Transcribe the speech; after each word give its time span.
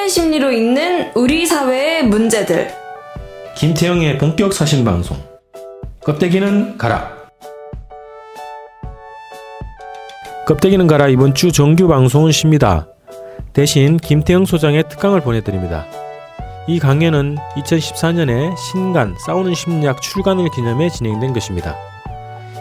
사회 0.00 0.08
심리로 0.08 0.50
읽는 0.50 1.12
우리 1.14 1.44
사회의 1.44 2.02
문제들. 2.02 2.72
김태영의 3.54 4.16
본격 4.16 4.54
사신 4.54 4.82
방송. 4.82 5.18
껍데기는 6.02 6.78
가라. 6.78 7.14
껍데기는 10.46 10.86
가라 10.86 11.08
이번 11.08 11.34
주 11.34 11.52
정규 11.52 11.86
방송은 11.86 12.32
쉽니다. 12.32 12.88
대신 13.52 13.98
김태영 13.98 14.46
소장의 14.46 14.84
특강을 14.88 15.20
보내드립니다. 15.20 15.86
이 16.66 16.78
강연은 16.78 17.36
2014년에 17.56 18.56
신간 18.56 19.14
싸우는 19.26 19.54
심리학 19.54 20.00
출간을 20.00 20.48
기념해 20.54 20.88
진행된 20.88 21.34
것입니다. 21.34 21.76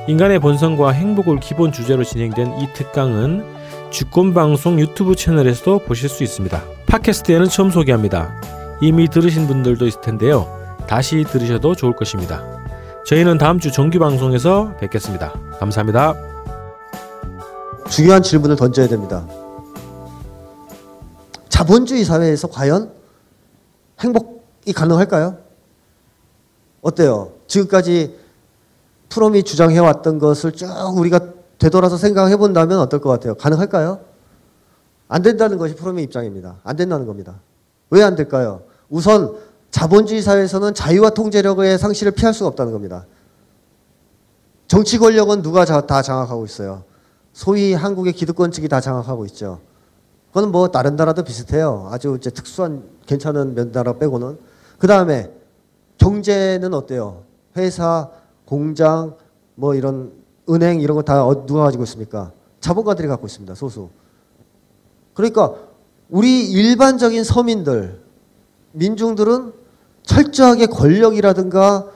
인간의 0.10 0.40
본성과 0.40 0.92
행복을 0.92 1.40
기본 1.40 1.72
주제로 1.72 2.04
진행된 2.04 2.60
이 2.60 2.68
특강은 2.74 3.46
주권방송 3.92 4.78
유튜브 4.82 5.16
채널에서도 5.16 5.80
보실 5.80 6.10
수 6.10 6.24
있습니다. 6.24 6.79
팟캐스트에는 6.90 7.48
처음 7.50 7.70
소개합니다. 7.70 8.34
이미 8.82 9.08
들으신 9.08 9.46
분들도 9.46 9.86
있을 9.86 10.02
텐데요. 10.02 10.48
다시 10.88 11.24
들으셔도 11.24 11.76
좋을 11.76 11.96
것입니다. 11.96 12.44
저희는 13.06 13.38
다음 13.38 13.60
주 13.60 13.72
정규 13.72 14.00
방송에서 14.00 14.76
뵙겠습니다. 14.80 15.32
감사합니다. 15.60 16.16
중요한 17.92 18.24
질문을 18.24 18.56
던져야 18.56 18.88
됩니다. 18.88 19.24
자본주의 21.48 22.04
사회에서 22.04 22.48
과연 22.48 22.92
행복이 24.00 24.74
가능할까요? 24.74 25.38
어때요? 26.82 27.34
지금까지 27.46 28.18
프롬이 29.10 29.44
주장해왔던 29.44 30.18
것을 30.18 30.54
쭉 30.54 30.68
우리가 30.98 31.20
되돌아서 31.60 31.98
생각해 31.98 32.36
본다면 32.38 32.80
어떨 32.80 33.00
것 33.00 33.10
같아요? 33.10 33.36
가능할까요? 33.36 34.09
안 35.10 35.22
된다는 35.24 35.58
것이 35.58 35.76
프롬의 35.76 36.04
입장입니다. 36.06 36.60
안 36.64 36.76
된다는 36.78 37.06
겁니다. 37.06 37.42
왜 37.90 38.04
안 38.04 38.16
될까요? 38.16 38.62
우선 38.90 39.36
자본주의 39.72 40.22
사회에서는 40.22 40.74
자유와 40.74 41.10
통제력의 41.10 41.78
상실을 41.78 42.12
피할 42.14 42.34
수가 42.34 42.48
없다는 42.50 42.72
겁니다. 42.72 43.06
정치 44.68 45.00
권력은 45.00 45.42
누가 45.42 45.66
다 45.66 46.02
장악하고 46.02 46.46
있어요? 46.46 46.84
소위 47.34 47.74
한국의 47.74 48.14
기득권 48.14 48.52
측이 48.52 48.68
다 48.68 48.80
장악하고 48.80 49.26
있죠. 49.26 49.60
그건 50.32 50.52
뭐 50.52 50.68
다른 50.70 50.96
나라도 50.96 51.24
비슷해요. 51.24 51.88
아주 51.92 52.16
이제 52.20 52.30
특수한 52.30 52.84
괜찮은 53.08 53.56
몇 53.56 53.72
나라 53.72 53.94
빼고는. 53.94 54.38
그 54.78 54.86
다음에 54.86 55.32
경제는 55.98 56.74
어때요? 56.76 57.24
회사, 57.58 58.10
공장, 58.46 59.16
뭐 59.56 59.74
이런 59.74 60.12
은행 60.50 60.82
이런 60.82 60.96
거다 60.96 61.26
어, 61.26 61.46
누가 61.48 61.64
가지고 61.64 61.84
있습니까? 61.84 62.32
자본가들이 62.60 63.08
갖고 63.08 63.26
있습니다. 63.26 63.56
소수. 63.56 63.90
그러니까 65.14 65.56
우리 66.10 66.50
일반적인 66.50 67.24
서민들, 67.24 68.02
민중들은 68.72 69.54
철저하게 70.04 70.68
권력이라든가 70.68 71.88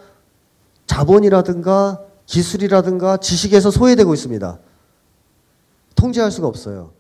자본이라든가 0.86 2.02
기술이라든가 2.26 3.18
지식에서 3.18 3.72
소외되고 3.72 4.14
있습니다. 4.14 4.60
통제할 5.96 6.32
수가 6.32 6.48
없어요. 6.48 6.92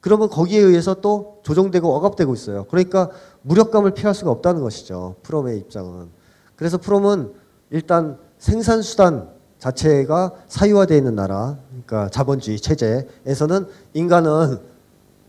그러면 0.00 0.28
거기에 0.28 0.60
의해서 0.60 0.94
또 0.94 1.40
조정되고 1.42 1.94
억압되고 1.94 2.34
있어요. 2.34 2.64
그러니까 2.64 3.10
무력감을 3.42 3.92
피할 3.92 4.14
수가 4.14 4.30
없다는 4.30 4.60
것이죠. 4.62 5.16
프롬의 5.22 5.58
입장은. 5.58 6.08
그래서 6.56 6.78
프롬은 6.78 7.32
일단 7.70 8.18
생산수단 8.38 9.28
자체가 9.58 10.32
사유화되어 10.48 10.96
있는 10.96 11.14
나라, 11.14 11.56
그러니까 11.68 12.08
자본주의 12.08 12.58
체제에서는 12.58 13.66
인간은 13.94 14.58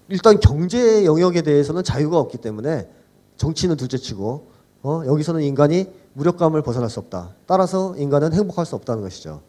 일단 0.10 0.40
경제 0.40 1.06
영역에 1.06 1.42
대해서는 1.42 1.84
자유가 1.84 2.20
없기 2.20 2.38
때문에 2.40 2.88
정치는 3.38 3.78
둘째치고 3.78 4.48
어? 4.84 5.04
여기서는 5.06 5.42
인간이 5.42 5.88
무력감을 6.14 6.62
벗어날 6.62 6.90
수 6.90 7.00
없다. 7.00 7.32
따라서 7.46 7.96
인간은 7.98 8.34
행복할 8.34 8.66
수 8.66 8.76
없다는 8.76 9.02
것이죠. 9.02 9.42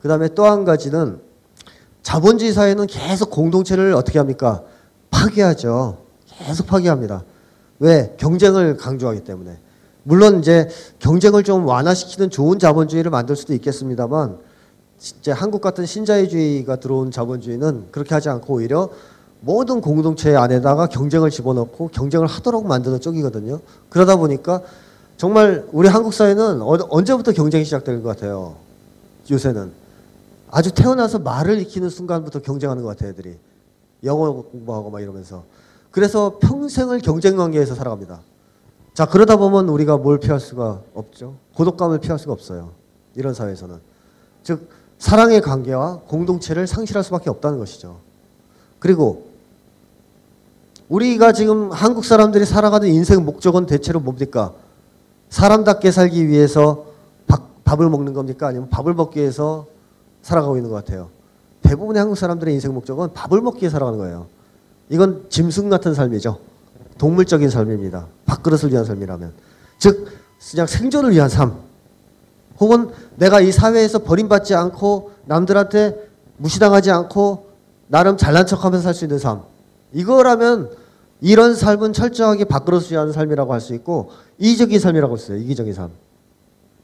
그 0.00 0.08
다음에 0.08 0.28
또 0.28 0.44
한 0.44 0.64
가지는 0.64 1.20
자본주의 2.02 2.52
사회는 2.52 2.86
계속 2.86 3.30
공동체를 3.30 3.92
어떻게 3.94 4.18
합니까? 4.18 4.62
파괴하죠. 5.10 5.98
계속 6.26 6.66
파괴합니다. 6.66 7.24
왜? 7.80 8.14
경쟁을 8.16 8.76
강조하기 8.76 9.24
때문에. 9.24 9.58
물론 10.04 10.38
이제 10.38 10.68
경쟁을 11.00 11.42
좀 11.42 11.66
완화시키는 11.66 12.30
좋은 12.30 12.60
자본주의를 12.60 13.10
만들 13.10 13.34
수도 13.34 13.54
있겠습니다만 13.54 14.38
이제 14.98 15.32
한국 15.32 15.60
같은 15.60 15.84
신자유주의가 15.84 16.76
들어온 16.76 17.10
자본주의는 17.10 17.88
그렇게 17.90 18.14
하지 18.14 18.28
않고 18.28 18.54
오히려 18.54 18.88
모든 19.46 19.80
공동체 19.80 20.34
안에다가 20.34 20.88
경쟁을 20.88 21.30
집어넣고 21.30 21.88
경쟁을 21.92 22.26
하도록 22.26 22.66
만드는 22.66 23.00
쪽이거든요. 23.00 23.60
그러다 23.88 24.16
보니까 24.16 24.60
정말 25.16 25.64
우리 25.70 25.86
한국 25.86 26.12
사회는 26.12 26.60
어, 26.62 26.76
언제부터 26.90 27.30
경쟁이 27.30 27.64
시작된 27.64 28.02
것 28.02 28.08
같아요. 28.08 28.56
요새는 29.30 29.70
아주 30.50 30.74
태어나서 30.74 31.20
말을 31.20 31.60
익히는 31.60 31.90
순간부터 31.90 32.40
경쟁하는 32.42 32.82
것 32.82 32.88
같아요, 32.88 33.10
애들이 33.10 33.36
영어 34.02 34.32
공부하고 34.32 34.90
막 34.90 35.00
이러면서 35.00 35.44
그래서 35.92 36.38
평생을 36.40 36.98
경쟁 36.98 37.36
관계에서 37.36 37.76
살아갑니다. 37.76 38.20
자, 38.94 39.06
그러다 39.06 39.36
보면 39.36 39.68
우리가 39.68 39.96
뭘 39.96 40.18
피할 40.18 40.40
수가 40.40 40.80
없죠. 40.92 41.36
고독감을 41.54 42.00
피할 42.00 42.18
수가 42.18 42.32
없어요. 42.32 42.72
이런 43.14 43.32
사회에서는. 43.32 43.78
즉, 44.42 44.68
사랑의 44.98 45.40
관계와 45.40 46.00
공동체를 46.08 46.66
상실할 46.66 47.04
수밖에 47.04 47.30
없다는 47.30 47.58
것이죠. 47.58 47.98
그리고 48.78 49.25
우리가 50.88 51.32
지금 51.32 51.72
한국 51.72 52.04
사람들이 52.04 52.44
살아가는 52.44 52.88
인생 52.88 53.24
목적은 53.24 53.66
대체로 53.66 54.00
뭡니까? 54.00 54.52
사람답게 55.30 55.90
살기 55.90 56.28
위해서 56.28 56.86
밥, 57.26 57.64
밥을 57.64 57.88
먹는 57.88 58.12
겁니까? 58.14 58.46
아니면 58.46 58.68
밥을 58.70 58.94
먹기 58.94 59.20
위해서 59.20 59.66
살아가고 60.22 60.56
있는 60.56 60.70
것 60.70 60.76
같아요. 60.76 61.08
대부분의 61.62 62.00
한국 62.00 62.16
사람들의 62.16 62.54
인생 62.54 62.72
목적은 62.72 63.12
밥을 63.12 63.40
먹기 63.40 63.62
위해 63.62 63.70
살아가는 63.70 63.98
거예요. 63.98 64.26
이건 64.88 65.26
짐승 65.28 65.68
같은 65.68 65.94
삶이죠. 65.94 66.38
동물적인 66.98 67.50
삶입니다. 67.50 68.06
밥그릇을 68.26 68.70
위한 68.70 68.84
삶이라면. 68.84 69.32
즉, 69.78 70.06
그냥 70.50 70.66
생존을 70.66 71.10
위한 71.10 71.28
삶. 71.28 71.54
혹은 72.60 72.90
내가 73.16 73.40
이 73.40 73.50
사회에서 73.50 74.00
버림받지 74.00 74.54
않고 74.54 75.10
남들한테 75.24 76.08
무시당하지 76.36 76.90
않고 76.92 77.48
나름 77.88 78.16
잘난 78.16 78.46
척 78.46 78.64
하면서 78.64 78.84
살 78.84 78.94
수 78.94 79.04
있는 79.04 79.18
삶. 79.18 79.42
이거라면 79.92 80.70
이런 81.20 81.54
삶은 81.54 81.92
철저하게 81.92 82.44
밥그릇을 82.44 82.92
위한 82.92 83.12
삶이라고 83.12 83.52
할 83.52 83.60
수 83.60 83.74
있고 83.74 84.10
이기적인 84.38 84.78
삶이라고 84.78 85.16
했어요. 85.16 85.38
이기적인 85.38 85.72
삶. 85.72 85.90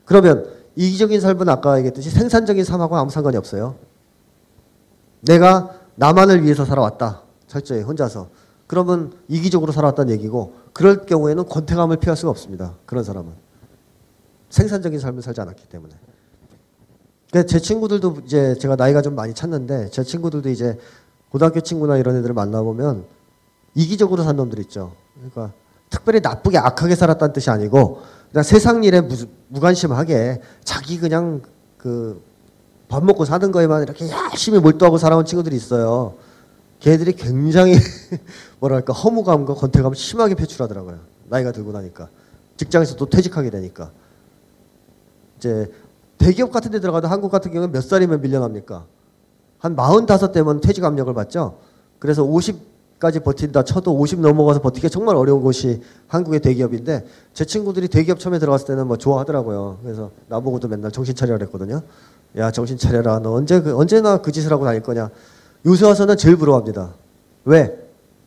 그러면 0.04 0.46
이기적인 0.74 1.20
삶은 1.20 1.48
아까 1.48 1.76
얘기했듯이 1.78 2.10
생산적인 2.10 2.64
삶하고 2.64 2.96
아무 2.96 3.10
상관이 3.10 3.36
없어요. 3.36 3.76
내가 5.20 5.78
나만을 5.96 6.42
위해서 6.42 6.64
살아왔다. 6.64 7.22
철저히 7.46 7.82
혼자서. 7.82 8.28
그러면 8.66 9.12
이기적으로 9.28 9.70
살아왔다는 9.70 10.14
얘기고 10.14 10.54
그럴 10.72 11.04
경우에는 11.04 11.44
권태감을 11.44 11.98
피할 11.98 12.16
수가 12.16 12.30
없습니다. 12.30 12.74
그런 12.86 13.04
사람은. 13.04 13.32
생산적인 14.48 14.98
삶을 14.98 15.22
살지 15.22 15.40
않았기 15.42 15.68
때문에. 15.68 15.94
제 17.46 17.58
친구들도 17.58 18.22
이제 18.24 18.54
제가 18.56 18.76
나이가 18.76 19.00
좀 19.00 19.14
많이 19.14 19.32
찼는데 19.34 19.88
제 19.90 20.02
친구들도 20.02 20.48
이제 20.50 20.78
고등학교 21.32 21.60
친구나 21.60 21.96
이런 21.96 22.16
애들을 22.16 22.34
만나보면 22.34 23.04
이기적으로 23.74 24.22
산 24.22 24.36
놈들 24.36 24.60
있죠. 24.60 24.92
그러니까 25.14 25.52
특별히 25.90 26.20
나쁘게 26.20 26.58
악하게 26.58 26.94
살았다는 26.94 27.32
뜻이 27.32 27.50
아니고 27.50 28.02
그냥 28.30 28.44
세상 28.44 28.84
일에 28.84 29.00
무, 29.00 29.16
무관심하게 29.48 30.40
자기 30.62 30.98
그냥 30.98 31.42
그 31.78 32.32
밥 32.92 33.02
먹고 33.06 33.24
사는 33.24 33.50
거에만 33.50 33.84
이렇게 33.84 34.06
열심히 34.10 34.58
몰두하고 34.58 34.98
살아온 34.98 35.24
친구들이 35.24 35.56
있어요. 35.56 36.12
걔들이 36.78 37.14
굉장히 37.14 37.72
뭐랄까 38.60 38.92
허무감과 38.92 39.54
권태감을 39.54 39.96
심하게 39.96 40.34
표출하더라고요. 40.34 40.98
나이가 41.30 41.52
들고 41.52 41.72
나니까 41.72 42.10
직장에서 42.58 42.96
또 42.96 43.08
퇴직하게 43.08 43.48
되니까 43.48 43.90
이제 45.38 45.72
대기업 46.18 46.52
같은 46.52 46.70
데 46.70 46.80
들어가도 46.80 47.08
한국 47.08 47.30
같은 47.30 47.50
경우는 47.50 47.72
몇 47.72 47.80
살이면 47.82 48.20
밀려납니까? 48.20 48.84
한 49.62 49.76
45대면 49.76 50.60
퇴직 50.60 50.84
압력을 50.84 51.14
받죠. 51.14 51.58
그래서 52.00 52.24
50까지 52.24 53.22
버틴다 53.22 53.62
쳐도 53.62 53.96
50 53.96 54.18
넘어가서 54.18 54.60
버티기 54.60 54.90
정말 54.90 55.14
어려운 55.14 55.40
곳이 55.40 55.80
한국의 56.08 56.40
대기업인데 56.40 57.06
제 57.32 57.44
친구들이 57.44 57.86
대기업 57.86 58.18
처음에 58.18 58.40
들어갔을 58.40 58.66
때는 58.66 58.88
뭐 58.88 58.96
좋아하더라고요. 58.96 59.78
그래서 59.84 60.10
나보고도 60.26 60.66
맨날 60.66 60.90
정신 60.90 61.14
차려라 61.14 61.38
그랬거든요. 61.38 61.80
야 62.38 62.50
정신 62.50 62.76
차려라. 62.76 63.20
너 63.20 63.34
언제 63.34 63.60
그, 63.60 63.76
언제나 63.76 64.20
그 64.20 64.32
짓을 64.32 64.50
하고 64.50 64.64
다닐 64.64 64.82
거냐. 64.82 65.10
요새 65.64 65.86
와서는 65.86 66.16
제일 66.16 66.34
부러워합니다. 66.34 66.94
왜? 67.44 67.78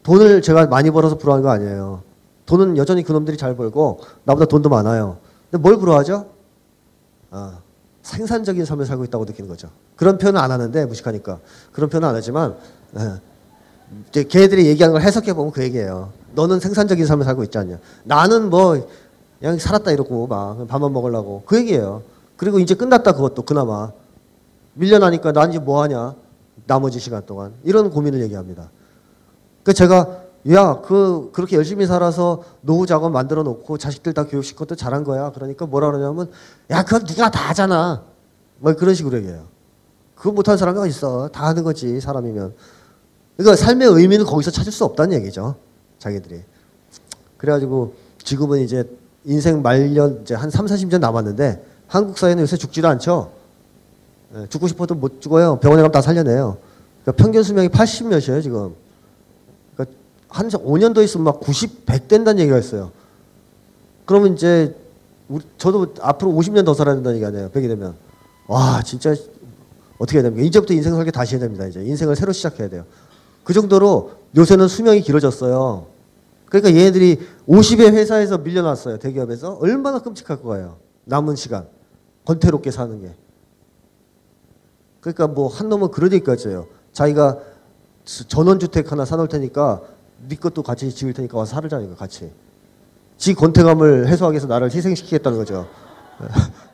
돈을 0.04 0.42
제가 0.42 0.68
많이 0.68 0.90
벌어서 0.90 1.18
부러워하는 1.18 1.44
거 1.44 1.50
아니에요. 1.52 2.02
돈은 2.46 2.78
여전히 2.78 3.04
그놈들이 3.04 3.36
잘 3.36 3.58
벌고 3.58 4.00
나보다 4.24 4.46
돈도 4.46 4.70
많아요. 4.70 5.18
근데 5.52 5.62
뭘 5.62 5.78
부러워하죠? 5.78 6.28
아, 7.32 7.60
생산적인 8.06 8.66
삶을 8.66 8.86
살고 8.86 9.04
있다고 9.06 9.26
느끼는 9.26 9.50
거죠. 9.50 9.68
그런 9.96 10.20
표현은 10.20 10.40
안 10.40 10.52
하는데 10.52 10.86
무식하니까 10.86 11.40
그런 11.72 11.90
표현은 11.90 12.08
안 12.08 12.16
하지만 12.16 12.56
예. 13.00 13.14
이제 14.10 14.24
걔들이 14.24 14.68
얘기하는 14.68 14.94
걸 14.94 15.02
해석해 15.02 15.34
보면 15.34 15.52
그 15.52 15.64
얘기예요. 15.64 16.12
너는 16.36 16.60
생산적인 16.60 17.04
삶을 17.04 17.26
살고 17.26 17.44
있지 17.46 17.58
않냐. 17.58 17.80
나는 18.04 18.52
뭐 18.52 18.88
그냥 19.40 19.58
살았다 19.58 19.92
이러고 19.92 20.28
막 20.28 20.68
밥만 20.68 20.94
먹으려고 20.94 21.42
그 21.48 21.58
얘기예요. 21.58 22.04
그리고 22.38 22.60
이제 22.60 22.76
끝났다 22.76 23.14
그것도 23.14 23.42
그나마 23.42 23.92
밀려나니까 24.76 25.32
난 25.32 25.50
이제 25.50 25.58
뭐 25.58 25.82
하냐. 25.82 26.14
나머지 26.68 27.00
시간 27.00 27.26
동안 27.26 27.54
이런 27.64 27.90
고민을 27.90 28.22
얘기합니다. 28.22 28.70
그 29.64 29.74
제가 29.74 30.25
야, 30.52 30.80
그 30.82 31.32
그렇게 31.34 31.56
열심히 31.56 31.88
살아서 31.88 32.44
노후 32.62 32.86
자금 32.86 33.12
만들어 33.12 33.42
놓고 33.42 33.78
자식들 33.78 34.14
다 34.14 34.26
교육시킨 34.28 34.58
것도 34.60 34.76
잘한 34.76 35.04
거야. 35.04 35.32
그러니까 35.32 35.66
뭐라 35.66 35.92
그러냐면 35.92 36.30
야, 36.70 36.84
그건 36.84 37.06
누가 37.06 37.32
다 37.32 37.50
하잖아. 37.50 38.04
뭐 38.60 38.74
그런 38.76 38.94
식으로 38.94 39.18
얘기해요. 39.18 39.46
그거 40.16 40.32
못하는 40.32 40.58
사람이 40.58 40.88
있어. 40.90 41.30
다 41.30 41.48
하는 41.48 41.64
거지 41.64 42.00
사람이면. 42.00 42.54
그러니까 43.38 43.56
삶의 43.56 43.88
의미는 43.90 44.26
거기서 44.26 44.52
찾을 44.52 44.72
수 44.72 44.86
없다는 44.86 45.18
얘기죠. 45.18 45.56
자기들이. 45.98 46.42
그래가지고 47.38 47.94
지금은 48.24 48.62
이제 48.62 48.88
인생 49.24 49.62
말년 49.62 50.20
이제 50.22 50.36
한 50.36 50.50
3, 50.50 50.68
40년 50.68 51.00
남았는데 51.00 51.66
한국 51.88 52.18
사회는 52.18 52.44
요새 52.44 52.56
죽지도 52.56 52.88
않죠. 52.88 53.32
예, 54.36 54.48
죽고 54.48 54.68
싶어도 54.68 54.96
못 54.96 55.22
죽어요. 55.22 55.60
병원에 55.60 55.82
가면 55.82 55.92
다 55.92 56.02
살려내요. 56.02 56.58
그러니까 57.04 57.24
평균 57.24 57.44
수명이 57.44 57.70
80몇이에요 57.70 58.42
지금. 58.42 58.76
한 60.36 60.50
5년 60.50 60.94
더 60.94 61.02
있으면 61.02 61.24
막 61.24 61.40
90, 61.40 61.86
100 61.86 62.10
된다는 62.10 62.42
얘기가 62.42 62.58
있어요. 62.58 62.92
그러면 64.04 64.34
이제 64.34 64.76
우리, 65.30 65.42
저도 65.58 65.94
앞으로 66.02 66.32
50년 66.32 66.66
더 66.66 66.74
살아야 66.74 66.96
된다는 66.96 67.16
얘기 67.16 67.26
아니에요. 67.26 67.50
100이 67.52 67.70
되면. 67.70 67.96
와 68.48 68.82
진짜 68.84 69.16
어떻게 69.98 70.18
해야 70.18 70.24
됩니까? 70.24 70.46
이제부터 70.46 70.74
인생 70.74 70.94
설계 70.94 71.10
다시 71.10 71.36
해야 71.36 71.40
됩니다. 71.40 71.66
이제 71.66 71.82
인생을 71.82 72.18
새로 72.18 72.34
시작해야 72.34 72.68
돼요. 72.68 72.84
그 73.46 73.54
정도로 73.54 74.12
요새는 74.36 74.68
수명이 74.68 75.02
길어졌어요. 75.02 75.86
그러니까 76.48 76.78
얘네들이 76.78 77.18
50의 77.48 77.94
회사에서 77.94 78.38
밀려났어요. 78.38 79.00
대기업에서. 79.00 79.54
얼마나 79.62 80.00
끔찍할 80.00 80.42
거예요. 80.42 80.76
남은 81.06 81.38
시간. 81.38 81.66
권태롭게 82.26 82.72
사는 82.72 83.02
게. 83.02 83.14
그러니까 85.00 85.28
뭐 85.28 85.48
한 85.48 85.70
놈은 85.70 85.92
그런 85.92 86.12
얘기까지예요. 86.12 86.68
자기가 86.92 87.40
전원주택 88.04 88.92
하나 88.92 89.06
사놓을 89.06 89.30
테니까 89.30 89.95
네 90.28 90.36
것도 90.36 90.64
같이 90.64 90.94
지을 90.94 91.14
테니까 91.14 91.38
와서 91.38 91.56
살자니까 91.56 91.96
같이. 91.96 92.32
지 93.18 93.34
권태감을 93.34 94.08
해소하기 94.08 94.34
위해서 94.34 94.48
나를 94.48 94.72
희생시키겠다는 94.72 95.38
거죠. 95.38 95.68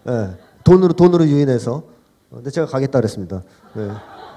네. 0.05 0.29
돈으로 0.63 0.93
돈으로 0.93 1.27
유인해서. 1.27 1.83
근데 2.29 2.49
제가 2.49 2.67
가겠다 2.67 2.99
그랬습니다. 2.99 3.43
네. 3.73 3.89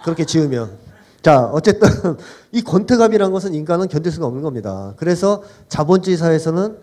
그렇게 0.04 0.24
지으면. 0.24 0.76
자, 1.22 1.46
어쨌든 1.46 1.88
이 2.52 2.62
권태감이라는 2.62 3.32
것은 3.32 3.54
인간은 3.54 3.88
견딜 3.88 4.12
수가 4.12 4.26
없는 4.26 4.42
겁니다. 4.42 4.94
그래서 4.96 5.42
자본주의 5.68 6.16
사회에서는 6.16 6.76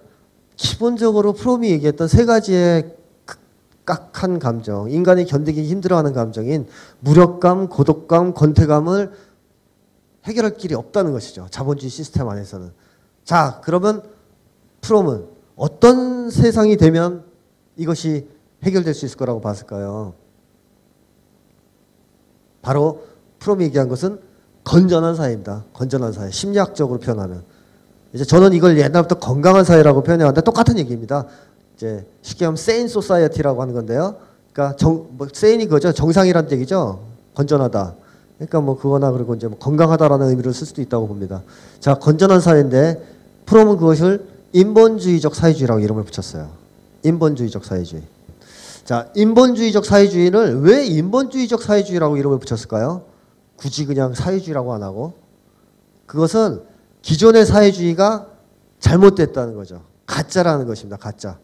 기본적으로 0.56 1.34
프롬이 1.34 1.70
얘기했던 1.70 2.08
세 2.08 2.26
가지의 2.26 2.96
깍한 3.86 4.40
감정, 4.40 4.90
인간이 4.90 5.26
견디기 5.26 5.64
힘들어하는 5.64 6.14
감정인 6.14 6.68
무력감, 7.00 7.68
고독감, 7.68 8.34
권태감을 8.34 9.12
해결할 10.26 10.58
길이 10.58 10.76
없다는 10.76 11.12
것이죠. 11.12 11.48
자본주의 11.50 11.90
시스템 11.90 12.30
안에서는. 12.30 12.72
자, 13.24 13.62
그러면 13.64 14.04
프롬은 14.82 15.26
어떤 15.56 16.30
세상이 16.30 16.78
되면 16.78 17.24
이것이 17.76 18.28
해결될 18.64 18.94
수 18.94 19.06
있을 19.06 19.18
거라고 19.18 19.42
봤을까요? 19.42 20.14
바로 22.62 23.04
프롬이 23.40 23.66
얘기한 23.66 23.90
것은 23.90 24.20
건전한 24.64 25.16
사회입니다. 25.16 25.66
건전한 25.74 26.14
사회. 26.14 26.30
심리학적으로 26.30 27.00
표현하면. 27.00 27.44
이제 28.14 28.24
저는 28.24 28.54
이걸 28.54 28.78
옛날부터 28.78 29.16
건강한 29.20 29.64
사회라고 29.64 30.04
표현해왔는데 30.04 30.44
똑같은 30.44 30.78
얘기입니다. 30.78 31.26
이제 31.76 32.06
쉽게 32.22 32.46
하면 32.46 32.58
sane 32.58 32.88
society라고 32.88 33.62
하는 33.62 33.74
건데요. 33.74 34.18
그러니까 34.54 34.76
정, 34.76 35.08
뭐 35.12 35.28
sane이 35.32 35.66
그거죠. 35.66 35.92
정상이란 35.92 36.52
얘기죠. 36.52 37.04
건전하다. 37.34 37.96
그러니까 38.42 38.60
뭐 38.60 38.76
그거나 38.76 39.12
그리고 39.12 39.36
이제 39.36 39.48
뭐 39.48 39.60
건강하다라는 39.60 40.30
의미를 40.30 40.52
쓸 40.52 40.66
수도 40.66 40.82
있다고 40.82 41.08
봅니다. 41.08 41.44
자, 41.80 41.94
건전한 41.96 42.42
사회인데 42.42 43.00
프롬은 43.46 43.78
그것을 43.78 44.26
인본주의적 44.54 45.36
사회주의라고 45.36 45.80
이름을 45.80 46.04
붙였어요. 46.06 46.50
인본주의적 47.04 47.64
사회주의. 47.64 48.02
자, 48.84 49.10
인본주의적 49.14 49.86
사회주의를 49.86 50.62
왜 50.62 50.84
인본주의적 50.88 51.62
사회주의라고 51.62 52.18
이름을 52.18 52.40
붙였을까요? 52.40 53.04
굳이 53.58 53.86
그냥 53.86 54.16
사회주의라고 54.16 54.74
안 54.74 54.82
하고 54.82 55.14
그것은 56.08 56.62
기존의 57.04 57.46
사회주의가 57.46 58.26
잘못됐다는 58.80 59.56
거죠. 59.56 59.84
가짜라는 60.08 60.66
것입니다. 60.66 60.98
가짜. 60.98 61.38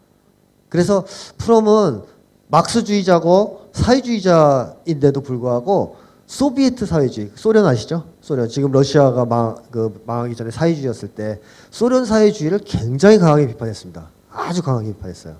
그래서 0.68 1.06
프롬은 1.38 2.02
막스주의자고 2.48 3.70
사회주의자인데도 3.74 5.22
불구하고 5.22 6.07
소비에트 6.28 6.86
사회주의, 6.86 7.32
소련 7.36 7.66
아시죠? 7.66 8.04
소련. 8.22 8.50
지금 8.50 8.72
러시아가 8.72 9.26
망, 9.26 9.56
그 9.72 10.02
망하기 10.06 10.36
전에 10.36 10.52
사회주의였을 10.52 11.10
때 11.10 11.40
소련 11.72 12.06
사회주의를 12.06 12.60
굉장히 12.66 13.18
강하게 13.18 13.48
비판했습니다. 13.48 14.10
아주 14.30 14.62
강하게 14.62 14.90
비판했어요. 14.90 15.38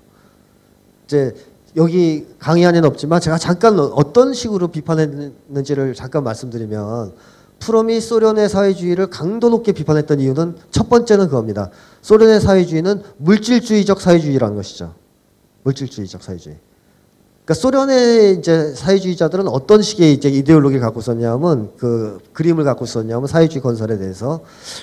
이제 1.04 1.34
여기 1.76 2.26
강의 2.38 2.64
안에는 2.64 2.88
없지만 2.88 3.20
제가 3.20 3.36
잠깐 3.36 3.78
어떤 3.78 4.32
식으로 4.32 4.68
비판했는지를 4.68 5.94
잠깐 5.94 6.24
말씀드리면 6.24 7.12
프롬이 7.60 8.00
소련의 8.00 8.48
사회주의를 8.48 9.08
강도 9.10 9.50
높게 9.50 9.72
비판했던 9.72 10.20
이유는 10.20 10.56
첫 10.70 10.88
번째는 10.88 11.26
그겁니다. 11.26 11.70
소련의 12.00 12.40
사회주의는 12.40 13.02
물질주의적 13.18 14.00
사회주의라는 14.00 14.56
것이죠. 14.56 14.94
물질주의적 15.64 16.22
사회주의. 16.22 16.56
그러니까 17.48 17.54
소련의 17.54 18.34
이제 18.34 18.74
사회주의자들은 18.74 19.48
어떤 19.48 19.80
식의 19.80 20.12
이제 20.12 20.28
이데올로기를 20.28 20.82
갖고 20.82 21.00
있었냐면 21.00 21.70
그 21.78 22.18
그림을 22.34 22.62
갖고 22.62 22.84
있었냐면 22.84 23.26
사회주의 23.26 23.62
건설에 23.62 23.96
대해서 23.96 24.40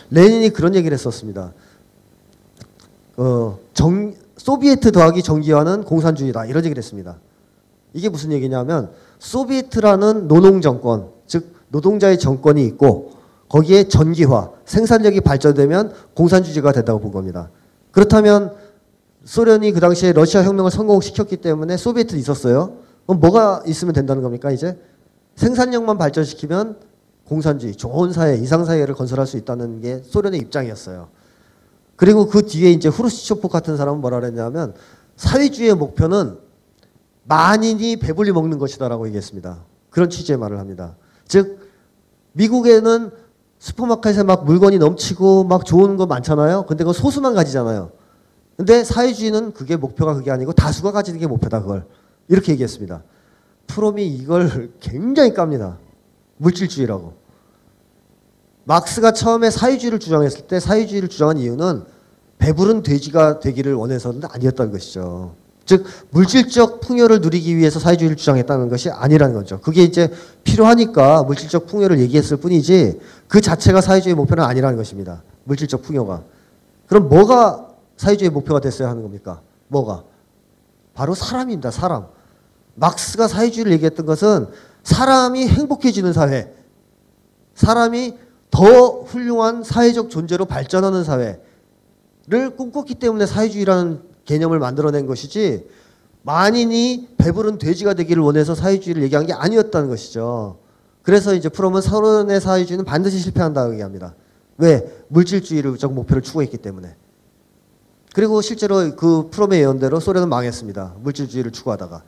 레닌이 0.10 0.50
그런 0.50 0.74
얘기를 0.74 0.98
했었습니다. 0.98 1.54
어, 3.18 3.60
정, 3.76 4.16
소비에트 4.38 4.92
더하기 4.92 5.22
정기화는 5.22 5.84
공산주의다 5.84 6.46
이런 6.46 6.66
얘기를 6.66 6.82
했습니다. 6.82 7.18
이게 7.94 8.10
무슨 8.10 8.32
얘기냐면 8.32 8.90
소비에트라는 9.20 10.28
노농 10.28 10.62
정권 10.62 11.10
즉 11.28 11.54
노동자의 11.68 12.18
정권이 12.18 12.66
있고 12.66 13.12
거기에 13.48 13.90
전기화 13.90 14.50
생산력이 14.66 15.22
발전되면 15.22 15.94
공산주의가 16.16 16.72
된다고 16.72 17.00
본 17.00 17.12
겁니다. 17.12 17.52
그렇다면 17.92 18.56
소련이 19.26 19.72
그 19.72 19.80
당시에 19.80 20.14
러시아 20.14 20.44
혁명을 20.44 20.72
성공시켰기 20.72 21.38
때문에 21.38 21.78
소비에트 21.78 22.16
있었어요. 22.16 22.78
그럼 23.06 23.20
뭐가 23.20 23.64
있으면 23.66 23.94
된다는 23.94 24.22
겁니까 24.22 24.52
이제 24.52 24.80
생산력만 25.36 25.98
발전시키면 25.98 26.78
공산주의 27.28 27.76
좋은 27.76 28.14
사회 28.14 28.36
이상 28.36 28.64
사회를 28.66 28.94
건설할 28.96 29.26
수 29.26 29.38
있다는 29.38 29.82
게 29.82 30.02
소련의 30.04 30.40
입장이었어요. 30.42 31.10
그리고 31.96 32.28
그 32.28 32.46
뒤에 32.46 32.72
이제 32.72 32.88
후르시초프 32.88 33.48
같은 33.48 33.78
사람은 33.78 34.00
뭐라 34.00 34.20
그랬냐면 34.20 34.76
사회주의의 35.18 35.76
목표는 35.76 36.38
만인이 37.24 37.98
배불리 37.98 38.32
먹는 38.32 38.60
것이다라고 38.60 39.08
얘기했습니다. 39.08 39.64
그런 39.90 40.10
취지의 40.10 40.38
말을 40.38 40.60
합니다. 40.60 40.96
즉 41.28 41.60
미국에는 42.34 43.10
슈퍼마켓에 43.58 44.22
막 44.24 44.46
물건이 44.46 44.78
넘치고 44.78 45.46
막 45.46 45.66
좋은 45.66 45.98
거 45.98 46.06
많잖아요. 46.06 46.66
근데 46.68 46.84
그 46.84 46.94
소수만 46.94 47.34
가지잖아요. 47.34 47.92
근데 48.58 48.84
사회주의는 48.84 49.54
그게 49.54 49.76
목표가 49.76 50.14
그게 50.14 50.32
아니고 50.32 50.54
다수가 50.54 50.92
가지는 50.92 51.20
게 51.20 51.28
목표다 51.28 51.62
그걸 51.62 51.86
이렇게 52.28 52.52
얘기했습니다. 52.54 53.04
프롬이 53.68 54.08
이걸 54.08 54.72
굉장히 54.80 55.34
깝니다. 55.34 55.78
물질주의라고. 56.38 57.14
막스가 58.64 59.12
처음에 59.14 59.52
사회주의를 59.52 60.00
주장했을 60.00 60.48
때 60.48 60.60
사회주의를 60.60 61.10
주장한 61.10 61.38
이유는 61.38 61.84
배부른 62.38 62.84
돼지가 62.84 63.40
되기를 63.40 63.74
원해서는 63.74 64.22
아니었다는 64.30 64.72
것이죠. 64.72 65.36
즉 65.66 65.86
물질적 66.12 66.80
풍요를 66.82 67.22
누리기 67.22 67.58
위해서 67.58 67.80
사회주의를 67.80 68.18
주장했다는 68.18 68.70
것이 68.70 68.90
아니라는 68.90 69.36
거죠. 69.36 69.60
그게 69.62 69.84
이제 69.84 70.12
필요하니까 70.44 71.24
물질적 71.24 71.66
풍요를 71.66 72.00
얘기했을 72.00 72.38
뿐이지 72.38 73.00
그 73.28 73.42
자체가 73.42 73.82
사회주의 73.82 74.14
목표는 74.16 74.44
아니라는 74.44 74.78
것입니다. 74.78 75.24
물질적 75.44 75.82
풍요가. 75.82 76.24
그럼 76.88 77.10
뭐가 77.10 77.68
사회주의 77.98 78.30
목표가 78.30 78.60
됐어야 78.60 78.90
하는 78.90 79.02
겁니까? 79.02 79.42
뭐가? 79.68 80.04
바로 80.94 81.14
사람입니다. 81.16 81.72
사람. 81.72 82.08
막스가 82.76 83.28
사회주의를 83.28 83.72
얘기했던 83.74 84.06
것은 84.06 84.48
사람이 84.84 85.48
행복해지는 85.48 86.14
사회, 86.14 86.54
사람이 87.56 88.16
더 88.52 89.02
훌륭한 89.02 89.64
사회적 89.64 90.10
존재로 90.10 90.46
발전하는 90.46 91.04
사회를 91.04 92.56
꿈꿨기 92.56 92.96
때문에 92.96 93.26
사회주의라는 93.26 94.02
개념을 94.26 94.60
만들어낸 94.60 95.06
것이지 95.06 95.68
만인이 96.24 97.10
배부른 97.18 97.58
돼지가 97.58 97.94
되기를 97.94 98.22
원해서 98.24 98.56
사회주의를 98.56 99.04
얘기한 99.04 99.26
게 99.26 99.34
아니었다는 99.34 99.90
것이죠. 99.90 100.58
그래서 101.04 101.36
이제 101.36 101.50
프롬은 101.50 101.82
소련의 101.82 102.42
사회주의는 102.42 102.84
반드시 102.84 103.20
실패한다고 103.20 103.74
얘기합니다. 103.74 104.16
왜? 104.58 104.86
물질주의적 105.10 105.94
목표를 105.94 106.24
추구했기 106.24 106.58
때문에. 106.58 106.96
그리고 108.16 108.42
실제로 108.42 108.96
그 108.96 109.28
프롬의 109.30 109.60
예언대로 109.60 110.00
소련은 110.00 110.30
망했습니다. 110.30 110.94
물질주의를 111.02 111.52
추구하다가. 111.52 112.02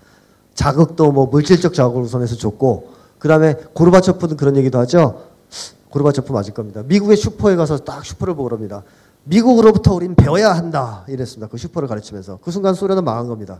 자극도 0.54 1.12
뭐 1.12 1.26
물질적 1.26 1.74
자극을 1.74 2.04
우선해서 2.04 2.38
줬고, 2.38 2.94
그 3.20 3.28
다음에 3.28 3.56
고르바초프는 3.74 4.38
그런 4.38 4.56
얘기도 4.56 4.80
하죠. 4.80 5.28
고르바초프 5.90 6.32
맞을 6.32 6.54
겁니다. 6.54 6.82
미국의 6.86 7.18
슈퍼에 7.18 7.58
가서 7.58 7.80
딱 7.80 8.06
슈퍼를 8.06 8.36
보고 8.36 8.48
그럽니다. 8.48 8.84
미국으로부터 9.26 9.96
우린 9.96 10.16
배워야 10.16 10.54
한다. 10.54 11.04
이랬습니다. 11.10 11.50
그 11.50 11.58
슈퍼를 11.58 11.90
가르치면서. 11.90 12.40
그 12.42 12.52
순간 12.52 12.74
소련은 12.74 13.04
망한 13.04 13.28
겁니다. 13.28 13.60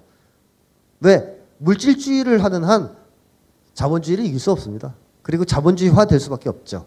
왜? 1.02 1.42
물질주의를 1.58 2.46
하는 2.46 2.64
한 2.64 2.96
자본주의를 3.74 4.24
이길 4.24 4.40
수 4.40 4.54
없습니다. 4.54 4.94
그리고 5.22 5.44
자본주의화 5.44 6.06
될 6.06 6.22
수밖에 6.22 6.48
없죠. 6.48 6.86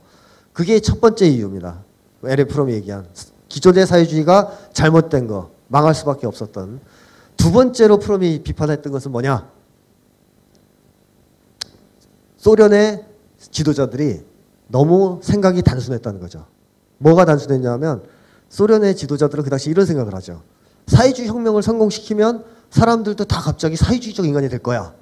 그게 0.55 0.81
첫 0.81 1.03
번째 1.03 1.29
이유입니다. 1.29 1.83
에레 2.25 2.45
프롬이 2.45 2.73
얘기한 2.73 3.07
기존의 3.51 3.87
사회주의가 3.87 4.57
잘못된 4.73 5.27
거, 5.27 5.51
망할 5.69 5.95
수밖에 5.95 6.27
없었던. 6.27 6.81
두 7.37 7.53
번째로 7.53 7.99
프롬이 7.99 8.43
비판했던 8.43 8.93
것은 8.93 9.13
뭐냐? 9.13 9.51
소련의 12.39 13.05
지도자들이 13.39 14.25
너무 14.69 15.21
생각이 15.23 15.63
단순했다는 15.63 16.21
거죠. 16.21 16.47
뭐가 16.99 17.25
단순했냐면 17.25 18.05
소련의 18.49 18.97
지도자들은 18.97 19.45
그 19.45 19.51
당시 19.51 19.69
이런 19.69 19.85
생각을 19.85 20.15
하죠. 20.15 20.43
사회주의 20.87 21.29
혁명을 21.29 21.63
성공시키면 21.63 22.45
사람들도 22.71 23.25
다 23.25 23.41
갑자기 23.41 23.77
사회주의적 23.77 24.27
인간이 24.27 24.49
될 24.49 24.61
거야. 24.61 24.95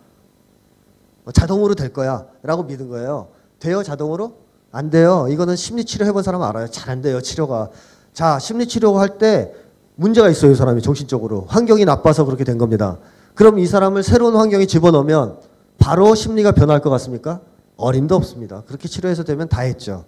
뭐 1.25 1.33
자동으로 1.33 1.75
될 1.75 1.93
거야. 1.93 2.27
라고 2.43 2.63
믿은 2.63 2.89
거예요. 2.89 3.29
돼요, 3.59 3.83
자동으로? 3.83 4.39
안 4.71 4.91
돼요. 4.91 5.27
이거는 5.29 5.57
심리 5.57 5.85
치료 5.85 6.07
해본 6.07 6.23
사람 6.23 6.43
알아요. 6.43 6.69
잘 6.69 6.89
안 6.91 7.03
돼요, 7.03 7.21
치료가. 7.21 7.71
자, 8.19 8.41
심리치료 8.41 8.99
할 8.99 9.19
때 9.19 9.55
문제가 9.95 10.29
있어요, 10.29 10.51
이 10.51 10.55
사람이 10.57 10.83
정신적으로. 10.83 11.45
환경이 11.47 11.85
나빠서 11.85 12.25
그렇게 12.25 12.43
된 12.43 12.59
겁니다. 12.59 12.99
그럼 13.37 13.61
이 13.61 13.67
사람을 13.67 14.03
새로운 14.03 14.35
환경에 14.35 14.67
집어넣으면 14.67 15.39
바로 15.79 16.17
심리가 16.17 16.51
변할 16.51 16.81
것 16.81 16.91
같습니까? 16.91 17.41
어림도 17.77 18.17
없습니다. 18.17 18.65
그렇게 18.67 18.89
치료해서 18.89 19.23
되면 19.23 19.49
다 19.49 19.61
했죠. 19.61 20.05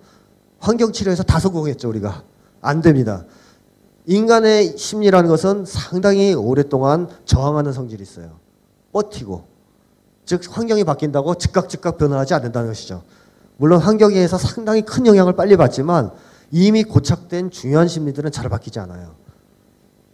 환경 0.59 0.91
치료에서 0.91 1.23
다 1.23 1.39
성공했죠, 1.39 1.89
우리가. 1.89 2.25
안 2.61 2.81
됩니다. 2.81 3.27
인간의 4.07 4.77
심리라는 4.77 5.31
것은 5.31 5.65
상당히 5.65 6.35
오랫동안 6.35 7.09
저항하는 7.27 7.73
성질이 7.73 8.03
있어요. 8.03 8.41
버티고. 8.93 9.45
즉, 10.25 10.41
환경이 10.51 10.83
바뀐다고 10.83 11.37
즉각 11.37 11.69
즉각 11.69 11.97
변화하지 11.97 12.35
않는다는 12.35 12.71
것이죠. 12.71 13.05
물론 13.57 13.79
환경에 13.79 14.17
의해서 14.17 14.37
상당히 14.37 14.83
큰 14.83 15.07
영향을 15.07 15.37
빨리 15.37 15.57
받지만 15.57 16.11
이미 16.51 16.83
고착된 16.85 17.51
중요한 17.51 17.89
심리들은 17.89 18.33
잘 18.33 18.49
바뀌지 18.49 18.79
않아요. 18.81 19.15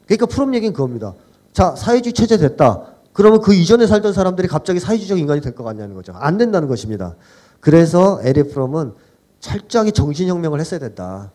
그러니까 0.06 0.26
프롬 0.26 0.54
얘기는 0.54 0.72
그겁니다. 0.72 1.14
자, 1.52 1.74
사회주의 1.74 2.12
체제 2.12 2.36
됐다. 2.36 2.92
그러면 3.12 3.40
그 3.40 3.54
이전에 3.54 3.86
살던 3.86 4.12
사람들이 4.12 4.46
갑자기 4.46 4.78
사회주의적 4.78 5.18
인간이 5.18 5.40
될 5.40 5.54
것 5.54 5.64
같냐는 5.64 5.94
거죠. 5.94 6.12
안 6.14 6.36
된다는 6.36 6.68
것입니다. 6.68 7.16
그래서 7.60 8.20
에리 8.22 8.42
프롬은 8.44 8.92
철저하게 9.40 9.90
정신혁명을 9.92 10.60
했어야 10.60 10.78
된다. 10.78 11.32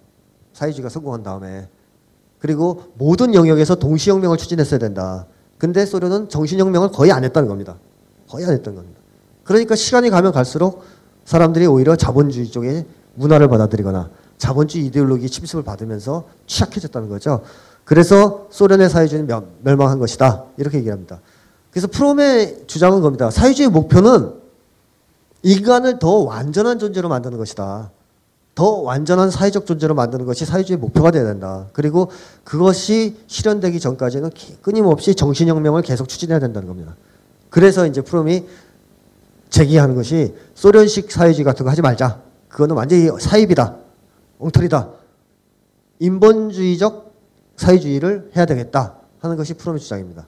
사회주의가 0.53 0.89
성공한 0.89 1.24
다음에. 1.24 1.67
그리고 2.39 2.84
모든 2.96 3.34
영역에서 3.34 3.75
동시혁명을 3.75 4.38
추진했어야 4.38 4.79
된다. 4.79 5.25
근데 5.58 5.86
소련은 5.86 6.29
정신혁명을 6.29 6.91
거의 6.91 7.12
안 7.12 7.24
했다는 7.24 7.48
겁니다. 7.50 7.77
거의 8.29 8.46
안 8.46 8.51
했던 8.53 8.75
겁니다. 8.75 9.00
그러니까 9.43 9.75
시간이 9.75 10.10
가면 10.10 10.31
갈수록 10.31 10.84
사람들이 11.25 11.65
오히려 11.67 11.96
자본주의 11.96 12.48
쪽에 12.48 12.86
문화를 13.15 13.48
받아들이거나 13.48 14.10
자본주의 14.41 14.88
이데올로기 14.88 15.29
침습을 15.29 15.63
받으면서 15.63 16.24
취약해졌다는 16.48 17.10
거죠. 17.10 17.41
그래서 17.86 18.48
소련의 18.50 18.89
사회주의는 18.89 19.29
멸망한 19.62 20.00
것이다. 20.00 20.45
이렇게 20.57 20.79
얘기합니다. 20.79 21.19
그래서 21.69 21.88
프롬의 21.88 22.63
주장은 22.65 23.01
겁니다. 23.01 23.29
사회주의 23.29 23.69
목표는 23.69 24.33
인간을 25.43 26.00
더 26.00 26.24
완전한 26.24 26.79
존재로 26.79 27.07
만드는 27.07 27.38
것이다. 27.38 27.91
더 28.55 28.65
완전한 28.81 29.29
사회적 29.29 29.67
존재로 29.67 29.93
만드는 29.93 30.25
것이 30.25 30.43
사회주의 30.43 30.77
목표가 30.77 31.12
되어야 31.12 31.27
된다. 31.27 31.67
그리고 31.74 32.10
그것이 32.43 33.17
실현되기 33.27 33.79
전까지는 33.79 34.31
끊임없이 34.63 35.13
정신혁명을 35.13 35.83
계속 35.83 36.10
추진해야 36.10 36.39
된다는 36.39 36.67
겁니다. 36.67 36.95
그래서 37.51 37.86
이제 37.86 38.01
프롬이 38.01 38.48
제기하는 39.51 39.93
것이 39.93 40.33
소련식 40.55 41.12
사회주의 41.12 41.45
같은 41.45 41.63
거 41.63 41.69
하지 41.69 41.83
말자. 41.83 42.21
그거는 42.50 42.75
완전히 42.75 43.07
사입이다. 43.19 43.81
엉터리다. 44.41 44.89
인본주의적 46.00 47.13
사회주의를 47.55 48.31
해야 48.36 48.45
되겠다. 48.45 48.95
하는 49.19 49.38
것이 49.38 49.53
프롬의 49.53 49.79
주장입니다. 49.79 50.25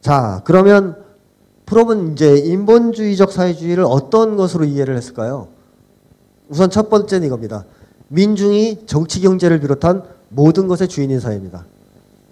자, 0.00 0.42
그러면 0.44 1.02
프롬은 1.66 2.12
이제 2.12 2.36
인본주의적 2.36 3.32
사회주의를 3.32 3.84
어떤 3.84 4.36
것으로 4.36 4.64
이해를 4.64 4.96
했을까요? 4.96 5.48
우선 6.48 6.70
첫 6.70 6.88
번째는 6.88 7.26
이겁니다. 7.26 7.64
민중이 8.08 8.86
정치 8.86 9.20
경제를 9.20 9.60
비롯한 9.60 10.02
모든 10.28 10.66
것의 10.68 10.88
주인인 10.88 11.20
사회입니다. 11.20 11.66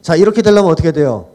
자, 0.03 0.17
이렇게 0.17 0.43
되려면 0.43 0.71
어떻게 0.71 0.93
돼요? 0.93 1.29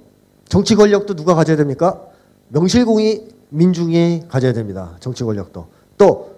정치 0.47 0.75
권력도 0.75 1.15
누가 1.15 1.35
가져야 1.35 1.57
됩니까? 1.57 2.01
명실공히 2.49 3.29
민중이 3.49 4.23
가져야 4.27 4.53
됩니다. 4.53 4.95
정치 4.99 5.23
권력도. 5.23 5.67
또 5.97 6.35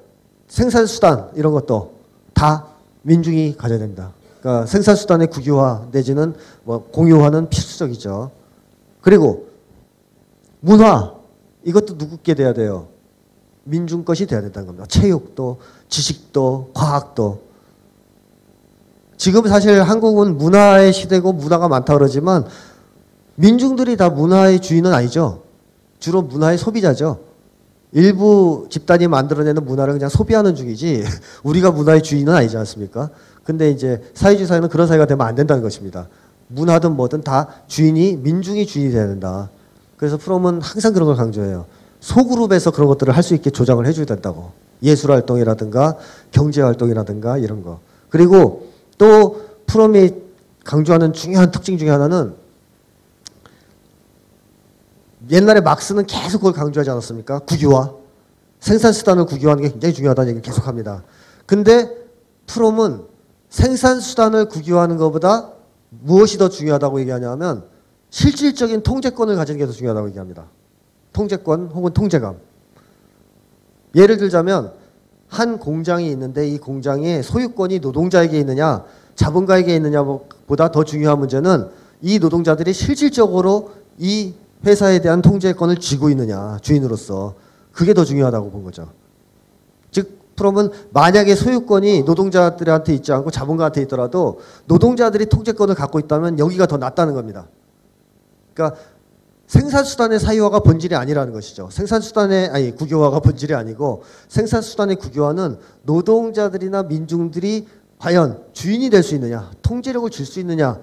생산 0.47 0.85
수단 0.85 1.29
이런 1.35 1.53
것도 1.53 1.93
다 2.33 2.72
민중이 3.03 3.55
가져야 3.57 3.79
됩니다. 3.79 4.11
그러니까 4.39 4.65
생산 4.65 4.95
수단의 4.95 5.27
국유화 5.27 5.87
내지는 5.91 6.33
뭐 6.63 6.83
공유화는 6.91 7.49
필수적이죠. 7.49 8.31
그리고 9.01 9.47
문화 10.59 11.13
이것도 11.63 11.95
누구께 11.95 12.33
돼야 12.33 12.53
돼요? 12.53 12.87
민중 13.65 14.03
것이 14.03 14.25
돼야 14.25 14.41
된다는 14.41 14.67
겁니다. 14.67 14.85
체육도, 14.87 15.59
지식도, 15.87 16.71
과학도. 16.73 17.41
지금 19.15 19.47
사실 19.47 19.81
한국은 19.81 20.37
문화의 20.37 20.91
시대고 20.91 21.33
문화가 21.33 21.69
많다 21.69 21.93
그러지만 21.93 22.45
민중들이 23.35 23.95
다 23.95 24.09
문화의 24.09 24.59
주인은 24.59 24.93
아니죠. 24.93 25.43
주로 25.99 26.21
문화의 26.21 26.57
소비자죠. 26.57 27.19
일부 27.93 28.67
집단이 28.69 29.07
만들어내는 29.07 29.65
문화를 29.65 29.93
그냥 29.93 30.09
소비하는 30.09 30.55
중이지 30.55 31.03
우리가 31.43 31.71
문화의 31.71 32.01
주인은 32.01 32.33
아니지 32.33 32.57
않습니까? 32.57 33.09
근데 33.43 33.69
이제 33.69 34.01
사회주의 34.13 34.47
사회는 34.47 34.69
그런 34.69 34.87
사회가 34.87 35.05
되면 35.05 35.25
안 35.25 35.35
된다는 35.35 35.61
것입니다. 35.61 36.07
문화든 36.47 36.95
뭐든 36.95 37.21
다 37.21 37.47
주인이 37.67 38.17
민중이 38.17 38.65
주인이 38.65 38.91
돼야 38.91 39.07
된다. 39.07 39.49
그래서 39.97 40.17
프롬은 40.17 40.61
항상 40.61 40.93
그런 40.93 41.07
걸 41.07 41.15
강조해요. 41.15 41.65
소그룹에서 41.99 42.71
그런 42.71 42.87
것들을 42.89 43.15
할 43.15 43.23
수 43.23 43.33
있게 43.35 43.49
조장을 43.49 43.85
해줘야 43.85 44.05
된다고. 44.05 44.51
예술 44.81 45.11
활동이라든가 45.11 45.97
경제 46.31 46.61
활동이라든가 46.61 47.37
이런 47.37 47.63
거. 47.63 47.79
그리고 48.09 48.67
또 48.97 49.41
프롬이 49.67 50.11
강조하는 50.65 51.13
중요한 51.13 51.51
특징 51.51 51.77
중에 51.77 51.89
하나는 51.89 52.33
옛날에 55.29 55.61
막스는 55.61 56.05
계속 56.05 56.39
그걸 56.39 56.53
강조하지 56.53 56.89
않았습니까? 56.89 57.39
국유화. 57.39 57.93
생산 58.59 58.93
수단을 58.93 59.25
국유화하는 59.25 59.63
게 59.63 59.69
굉장히 59.69 59.93
중요하다는 59.93 60.29
얘기를 60.29 60.41
계속 60.41 60.67
합니다. 60.67 61.03
근데 61.45 61.89
프롬은 62.47 63.03
생산 63.49 63.99
수단을 63.99 64.47
국유화하는 64.49 64.97
것보다 64.97 65.51
무엇이 65.89 66.37
더 66.37 66.49
중요하다고 66.49 66.99
얘기하냐면 67.01 67.65
실질적인 68.09 68.83
통제권을 68.83 69.35
가지는 69.35 69.59
게 69.59 69.65
더 69.65 69.71
중요하다고 69.71 70.07
얘기합니다. 70.09 70.45
통제권 71.13 71.71
혹은 71.73 71.93
통제감. 71.93 72.37
예를 73.95 74.17
들자면 74.17 74.73
한 75.27 75.59
공장이 75.59 76.09
있는데 76.11 76.47
이 76.47 76.57
공장의 76.57 77.23
소유권이 77.23 77.79
노동자에게 77.79 78.39
있느냐 78.39 78.83
자본가에게 79.15 79.75
있느냐보다 79.75 80.71
더 80.71 80.83
중요한 80.83 81.19
문제는 81.19 81.69
이 82.01 82.19
노동자들이 82.19 82.73
실질적으로 82.73 83.71
이 83.97 84.33
회사에 84.65 84.99
대한 84.99 85.21
통제권을 85.21 85.77
쥐고 85.77 86.09
있느냐 86.09 86.57
주인으로서 86.61 87.35
그게 87.71 87.93
더 87.93 88.05
중요하다고 88.05 88.51
본 88.51 88.63
거죠. 88.63 88.89
즉 89.91 90.35
프롬은 90.35 90.71
만약에 90.91 91.35
소유권이 91.35 92.03
노동자들한테 92.03 92.93
있지 92.95 93.11
않고 93.11 93.31
자본가한테 93.31 93.81
있더라도 93.83 94.39
노동자들이 94.65 95.27
통제권을 95.27 95.75
갖고 95.75 95.99
있다면 95.99 96.39
여기가 96.39 96.65
더 96.65 96.77
낫다는 96.77 97.13
겁니다. 97.13 97.47
그러니까 98.53 98.79
생산수단의 99.47 100.19
사유화가 100.19 100.61
본질이 100.61 100.95
아니라는 100.95 101.33
것이죠. 101.33 101.69
생산수단의 101.71 102.49
아니 102.49 102.75
국유화가 102.75 103.19
본질이 103.19 103.53
아니고 103.53 104.03
생산수단의 104.29 104.95
국유화는 104.95 105.57
노동자들이나 105.83 106.83
민중들이 106.83 107.67
과연 107.99 108.43
주인이 108.53 108.89
될 108.89 109.03
수 109.03 109.15
있느냐, 109.15 109.51
통제력을 109.61 110.09
줄 110.09 110.25
수 110.25 110.39
있느냐, 110.39 110.79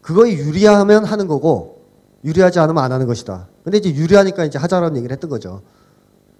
그거에 0.00 0.32
유리하면 0.32 1.04
하는 1.04 1.26
거고 1.26 1.77
유리하지 2.24 2.58
않으면 2.58 2.82
안 2.82 2.92
하는 2.92 3.06
것이다. 3.06 3.48
근데 3.64 3.78
이제 3.78 3.94
유리하니까 3.94 4.44
이제 4.44 4.58
하자라는 4.58 4.96
얘기를 4.96 5.12
했던 5.12 5.30
거죠. 5.30 5.62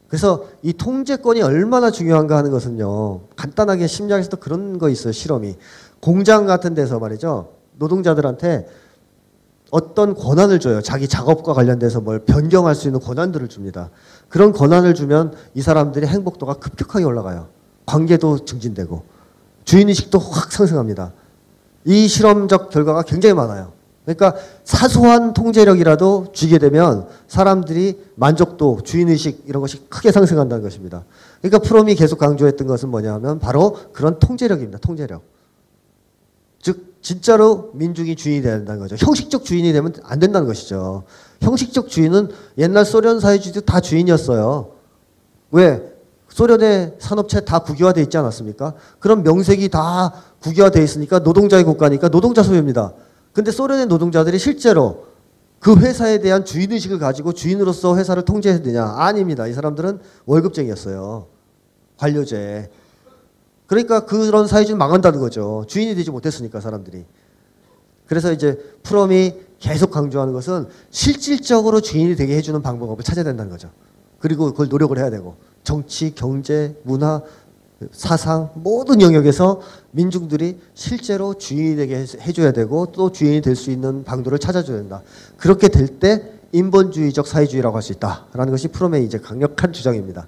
그래서 0.08 0.46
이 0.62 0.72
통제권이 0.72 1.42
얼마나 1.42 1.90
중요한가 1.90 2.36
하는 2.36 2.50
것은요. 2.50 3.28
간단하게 3.36 3.86
심리학에서도 3.86 4.38
그런 4.38 4.78
거 4.78 4.88
있어요. 4.88 5.12
실험이. 5.12 5.56
공장 6.00 6.46
같은 6.46 6.74
데서 6.74 6.98
말이죠. 6.98 7.52
노동자들한테 7.76 8.66
어떤 9.70 10.14
권한을 10.14 10.60
줘요. 10.60 10.80
자기 10.80 11.06
작업과 11.06 11.52
관련돼서 11.52 12.00
뭘 12.00 12.20
변경할 12.20 12.74
수 12.74 12.88
있는 12.88 13.00
권한들을 13.00 13.48
줍니다. 13.48 13.90
그런 14.30 14.52
권한을 14.52 14.94
주면 14.94 15.34
이 15.54 15.60
사람들의 15.60 16.08
행복도가 16.08 16.54
급격하게 16.54 17.04
올라가요. 17.04 17.48
관계도 17.84 18.46
증진되고 18.46 19.02
주인의식도 19.64 20.18
확 20.18 20.52
상승합니다. 20.52 21.12
이 21.84 22.08
실험적 22.08 22.70
결과가 22.70 23.02
굉장히 23.02 23.34
많아요. 23.34 23.72
그러니까 24.14 24.40
사소한 24.64 25.34
통제력이라도 25.34 26.28
쥐게 26.32 26.58
되면 26.58 27.06
사람들이 27.26 28.00
만족도, 28.14 28.80
주인의식 28.82 29.44
이런 29.46 29.60
것이 29.60 29.86
크게 29.90 30.12
상승한다는 30.12 30.62
것입니다. 30.62 31.04
그러니까 31.42 31.58
프롬이 31.58 31.94
계속 31.94 32.18
강조했던 32.18 32.66
것은 32.66 32.88
뭐냐 32.88 33.12
하면 33.14 33.38
바로 33.38 33.76
그런 33.92 34.18
통제력입니다. 34.18 34.78
통제력. 34.78 35.22
즉 36.62 36.94
진짜로 37.02 37.70
민중이 37.74 38.16
주인이 38.16 38.40
된다는 38.40 38.80
거죠. 38.80 38.96
형식적 38.98 39.44
주인이 39.44 39.70
되면 39.74 39.92
안 40.04 40.18
된다는 40.18 40.46
것이죠. 40.46 41.04
형식적 41.42 41.88
주인은 41.88 42.30
옛날 42.56 42.86
소련 42.86 43.20
사회주의도 43.20 43.60
다 43.60 43.80
주인이었어요. 43.80 44.70
왜? 45.50 45.82
소련의 46.30 46.94
산업체 46.98 47.40
다 47.40 47.58
국유화돼 47.58 48.00
있지 48.02 48.16
않았습니까? 48.16 48.72
그럼 49.00 49.22
명색이 49.22 49.68
다 49.68 50.14
국유화돼 50.40 50.82
있으니까 50.82 51.18
노동자의 51.18 51.64
국가니까 51.64 52.08
노동자 52.08 52.42
소유입니다. 52.42 52.94
근데 53.38 53.52
소련의 53.52 53.86
노동자들이 53.86 54.36
실제로 54.36 55.06
그 55.60 55.76
회사에 55.76 56.18
대한 56.18 56.44
주인의식을 56.44 56.98
가지고 56.98 57.32
주인으로서 57.32 57.96
회사를 57.96 58.24
통제해야 58.24 58.60
되냐? 58.62 58.82
아닙니다. 58.84 59.46
이 59.46 59.52
사람들은 59.52 60.00
월급쟁이였어요. 60.26 61.28
관료제. 61.98 62.68
그러니까 63.68 64.06
그런 64.06 64.48
사회주의는 64.48 64.76
망한다는 64.76 65.20
거죠. 65.20 65.64
주인이 65.68 65.94
되지 65.94 66.10
못했으니까 66.10 66.60
사람들이. 66.60 67.04
그래서 68.06 68.32
이제 68.32 68.58
프롬이 68.82 69.34
계속 69.60 69.92
강조하는 69.92 70.32
것은 70.32 70.66
실질적으로 70.90 71.80
주인이 71.80 72.16
되게 72.16 72.34
해주는 72.34 72.60
방법을 72.60 73.04
찾아야 73.04 73.24
된다는 73.24 73.52
거죠. 73.52 73.70
그리고 74.18 74.46
그걸 74.46 74.66
노력을 74.68 74.98
해야 74.98 75.10
되고 75.10 75.36
정치, 75.62 76.12
경제, 76.12 76.76
문화, 76.82 77.22
사상 77.92 78.50
모든 78.54 79.00
영역에서 79.00 79.60
민중들이 79.92 80.58
실제로 80.74 81.34
주인이 81.34 81.76
되게 81.76 81.98
해줘야 82.20 82.52
되고 82.52 82.86
또 82.86 83.12
주인이 83.12 83.40
될 83.40 83.54
수 83.54 83.70
있는 83.70 84.02
방도를 84.04 84.38
찾아줘야 84.38 84.78
된다. 84.78 85.02
그렇게 85.36 85.68
될 85.68 85.98
때 85.98 86.32
인본주의적 86.52 87.26
사회주의라고 87.26 87.76
할 87.76 87.82
수 87.82 87.92
있다라는 87.92 88.50
것이 88.50 88.68
프롬의 88.68 89.04
이제 89.04 89.18
강력한 89.18 89.72
주장입니다. 89.72 90.26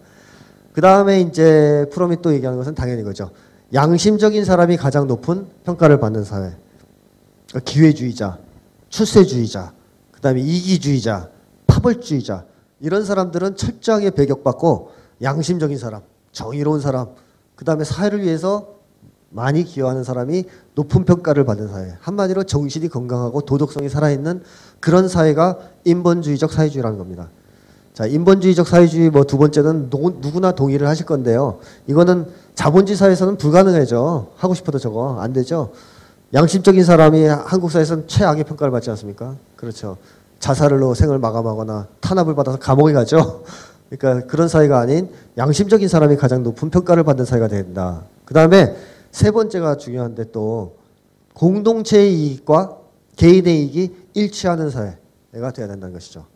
그 0.73 0.80
다음에 0.80 1.21
이제 1.21 1.87
프롬이 1.92 2.19
또 2.23 2.33
얘기하는 2.33 2.59
것은 2.59 2.75
당연히 2.75 3.02
그죠. 3.02 3.30
양심적인 3.73 4.45
사람이 4.45 4.76
가장 4.76 5.07
높은 5.07 5.47
평가를 5.64 5.99
받는 5.99 6.25
사회. 6.25 6.52
그러니까 7.49 7.61
기회주의자, 7.64 8.38
출세주의자, 8.90 9.73
그 10.12 10.21
다음에 10.21 10.40
이기주의자, 10.40 11.30
파벌주의자 11.66 12.45
이런 12.80 13.04
사람들은 13.04 13.57
철저하게 13.57 14.11
배격받고 14.11 14.90
양심적인 15.23 15.78
사람, 15.78 16.02
정의로운 16.33 16.80
사람, 16.80 17.09
그 17.61 17.67
다음에 17.67 17.85
사회를 17.85 18.23
위해서 18.23 18.69
많이 19.29 19.64
기여하는 19.64 20.02
사람이 20.02 20.45
높은 20.76 21.05
평가를 21.05 21.45
받는 21.45 21.69
사회. 21.69 21.95
한마디로 22.00 22.45
정신이 22.45 22.88
건강하고 22.88 23.43
도덕성이 23.43 23.90
살아있는 23.90 24.43
그런 24.81 25.09
사회가 25.09 25.59
인본주의적 25.85 26.50
사회주의라는 26.52 26.97
겁니다. 26.97 27.29
자, 27.93 28.07
인본주의적 28.07 28.67
사회주의 28.67 29.11
뭐 29.11 29.25
두 29.25 29.37
번째는 29.37 29.90
노, 29.90 30.09
누구나 30.23 30.52
동의를 30.52 30.88
하실 30.88 31.05
건데요. 31.05 31.59
이거는 31.87 32.29
자본주의 32.55 32.97
사회에서는 32.97 33.37
불가능해죠. 33.37 34.29
하고 34.37 34.55
싶어도 34.55 34.79
저거 34.79 35.21
안 35.21 35.35
되죠. 35.35 35.73
양심적인 36.33 36.83
사람이 36.83 37.25
한국 37.26 37.71
사회에서는 37.71 38.09
최악의 38.09 38.45
평가를 38.45 38.71
받지 38.73 38.88
않습니까? 38.88 39.37
그렇죠. 39.57 39.99
자살로 40.38 40.95
생을 40.95 41.19
마감하거나 41.19 41.88
탄압을 42.00 42.35
받아서 42.35 42.59
감옥에 42.59 42.94
가죠. 42.94 43.44
그러니까 43.90 44.26
그런 44.26 44.46
사회가 44.48 44.79
아닌 44.79 45.11
양심적인 45.37 45.88
사람이 45.88 46.16
가장 46.16 46.42
높은 46.42 46.70
평가를 46.70 47.03
받는 47.03 47.24
사회가 47.24 47.48
된다. 47.48 48.05
그 48.24 48.35
다음에 48.35 48.74
세 49.11 49.33
번째가 49.33 49.76
중요한데 49.76 50.31
또 50.31 50.76
공동체의 51.35 52.14
이익과 52.14 52.79
개인의 53.16 53.62
이익이 53.64 53.96
일치하는 54.14 54.70
사회가 54.70 55.50
돼야 55.53 55.66
된다는 55.66 55.92
것이죠. 55.92 56.26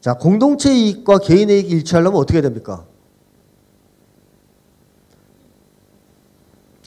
자, 0.00 0.14
공동체 0.14 0.72
이익과 0.72 1.18
개인의 1.18 1.60
이익이 1.60 1.74
일치하려면 1.74 2.20
어떻게 2.20 2.40
됩니까? 2.40 2.84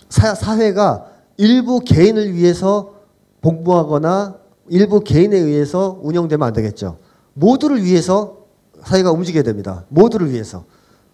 사, 0.10 0.34
사회가 0.34 1.08
일부 1.36 1.82
개인을 1.82 2.34
위해서 2.34 2.93
복무하거나 3.41 4.38
일부 4.69 5.01
개인에 5.01 5.38
의해서 5.38 5.99
운영되면 6.01 6.47
안 6.47 6.54
되겠죠. 6.54 6.97
모두를 7.34 7.84
위해서 7.84 8.40
사회가 8.84 9.12
움직여야 9.12 9.44
됩니다. 9.44 9.86
모두를 9.89 10.32
위해서 10.32 10.65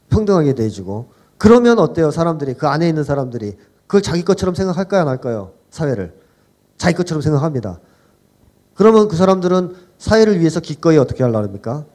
평등하게 0.10 0.54
대해주고 0.56 1.10
그러면 1.38 1.80
어때요? 1.80 2.12
사람들이 2.12 2.56
그 2.56 2.68
안에 2.68 2.88
있는 2.88 3.04
사람들이 3.04 3.58
그걸 3.86 4.02
자기 4.02 4.24
것처럼 4.24 4.56
생각할까요? 4.56 5.02
안 5.02 5.08
할까요? 5.08 5.52
사회를 5.70 6.14
자기 6.78 6.96
것처럼 6.96 7.22
생각합니다. 7.22 7.80
그러면 8.76 9.08
그 9.08 9.16
사람들은 9.16 9.76
사회를 9.98 10.40
위해서 10.40 10.60
기꺼이 10.60 10.98
어떻게 10.98 11.24
하려고 11.24 11.44
합니까? 11.44 11.86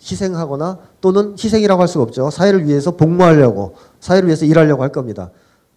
희생하거나 0.00 0.78
또는 1.00 1.32
희생이라고 1.32 1.80
할 1.80 1.88
수가 1.88 2.04
없죠. 2.04 2.30
사회를 2.30 2.66
위해서 2.66 2.96
복무하려고 2.96 3.74
사회를 4.00 4.28
위해서 4.28 4.44
일하려고 4.44 4.82
할 4.82 4.90
겁니다. 4.90 5.30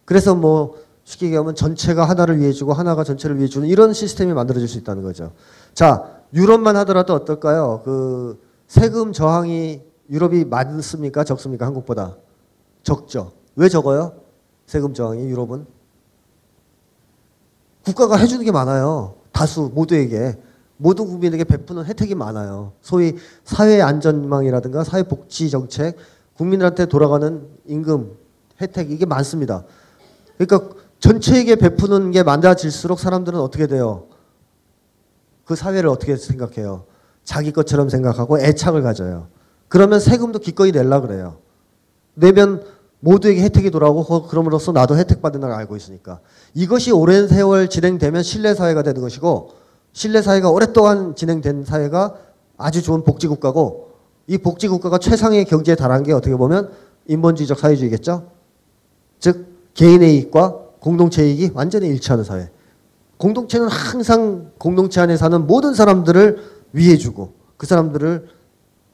그래서 0.05 0.35
뭐 0.35 0.75
쉽게 1.03 1.27
얘기하면 1.27 1.55
전체가 1.55 2.05
하나를 2.05 2.39
위해 2.39 2.51
주고 2.51 2.73
하나가 2.73 3.03
전체를 3.03 3.37
위해 3.37 3.47
주는 3.47 3.67
이런 3.67 3.93
시스템이 3.93 4.33
만들어질 4.33 4.67
수 4.67 4.77
있다는 4.77 5.03
거죠. 5.03 5.31
자, 5.73 6.20
유럽만 6.33 6.75
하더라도 6.77 7.13
어떨까요? 7.13 7.81
그 7.83 8.39
세금 8.67 9.11
저항이 9.13 9.81
유럽이 10.09 10.45
많습니까? 10.45 11.23
적습니까? 11.23 11.65
한국보다? 11.65 12.17
적죠. 12.83 13.33
왜 13.55 13.69
적어요? 13.69 14.13
세금 14.65 14.93
저항이 14.93 15.29
유럽은? 15.29 15.65
국가가 17.83 18.15
해주는 18.15 18.43
게 18.45 18.51
많아요. 18.51 19.15
다수 19.31 19.71
모두에게. 19.73 20.37
모든 20.77 21.05
국민에게 21.05 21.43
베푸는 21.43 21.85
혜택이 21.85 22.15
많아요. 22.15 22.73
소위 22.81 23.15
사회 23.43 23.81
안전망이라든가 23.81 24.83
사회 24.83 25.03
복지 25.03 25.49
정책, 25.49 25.95
국민들한테 26.35 26.87
돌아가는 26.87 27.47
임금, 27.67 28.17
혜택 28.59 28.89
이게 28.89 29.05
많습니다. 29.05 29.63
그러니까 30.37 30.75
전체에게 30.99 31.55
베푸는 31.55 32.11
게 32.11 32.23
많아질수록 32.23 32.99
사람들은 32.99 33.39
어떻게 33.39 33.67
돼요? 33.67 34.07
그 35.45 35.55
사회를 35.55 35.89
어떻게 35.89 36.15
생각해요? 36.15 36.85
자기 37.23 37.51
것처럼 37.51 37.89
생각하고 37.89 38.39
애착을 38.39 38.81
가져요. 38.81 39.27
그러면 39.67 39.99
세금도 39.99 40.39
기꺼이 40.39 40.71
낼라 40.71 41.01
그래요. 41.01 41.37
내면 42.13 42.63
모두에게 42.99 43.41
혜택이 43.41 43.71
돌아오고 43.71 44.27
그럼으로써 44.27 44.71
나도 44.71 44.97
혜택 44.97 45.21
받는 45.21 45.41
걸 45.41 45.51
알고 45.51 45.75
있으니까. 45.75 46.19
이것이 46.53 46.91
오랜 46.91 47.27
세월 47.27 47.69
진행되면 47.69 48.23
신뢰 48.23 48.53
사회가 48.53 48.83
되는 48.83 49.01
것이고 49.01 49.51
신뢰 49.93 50.21
사회가 50.21 50.49
오랫동안 50.49 51.15
진행된 51.15 51.65
사회가 51.65 52.15
아주 52.57 52.81
좋은 52.81 53.03
복지 53.03 53.27
국가고 53.27 53.91
이 54.27 54.37
복지 54.37 54.67
국가가 54.67 54.97
최상의 54.97 55.45
경제에 55.45 55.75
달한 55.75 56.03
게 56.03 56.13
어떻게 56.13 56.35
보면 56.35 56.71
인본주의적 57.07 57.57
사회주의겠죠. 57.59 58.29
즉 59.19 59.47
개인의 59.73 60.15
이익과 60.15 60.59
공동체 60.79 61.27
이익이 61.27 61.51
완전히 61.53 61.87
일치하는 61.87 62.23
사회. 62.23 62.49
공동체는 63.21 63.67
항상 63.67 64.49
공동체 64.57 64.99
안에 64.99 65.15
사는 65.15 65.45
모든 65.45 65.75
사람들을 65.75 66.43
위해주고 66.73 67.33
그 67.55 67.67
사람들을 67.67 68.27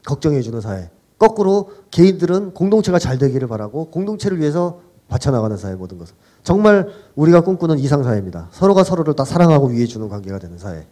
걱정해주는 0.04 0.60
사회. 0.60 0.90
거꾸로 1.18 1.70
개인들은 1.90 2.52
공동체가 2.52 2.98
잘 2.98 3.16
되기를 3.16 3.48
바라고 3.48 3.86
공동체를 3.86 4.38
위해서 4.38 4.80
바쳐나가는 5.08 5.56
사회 5.56 5.74
모든 5.74 5.96
것을. 5.96 6.14
정말 6.42 6.90
우리가 7.16 7.40
꿈꾸는 7.40 7.78
이상 7.78 8.04
사회입니다. 8.04 8.48
서로가 8.52 8.84
서로를 8.84 9.14
다 9.14 9.24
사랑하고 9.24 9.68
위해주는 9.68 10.06
관계가 10.10 10.38
되는 10.38 10.58
사회. 10.58 10.86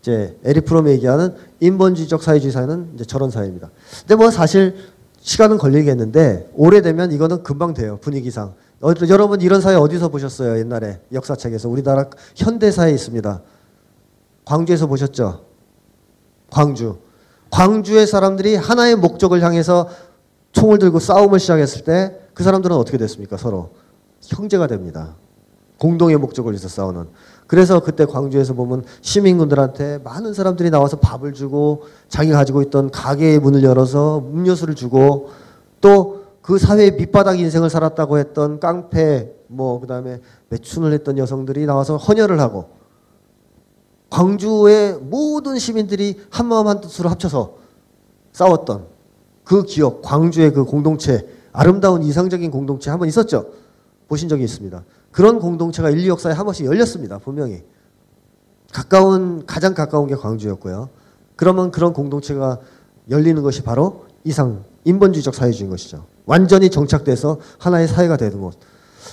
이제 0.00 0.38
에리 0.44 0.60
프롬이 0.60 0.92
얘기하는 0.92 1.34
인본주의적 1.58 2.22
사회주의 2.22 2.52
사회는 2.52 2.92
이제 2.94 3.04
저런 3.04 3.32
사회입니다. 3.32 3.68
근데 4.02 4.14
뭐 4.14 4.30
사실 4.30 4.76
시간은 5.18 5.58
걸리겠는데 5.58 6.52
오래되면 6.54 7.10
이거는 7.10 7.42
금방 7.42 7.74
돼요 7.74 7.98
분위기상. 8.00 8.54
어, 8.80 8.92
여러분 9.08 9.40
이런 9.40 9.60
사회 9.60 9.74
어디서 9.76 10.08
보셨어요? 10.08 10.58
옛날에 10.58 11.00
역사책에서 11.12 11.68
우리나라 11.68 12.06
현대사에 12.36 12.90
있습니다. 12.92 13.42
광주에서 14.44 14.86
보셨죠? 14.86 15.44
광주. 16.50 16.98
광주의 17.50 18.06
사람들이 18.06 18.56
하나의 18.56 18.96
목적을 18.96 19.42
향해서 19.42 19.88
총을 20.52 20.78
들고 20.78 20.98
싸움을 20.98 21.38
시작했을 21.38 21.84
때 21.84 22.20
그 22.40 22.44
사람들은 22.44 22.74
어떻게 22.74 22.96
됐습니까? 22.96 23.36
서로 23.36 23.68
형제가 24.22 24.66
됩니다. 24.66 25.14
공동의 25.78 26.16
목적을 26.16 26.52
위해서 26.52 26.68
싸우는. 26.68 27.08
그래서 27.46 27.80
그때 27.80 28.06
광주에서 28.06 28.54
보면 28.54 28.84
시민군들한테 29.02 29.98
많은 29.98 30.32
사람들이 30.32 30.70
나와서 30.70 30.98
밥을 31.00 31.34
주고 31.34 31.82
자기가 32.08 32.38
가지고 32.38 32.62
있던 32.62 32.90
가게의 32.90 33.40
문을 33.40 33.62
열어서 33.62 34.24
음료수를 34.32 34.74
주고 34.74 35.28
또 35.82 36.19
그 36.50 36.58
사회의 36.58 36.96
밑바닥 36.96 37.38
인생을 37.38 37.70
살았다고 37.70 38.18
했던 38.18 38.58
깡패 38.58 39.32
뭐 39.46 39.78
그 39.78 39.86
다음에 39.86 40.18
매춘을 40.48 40.92
했던 40.92 41.16
여성들이 41.16 41.64
나와서 41.64 41.96
헌혈을 41.96 42.40
하고 42.40 42.70
광주의 44.10 44.94
모든 44.94 45.60
시민들이 45.60 46.20
한 46.28 46.46
마음 46.46 46.66
한 46.66 46.80
뜻으로 46.80 47.08
합쳐서 47.08 47.54
싸웠던 48.32 48.86
그 49.44 49.62
기억, 49.62 50.02
광주의 50.02 50.52
그 50.52 50.64
공동체, 50.64 51.24
아름다운 51.52 52.02
이상적인 52.02 52.50
공동체 52.50 52.90
한 52.90 52.98
번 52.98 53.06
있었죠. 53.06 53.52
보신 54.08 54.28
적이 54.28 54.42
있습니다. 54.42 54.82
그런 55.12 55.38
공동체가 55.38 55.90
인류 55.90 56.08
역사에 56.08 56.32
한 56.32 56.44
번씩 56.44 56.66
열렸습니다. 56.66 57.18
분명히. 57.18 57.62
가까운 58.72 59.46
가장 59.46 59.72
가까운 59.72 60.08
게 60.08 60.16
광주였고요. 60.16 60.88
그러면 61.36 61.70
그런 61.70 61.92
공동체가 61.92 62.58
열리는 63.08 63.40
것이 63.40 63.62
바로 63.62 64.06
이상 64.24 64.64
인본주의적 64.82 65.32
사회주의인 65.32 65.70
것이죠. 65.70 66.09
완전히 66.26 66.70
정착돼서 66.70 67.38
하나의 67.58 67.88
사회가 67.88 68.16
되는 68.16 68.40
곳. 68.40 68.58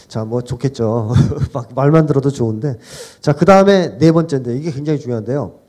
자, 0.08 0.24
뭐 0.26 0.42
좋겠죠. 0.42 1.14
말만 1.76 2.06
들어도 2.06 2.30
좋은데. 2.30 2.78
자, 3.22 3.34
그 3.34 3.46
다음에 3.46 3.98
네 3.98 4.12
번째인데 4.12 4.56
이게 4.58 4.72
굉장히 4.72 5.00
중요한데요. 5.00 5.60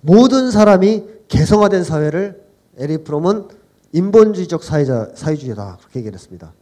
모든 0.00 0.50
사람이 0.50 1.04
개성화된 1.28 1.84
사회를 1.84 2.42
에리히 2.78 2.98
프롬은 2.98 3.48
인본주의적 3.92 4.62
사회자, 4.62 5.10
사회주의다. 5.14 5.78
그렇게 5.80 6.00
얘기를 6.00 6.14
했습니다. 6.14 6.52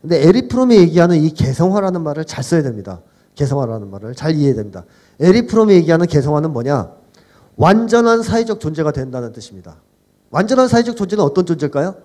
근데 0.00 0.26
에리히 0.26 0.48
프롬이 0.48 0.76
얘기하는 0.76 1.16
이 1.16 1.30
개성화라는 1.30 2.02
말을 2.02 2.24
잘 2.24 2.44
써야 2.44 2.62
됩니다. 2.62 3.00
개성화라는 3.34 3.90
말을 3.90 4.14
잘 4.14 4.34
이해해야 4.34 4.54
됩니다. 4.54 4.84
에리히 5.20 5.46
프롬이 5.46 5.74
얘기하는 5.74 6.06
개성화는 6.06 6.52
뭐냐? 6.52 6.90
완전한 7.56 8.22
사회적 8.22 8.60
존재가 8.60 8.92
된다는 8.92 9.32
뜻입니다. 9.32 9.76
완전한 10.30 10.68
사회적 10.68 10.96
존재는 10.96 11.24
어떤 11.24 11.44
존재일까요? 11.44 11.96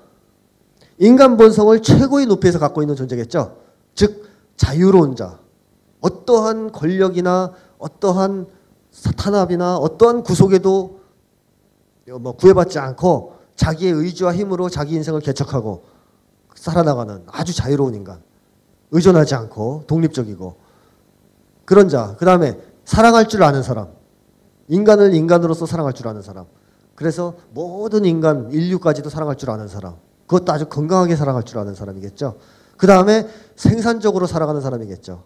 인간 1.01 1.35
본성을 1.35 1.81
최고의 1.81 2.27
높이에서 2.27 2.59
갖고 2.59 2.83
있는 2.83 2.95
존재겠죠. 2.95 3.57
즉 3.95 4.29
자유로운 4.55 5.15
자. 5.15 5.39
어떠한 5.99 6.71
권력이나 6.71 7.53
어떠한 7.79 8.45
탄압이나 9.17 9.77
어떠한 9.77 10.21
구속에도 10.21 10.99
뭐 12.19 12.33
구애받지 12.33 12.77
않고 12.77 13.33
자기의 13.55 13.93
의지와 13.93 14.35
힘으로 14.35 14.69
자기 14.69 14.93
인생을 14.93 15.21
개척하고 15.21 15.85
살아나가는 16.53 17.23
아주 17.25 17.55
자유로운 17.55 17.95
인간. 17.95 18.21
의존하지 18.91 19.33
않고 19.33 19.85
독립적이고 19.87 20.55
그런 21.65 21.89
자. 21.89 22.15
그 22.19 22.25
다음에 22.25 22.59
사랑할 22.85 23.27
줄 23.27 23.41
아는 23.41 23.63
사람. 23.63 23.87
인간을 24.67 25.15
인간으로서 25.15 25.65
사랑할 25.65 25.93
줄 25.93 26.07
아는 26.07 26.21
사람. 26.21 26.45
그래서 26.93 27.33
모든 27.55 28.05
인간, 28.05 28.51
인류까지도 28.51 29.09
사랑할 29.09 29.35
줄 29.37 29.49
아는 29.49 29.67
사람. 29.67 29.95
그것도 30.31 30.53
아주 30.53 30.65
건강하게 30.67 31.17
살아갈 31.17 31.43
줄 31.43 31.57
아는 31.57 31.75
사람이겠죠. 31.75 32.37
그 32.77 32.87
다음에 32.87 33.27
생산적으로 33.57 34.27
살아가는 34.27 34.61
사람이겠죠. 34.61 35.23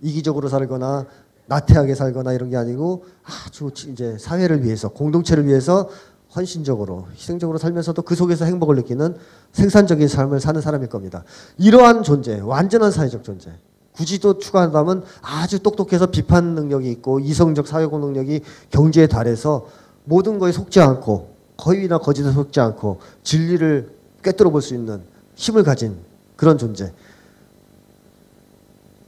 이기적으로 0.00 0.48
살거나 0.48 1.04
나태하게 1.46 1.94
살거나 1.94 2.32
이런 2.32 2.48
게 2.48 2.56
아니고 2.56 3.04
아주 3.22 3.70
이제 3.88 4.16
사회를 4.18 4.64
위해서 4.64 4.88
공동체를 4.88 5.46
위해서 5.46 5.90
헌신적으로 6.34 7.06
희생적으로 7.12 7.58
살면서도 7.58 8.00
그 8.00 8.14
속에서 8.14 8.46
행복을 8.46 8.76
느끼는 8.76 9.14
생산적인 9.52 10.08
삶을 10.08 10.40
사는 10.40 10.58
사람일 10.58 10.88
겁니다. 10.88 11.22
이러한 11.58 12.02
존재, 12.02 12.40
완전한 12.40 12.90
사회적 12.90 13.24
존재. 13.24 13.52
굳이 13.92 14.18
또 14.20 14.38
추가한다면 14.38 15.04
아주 15.20 15.62
똑똑해서 15.62 16.06
비판 16.06 16.54
능력이 16.54 16.90
있고 16.92 17.20
이성적 17.20 17.68
사회공 17.68 18.00
능력이 18.00 18.40
경제에 18.70 19.06
달해서 19.06 19.66
모든 20.04 20.38
거에 20.38 20.50
속지 20.50 20.80
않고 20.80 21.34
거의나 21.58 21.98
거짓에 21.98 22.32
속지 22.32 22.58
않고 22.60 23.00
진리를 23.22 24.03
꿰뚫어 24.24 24.50
볼 24.50 24.60
수 24.62 24.74
있는 24.74 25.02
힘을 25.36 25.62
가진 25.62 25.98
그런 26.36 26.58
존재. 26.58 26.92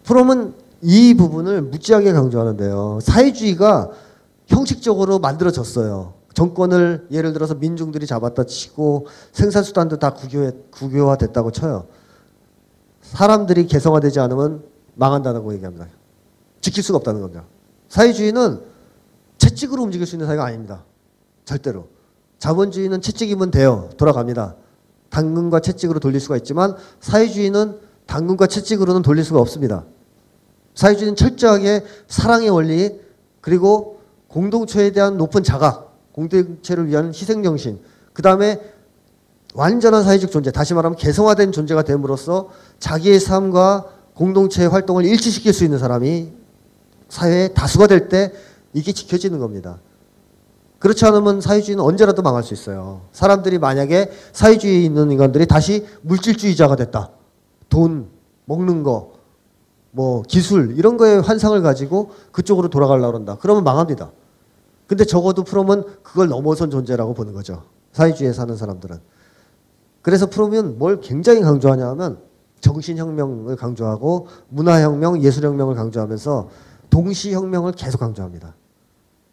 프롬은 0.04 0.54
이 0.82 1.14
부분을 1.14 1.62
무지하게 1.62 2.12
강조하는데요. 2.12 3.00
사회주의가 3.02 3.90
형식적으로 4.46 5.18
만들어졌어요. 5.18 6.14
정권을 6.34 7.08
예를 7.10 7.32
들어서 7.32 7.54
민중들이 7.54 8.06
잡았다 8.06 8.44
치고 8.44 9.06
생산수단도 9.32 9.98
다 9.98 10.12
국유해, 10.12 10.52
국유화됐다고 10.70 11.50
쳐요. 11.50 11.86
사람들이 13.00 13.66
개성화되지 13.66 14.20
않으면 14.20 14.62
망한다고 14.94 15.54
얘기합니다. 15.54 15.86
지킬 16.60 16.82
수가 16.82 16.98
없다는 16.98 17.20
겁니다. 17.22 17.44
사회주의는 17.88 18.60
채찍으로 19.38 19.82
움직일 19.82 20.06
수 20.06 20.16
있는 20.16 20.26
사회가 20.26 20.44
아닙니다. 20.44 20.84
절대로. 21.44 21.88
자본주의는 22.38 23.00
채찍이면 23.00 23.50
돼요. 23.50 23.88
돌아갑니다. 23.96 24.56
당근과 25.10 25.60
채찍으로 25.60 26.00
돌릴 26.00 26.20
수가 26.20 26.36
있지만 26.38 26.76
사회주의는 27.00 27.78
당근과 28.06 28.46
채찍으로는 28.46 29.02
돌릴 29.02 29.24
수가 29.24 29.40
없습니다. 29.40 29.84
사회주의는 30.74 31.16
철저하게 31.16 31.84
사랑의 32.06 32.50
원리 32.50 33.00
그리고 33.40 34.00
공동체에 34.28 34.90
대한 34.90 35.16
높은 35.16 35.42
자각, 35.42 35.96
공동체를 36.12 36.88
위한 36.88 37.08
희생 37.08 37.42
정신, 37.42 37.80
그 38.12 38.22
다음에 38.22 38.60
완전한 39.54 40.04
사회적 40.04 40.30
존재, 40.30 40.50
다시 40.50 40.74
말하면 40.74 40.96
개성화된 40.96 41.52
존재가 41.52 41.82
됨으로써 41.84 42.50
자기의 42.78 43.20
삶과 43.20 43.86
공동체의 44.14 44.68
활동을 44.68 45.04
일치시킬 45.04 45.52
수 45.52 45.64
있는 45.64 45.78
사람이 45.78 46.32
사회의 47.08 47.54
다수가 47.54 47.86
될 47.86 48.08
때 48.08 48.32
이게 48.72 48.92
지켜지는 48.92 49.38
겁니다. 49.38 49.78
그렇지 50.78 51.04
않으면 51.06 51.40
사회주의는 51.40 51.82
언제라도 51.82 52.22
망할 52.22 52.42
수 52.42 52.52
있어요. 52.54 53.02
사람들이 53.12 53.58
만약에 53.58 54.10
사회주의에 54.32 54.82
있는 54.82 55.10
인간들이 55.10 55.46
다시 55.46 55.86
물질주의자가 56.02 56.76
됐다. 56.76 57.10
돈, 57.68 58.08
먹는 58.44 58.82
거, 58.82 59.12
뭐 59.90 60.22
기술 60.22 60.74
이런 60.76 60.98
거에 60.98 61.16
환상을 61.16 61.60
가지고 61.62 62.10
그쪽으로 62.32 62.68
돌아가려고 62.68 63.12
그런다. 63.12 63.38
그러면 63.40 63.64
망합니다. 63.64 64.10
근데 64.86 65.04
적어도 65.04 65.42
프롬은 65.42 65.84
그걸 66.02 66.28
넘어선 66.28 66.70
존재라고 66.70 67.14
보는 67.14 67.32
거죠. 67.32 67.62
사회주의에 67.92 68.32
사는 68.32 68.54
사람들은. 68.54 68.98
그래서 70.02 70.26
프롬은 70.26 70.78
뭘 70.78 71.00
굉장히 71.00 71.40
강조하냐 71.40 71.88
하면 71.88 72.18
정신혁명을 72.60 73.56
강조하고 73.56 74.28
문화혁명, 74.50 75.22
예술혁명을 75.22 75.74
강조하면서 75.74 76.48
동시혁명을 76.90 77.72
계속 77.72 77.98
강조합니다. 77.98 78.54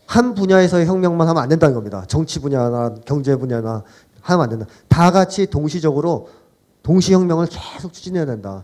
한 0.05 0.35
분야에서의 0.35 0.85
혁명만 0.85 1.27
하면 1.27 1.41
안 1.41 1.49
된다는 1.49 1.73
겁니다. 1.75 2.03
정치 2.07 2.39
분야나 2.39 2.95
경제 3.05 3.35
분야나 3.35 3.83
하면 4.21 4.43
안 4.43 4.49
된다. 4.49 4.65
다 4.87 5.11
같이 5.11 5.47
동시적으로 5.47 6.29
동시혁명을 6.83 7.47
계속 7.47 7.93
추진해야 7.93 8.25
된다. 8.25 8.63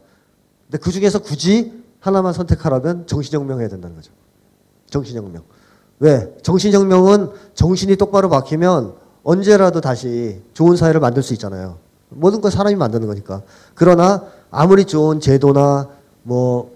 근데 0.65 0.77
그 0.77 0.91
중에서 0.91 1.19
굳이 1.19 1.83
하나만 1.99 2.33
선택하라면 2.33 3.07
정신혁명 3.07 3.59
해야 3.59 3.67
된다는 3.67 3.95
거죠. 3.95 4.11
정신혁명. 4.89 5.43
왜? 5.99 6.33
정신혁명은 6.41 7.31
정신이 7.55 7.95
똑바로 7.97 8.29
박히면 8.29 8.93
언제라도 9.23 9.81
다시 9.81 10.41
좋은 10.53 10.75
사회를 10.75 10.99
만들 10.99 11.23
수 11.23 11.33
있잖아요. 11.33 11.77
모든 12.09 12.41
건 12.41 12.51
사람이 12.51 12.75
만드는 12.75 13.07
거니까. 13.07 13.41
그러나 13.75 14.23
아무리 14.49 14.85
좋은 14.85 15.19
제도나 15.19 15.89
뭐 16.23 16.71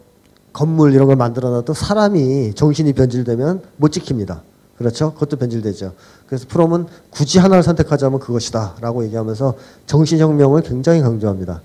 건물 0.52 0.93
이런 0.93 1.08
걸 1.08 1.15
만들어 1.15 1.49
놔도 1.49 1.73
사람이 1.73 2.54
정신이 2.54 2.93
변질되면 2.93 3.63
못 3.78 3.91
지킵니다. 3.91 4.41
그렇죠? 4.77 5.13
그것도 5.13 5.38
변질되죠. 5.38 5.93
그래서 6.27 6.45
프롬은 6.47 6.88
굳이 7.12 7.39
하나를 7.39 7.63
선택하자면 7.63 8.19
그것이다. 8.19 8.77
라고 8.81 9.03
얘기하면서 9.05 9.55
정신혁명을 9.86 10.63
굉장히 10.63 11.01
강조합니다. 11.01 11.62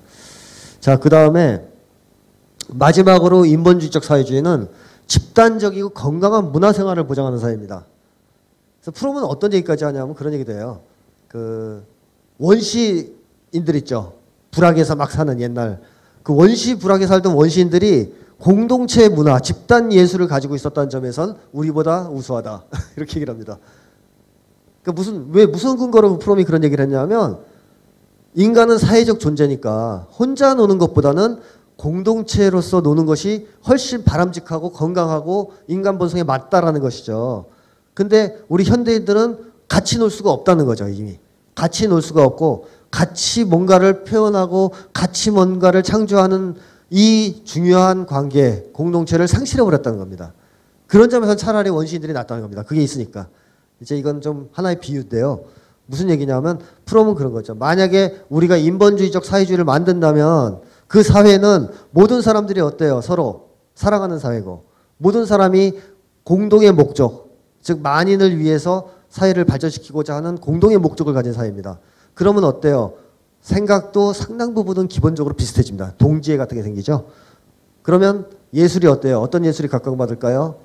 자, 0.80 0.98
그 0.98 1.08
다음에 1.08 1.66
마지막으로 2.68 3.46
인본주의적 3.46 4.04
사회주의는 4.04 4.68
집단적이고 5.06 5.90
건강한 5.90 6.52
문화생활을 6.52 7.06
보장하는 7.06 7.38
사회입니다. 7.38 7.86
그래서 8.80 8.90
프롬은 8.92 9.24
어떤 9.24 9.52
얘기까지 9.54 9.84
하냐면 9.84 10.14
그런 10.14 10.34
얘기도 10.34 10.52
해요. 10.52 10.80
그 11.28 11.84
원시인들 12.38 13.74
있죠. 13.76 14.14
불악에서 14.50 14.96
막 14.96 15.10
사는 15.10 15.40
옛날 15.40 15.80
그 16.22 16.34
원시 16.34 16.78
불악에 16.78 17.06
살던 17.06 17.34
원시인들이 17.34 18.14
공동체 18.38 19.08
문화, 19.08 19.40
집단 19.40 19.92
예술을 19.92 20.28
가지고 20.28 20.54
있었다는 20.54 20.90
점에선 20.90 21.36
우리보다 21.52 22.08
우수하다. 22.08 22.64
이렇게 22.96 23.16
얘기를 23.16 23.32
합니다. 23.32 23.58
그 24.82 24.90
무슨, 24.90 25.28
왜, 25.32 25.44
무슨 25.44 25.76
근거로 25.76 26.18
프롬이 26.18 26.44
그런 26.44 26.62
얘기를 26.64 26.84
했냐면, 26.84 27.40
인간은 28.34 28.78
사회적 28.78 29.18
존재니까 29.18 30.06
혼자 30.16 30.54
노는 30.54 30.78
것보다는 30.78 31.40
공동체로서 31.76 32.80
노는 32.80 33.06
것이 33.06 33.48
훨씬 33.66 34.04
바람직하고 34.04 34.70
건강하고 34.72 35.52
인간 35.66 35.98
본성에 35.98 36.22
맞다라는 36.22 36.80
것이죠. 36.80 37.46
근데 37.94 38.38
우리 38.48 38.64
현대인들은 38.64 39.38
같이 39.68 39.98
놀 39.98 40.10
수가 40.10 40.30
없다는 40.30 40.66
거죠, 40.66 40.88
이미. 40.88 41.18
같이 41.54 41.88
놀 41.88 42.00
수가 42.00 42.22
없고, 42.24 42.66
같이 42.90 43.44
뭔가를 43.44 44.04
표현하고, 44.04 44.72
같이 44.92 45.30
뭔가를 45.32 45.82
창조하는 45.82 46.54
이 46.90 47.42
중요한 47.44 48.06
관계, 48.06 48.68
공동체를 48.72 49.28
상실해버렸다는 49.28 49.98
겁니다. 49.98 50.32
그런 50.86 51.10
점에서 51.10 51.36
차라리 51.36 51.70
원시인들이 51.70 52.12
낫다는 52.12 52.42
겁니다. 52.42 52.62
그게 52.62 52.80
있으니까. 52.80 53.28
이제 53.80 53.96
이건 53.96 54.20
좀 54.20 54.48
하나의 54.52 54.80
비유인데요. 54.80 55.44
무슨 55.86 56.10
얘기냐면 56.10 56.60
프롬은 56.84 57.14
그런 57.14 57.32
거죠. 57.32 57.54
만약에 57.54 58.22
우리가 58.28 58.56
인본주의적 58.56 59.24
사회주의를 59.24 59.64
만든다면 59.64 60.60
그 60.86 61.02
사회는 61.02 61.68
모든 61.90 62.22
사람들이 62.22 62.60
어때요? 62.60 63.00
서로 63.00 63.50
사랑하는 63.74 64.18
사회고 64.18 64.64
모든 64.96 65.26
사람이 65.26 65.74
공동의 66.24 66.72
목적, 66.72 67.30
즉 67.62 67.80
만인을 67.80 68.38
위해서 68.38 68.90
사회를 69.08 69.44
발전시키고자 69.44 70.14
하는 70.16 70.36
공동의 70.36 70.78
목적을 70.78 71.14
가진 71.14 71.32
사회입니다. 71.32 71.78
그러면 72.14 72.44
어때요? 72.44 72.94
생각도 73.48 74.12
상당 74.12 74.52
부분은 74.52 74.88
기본적으로 74.88 75.34
비슷해집니다. 75.34 75.94
동지애 75.96 76.36
같은 76.36 76.54
게 76.54 76.62
생기죠. 76.62 77.06
그러면 77.82 78.26
예술이 78.52 78.86
어때요? 78.86 79.20
어떤 79.20 79.46
예술이 79.46 79.68
각광받을까요? 79.68 80.56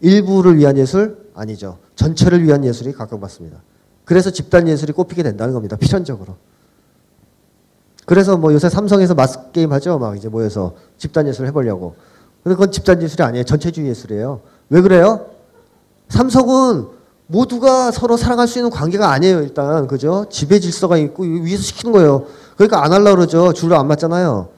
일부를 0.00 0.56
위한 0.56 0.78
예술? 0.78 1.18
아니죠. 1.34 1.78
전체를 1.94 2.44
위한 2.44 2.64
예술이 2.64 2.92
각광받습니다. 2.94 3.62
그래서 4.06 4.30
집단 4.30 4.68
예술이 4.68 4.94
꼽히게 4.94 5.22
된다는 5.22 5.52
겁니다. 5.52 5.76
필연적으로. 5.76 6.36
그래서 8.06 8.38
뭐 8.38 8.54
요새 8.54 8.70
삼성에서 8.70 9.14
마스 9.14 9.38
게임 9.52 9.70
하죠. 9.74 9.98
막 9.98 10.16
이제 10.16 10.30
모여서 10.30 10.74
집단 10.96 11.28
예술 11.28 11.46
해보려고. 11.46 11.94
근데 12.42 12.54
그건 12.54 12.72
집단 12.72 13.02
예술이 13.02 13.22
아니에요. 13.22 13.44
전체주의 13.44 13.88
예술이에요. 13.88 14.40
왜 14.70 14.80
그래요? 14.80 15.26
삼성은 16.08 16.86
모두가 17.26 17.90
서로 17.90 18.16
사랑할 18.16 18.46
수 18.48 18.58
있는 18.58 18.70
관계가 18.70 19.10
아니에요. 19.10 19.40
일단 19.40 19.86
그죠? 19.86 20.26
지배 20.30 20.60
질서가 20.60 20.96
있고 20.98 21.24
위에서 21.24 21.62
시키는 21.62 21.92
거예요. 21.92 22.26
그러니까 22.56 22.84
안 22.84 22.92
하려고 22.92 23.16
그러죠. 23.16 23.52
줄을 23.52 23.76
안 23.76 23.88
맞잖아요. 23.88 24.48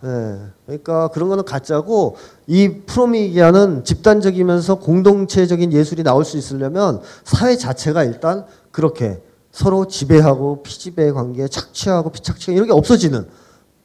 네. 0.00 0.38
그러니까 0.66 1.08
그런 1.08 1.28
거는 1.28 1.44
가짜고 1.44 2.16
이 2.46 2.82
프로미기아는 2.86 3.84
집단적이면서 3.84 4.76
공동체적인 4.76 5.72
예술이 5.72 6.04
나올 6.04 6.24
수 6.24 6.36
있으려면 6.36 7.00
사회 7.24 7.56
자체가 7.56 8.04
일단 8.04 8.44
그렇게 8.70 9.20
서로 9.50 9.86
지배하고 9.88 10.62
피지배 10.62 11.10
관계, 11.12 11.48
착취하고 11.48 12.10
피착취 12.10 12.52
이런 12.52 12.66
게 12.66 12.72
없어지는 12.72 13.26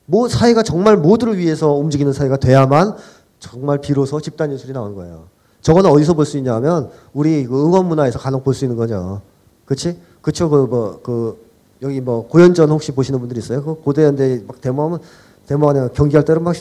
뭐 0.06 0.28
사회가 0.28 0.62
정말 0.62 0.98
모두를 0.98 1.38
위해서 1.38 1.72
움직이는 1.72 2.13
사회가 2.13 2.38
돼야만 2.38 2.96
정말 3.39 3.80
비로소 3.80 4.22
집단 4.22 4.52
예술이 4.52 4.74
나오는 4.74 4.94
거예요. 4.94 5.30
저거는 5.63 5.89
어디서 5.89 6.13
볼 6.13 6.26
수 6.26 6.38
있냐면 6.38 6.91
우리 7.13 7.45
그 7.45 7.60
응원 7.65 7.88
문화에서 7.88 8.19
간혹 8.19 8.43
볼 8.43 8.54
수 8.54 8.65
있는 8.65 8.78
거죠. 8.78 9.21
그렇지? 9.65 9.97
그쵸? 10.21 10.49
그 10.49 10.67
뭐 10.67 11.02
그 11.02 11.41
여기 11.82 11.99
뭐 12.02 12.28
고연전 12.28 12.69
혹시 12.69 12.91
보시는 12.91 13.19
분들 13.19 13.38
있어요? 13.38 13.63
그 13.63 13.76
고대연대 13.82 14.43
막 14.47 14.62
데모하면 14.62 14.99
데모하냐 15.47 15.89
경기할 15.89 16.23
때는 16.23 16.43
막 16.43 16.54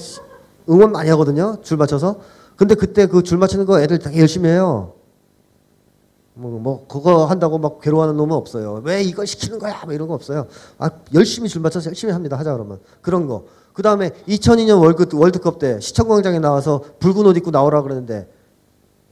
응원 0.70 0.92
많이 0.92 1.10
하거든요. 1.10 1.58
줄 1.62 1.76
맞춰서. 1.76 2.16
근데 2.56 2.74
그때 2.74 3.06
그 3.06 3.22
줄 3.22 3.38
맞추는 3.38 3.66
거 3.66 3.80
애들 3.80 3.98
되게 3.98 4.20
열심히 4.20 4.48
해요. 4.48 4.92
뭐, 6.34 6.58
뭐, 6.58 6.86
그거 6.88 7.26
한다고 7.26 7.58
막 7.58 7.80
괴로워하는 7.82 8.16
놈은 8.16 8.34
없어요. 8.34 8.80
왜 8.84 9.02
이걸 9.02 9.26
시키는 9.26 9.58
거야? 9.58 9.82
뭐 9.84 9.92
이런 9.92 10.08
거 10.08 10.14
없어요. 10.14 10.46
아, 10.78 10.88
열심히 11.12 11.48
줄 11.48 11.60
맞춰서 11.60 11.88
열심히 11.90 12.12
합니다. 12.12 12.38
하자 12.38 12.52
그러면. 12.54 12.78
그런 13.02 13.26
거. 13.26 13.44
그 13.74 13.82
다음에 13.82 14.10
2002년 14.28 14.80
월드, 14.82 15.14
월드컵 15.14 15.58
때 15.58 15.78
시청광장에 15.78 16.38
나와서 16.38 16.82
붉은 17.00 17.26
옷 17.26 17.36
입고 17.36 17.50
나오라 17.50 17.82
그러는데 17.82 18.28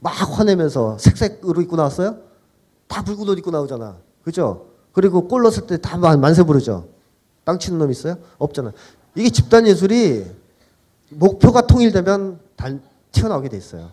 막 0.01 0.09
화내면서 0.37 0.97
색색으로 0.97 1.61
입고 1.61 1.75
나왔어요? 1.75 2.17
다 2.87 3.03
붉은 3.03 3.29
옷 3.29 3.37
입고 3.37 3.51
나오잖아. 3.51 3.97
그죠? 4.23 4.65
그리고 4.91 5.27
골 5.27 5.43
넣었을 5.43 5.67
때 5.67 5.77
다 5.77 5.97
만세 5.97 6.43
부르죠. 6.43 6.87
땅 7.45 7.57
치는 7.59 7.77
놈 7.77 7.89
있어요? 7.91 8.17
없잖아. 8.37 8.73
이게 9.15 9.29
집단 9.29 9.65
예술이 9.67 10.25
목표가 11.09 11.61
통일되면 11.67 12.39
단 12.55 12.81
튀어나오게 13.11 13.49
돼 13.49 13.57
있어요. 13.57 13.91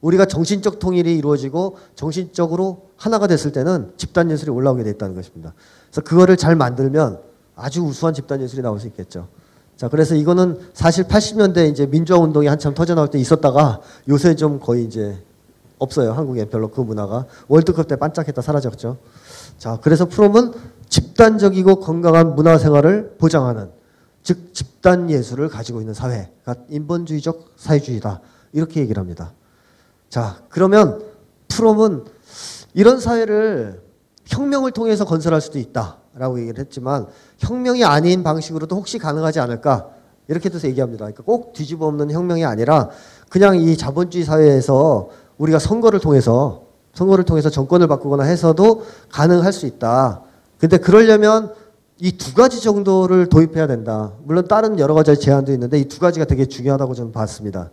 우리가 0.00 0.26
정신적 0.26 0.80
통일이 0.80 1.16
이루어지고 1.16 1.78
정신적으로 1.94 2.88
하나가 2.96 3.26
됐을 3.26 3.52
때는 3.52 3.92
집단 3.96 4.30
예술이 4.30 4.50
올라오게 4.50 4.82
돼 4.82 4.90
있다는 4.90 5.14
것입니다. 5.14 5.54
그래서 5.90 6.00
그거를 6.02 6.36
잘 6.36 6.56
만들면 6.56 7.20
아주 7.56 7.82
우수한 7.82 8.12
집단 8.12 8.42
예술이 8.42 8.60
나올 8.60 8.80
수 8.80 8.86
있겠죠. 8.88 9.28
자, 9.76 9.88
그래서 9.88 10.14
이거는 10.14 10.58
사실 10.74 11.04
80년대 11.04 11.70
이제 11.70 11.86
민주화 11.86 12.18
운동이 12.18 12.46
한참 12.48 12.74
터져 12.74 12.94
나올 12.94 13.08
때 13.08 13.18
있었다가 13.18 13.80
요새 14.08 14.34
좀 14.34 14.60
거의 14.60 14.84
이제 14.84 15.22
없어요. 15.84 16.12
한국에 16.12 16.46
별로 16.46 16.70
그 16.70 16.80
문화가. 16.80 17.26
월드컵 17.48 17.86
때 17.86 17.96
반짝했다 17.96 18.42
사라졌죠. 18.42 18.98
자, 19.58 19.78
그래서 19.82 20.06
프롬은 20.06 20.52
집단적이고 20.88 21.80
건강한 21.80 22.34
문화 22.34 22.58
생활을 22.58 23.16
보장하는 23.18 23.70
즉 24.22 24.52
집단 24.54 25.10
예술을 25.10 25.48
가지고 25.48 25.80
있는 25.80 25.94
사회가 25.94 26.54
인본주의적 26.68 27.52
사회주의다. 27.56 28.20
이렇게 28.52 28.80
얘기를 28.80 29.00
합니다. 29.00 29.32
자, 30.08 30.38
그러면 30.48 31.02
프롬은 31.48 32.04
이런 32.72 33.00
사회를 33.00 33.82
혁명을 34.26 34.72
통해서 34.72 35.04
건설할 35.04 35.40
수도 35.40 35.58
있다라고 35.58 36.40
얘기를 36.40 36.58
했지만 36.58 37.06
혁명이 37.38 37.84
아닌 37.84 38.22
방식으로도 38.22 38.74
혹시 38.76 38.98
가능하지 38.98 39.40
않을까 39.40 39.88
이렇게 40.28 40.48
해서 40.48 40.66
얘기합니다. 40.68 41.04
그러니까 41.04 41.22
꼭 41.22 41.52
뒤집어 41.52 41.86
엎는 41.86 42.10
혁명이 42.10 42.44
아니라 42.44 42.88
그냥 43.28 43.56
이 43.56 43.76
자본주의 43.76 44.24
사회에서 44.24 45.10
우리가 45.38 45.58
선거를 45.58 46.00
통해서 46.00 46.64
선거를 46.94 47.24
통해서 47.24 47.50
정권을 47.50 47.88
바꾸거나 47.88 48.24
해서도 48.24 48.84
가능할 49.10 49.52
수 49.52 49.66
있다. 49.66 50.22
근데 50.58 50.78
그러려면 50.78 51.52
이 52.00 52.12
두 52.16 52.34
가지 52.34 52.60
정도를 52.60 53.28
도입해야 53.28 53.66
된다. 53.66 54.12
물론 54.24 54.46
다른 54.48 54.78
여러 54.78 54.94
가지 54.94 55.18
제한도 55.18 55.52
있는데 55.52 55.78
이 55.78 55.88
두 55.88 56.00
가지가 56.00 56.24
되게 56.24 56.46
중요하다고 56.46 56.94
저는 56.94 57.12
봤습니다. 57.12 57.70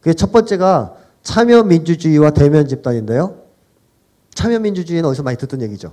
그게 0.00 0.14
첫 0.14 0.32
번째가 0.32 0.94
참여 1.22 1.64
민주주의와 1.64 2.30
대면 2.30 2.66
집단인데요. 2.68 3.36
참여 4.34 4.60
민주주의는 4.60 5.08
어디서 5.08 5.22
많이 5.24 5.36
듣던 5.36 5.60
얘기죠. 5.62 5.92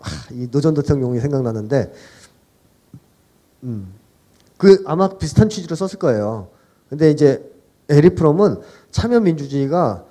아, 0.00 0.06
이 0.32 0.48
노 0.50 0.58
전 0.58 0.74
대통령이 0.74 1.18
생각나는데, 1.20 1.92
음, 3.62 3.94
그 4.58 4.82
아마 4.86 5.08
비슷한 5.08 5.48
취지로 5.48 5.74
썼을 5.74 5.98
거예요. 5.98 6.48
근데 6.90 7.10
이제 7.10 7.50
에리히 7.88 8.14
프롬은 8.14 8.60
참여 8.90 9.20
민주주의가 9.20 10.04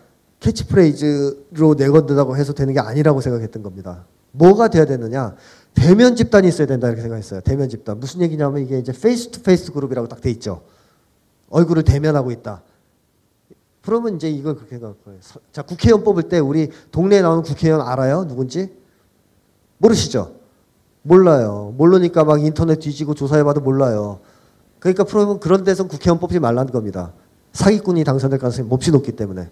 캐치프레이즈로 0.44 1.76
내건다고 1.78 2.36
해서 2.36 2.52
되는 2.54 2.74
게 2.74 2.80
아니라고 2.82 3.22
생각했던 3.22 3.64
겁니다. 3.64 4.06
뭐가 4.32 4.68
돼야 4.68 4.86
되느냐? 4.86 5.36
대면 5.74 6.16
집단이 6.16 6.50
있어야 6.50 6.68
된다 6.68 6.88
이렇게 6.88 7.02
생각했어요. 7.02 7.42
대면 7.42 7.70
집단. 7.70 8.00
무슨 8.00 8.22
얘기냐면 8.22 8.62
이게 8.62 8.78
이제 8.78 8.92
face 8.92 9.30
to 9.32 9.42
face 9.42 9.72
group이라고 9.72 10.08
딱 10.10 10.20
돼 10.22 10.30
있죠. 10.32 10.64
얼굴을 11.50 11.84
대면하고 11.84 12.32
있다. 12.32 12.62
그러면 13.84 14.16
이제 14.16 14.30
이걸 14.30 14.56
그렇게 14.56 14.72
생각할 14.72 14.98
거예요. 15.06 15.20
자, 15.52 15.62
국회의원 15.62 16.04
뽑을 16.04 16.24
때 16.24 16.40
우리 16.40 16.70
동네에 16.92 17.22
나오는 17.22 17.42
국회의원 17.44 17.86
알아요? 17.88 18.26
누군지? 18.28 18.74
모르시죠? 19.78 20.36
몰라요. 21.04 21.74
모르니까 21.78 22.24
막 22.24 22.44
인터넷 22.44 22.80
뒤지고 22.80 23.14
조사해봐도 23.14 23.62
몰라요. 23.62 24.20
그러니까 24.80 25.04
프로그램은 25.06 25.40
그런 25.40 25.64
데서 25.64 25.88
국회의원 25.88 26.20
뽑지 26.20 26.40
말라는 26.40 26.72
겁니다. 26.74 27.14
사기꾼이 27.54 28.04
당선될 28.04 28.40
가능성이 28.40 28.68
몹시 28.68 28.92
높기 28.92 29.14
때문에. 29.14 29.50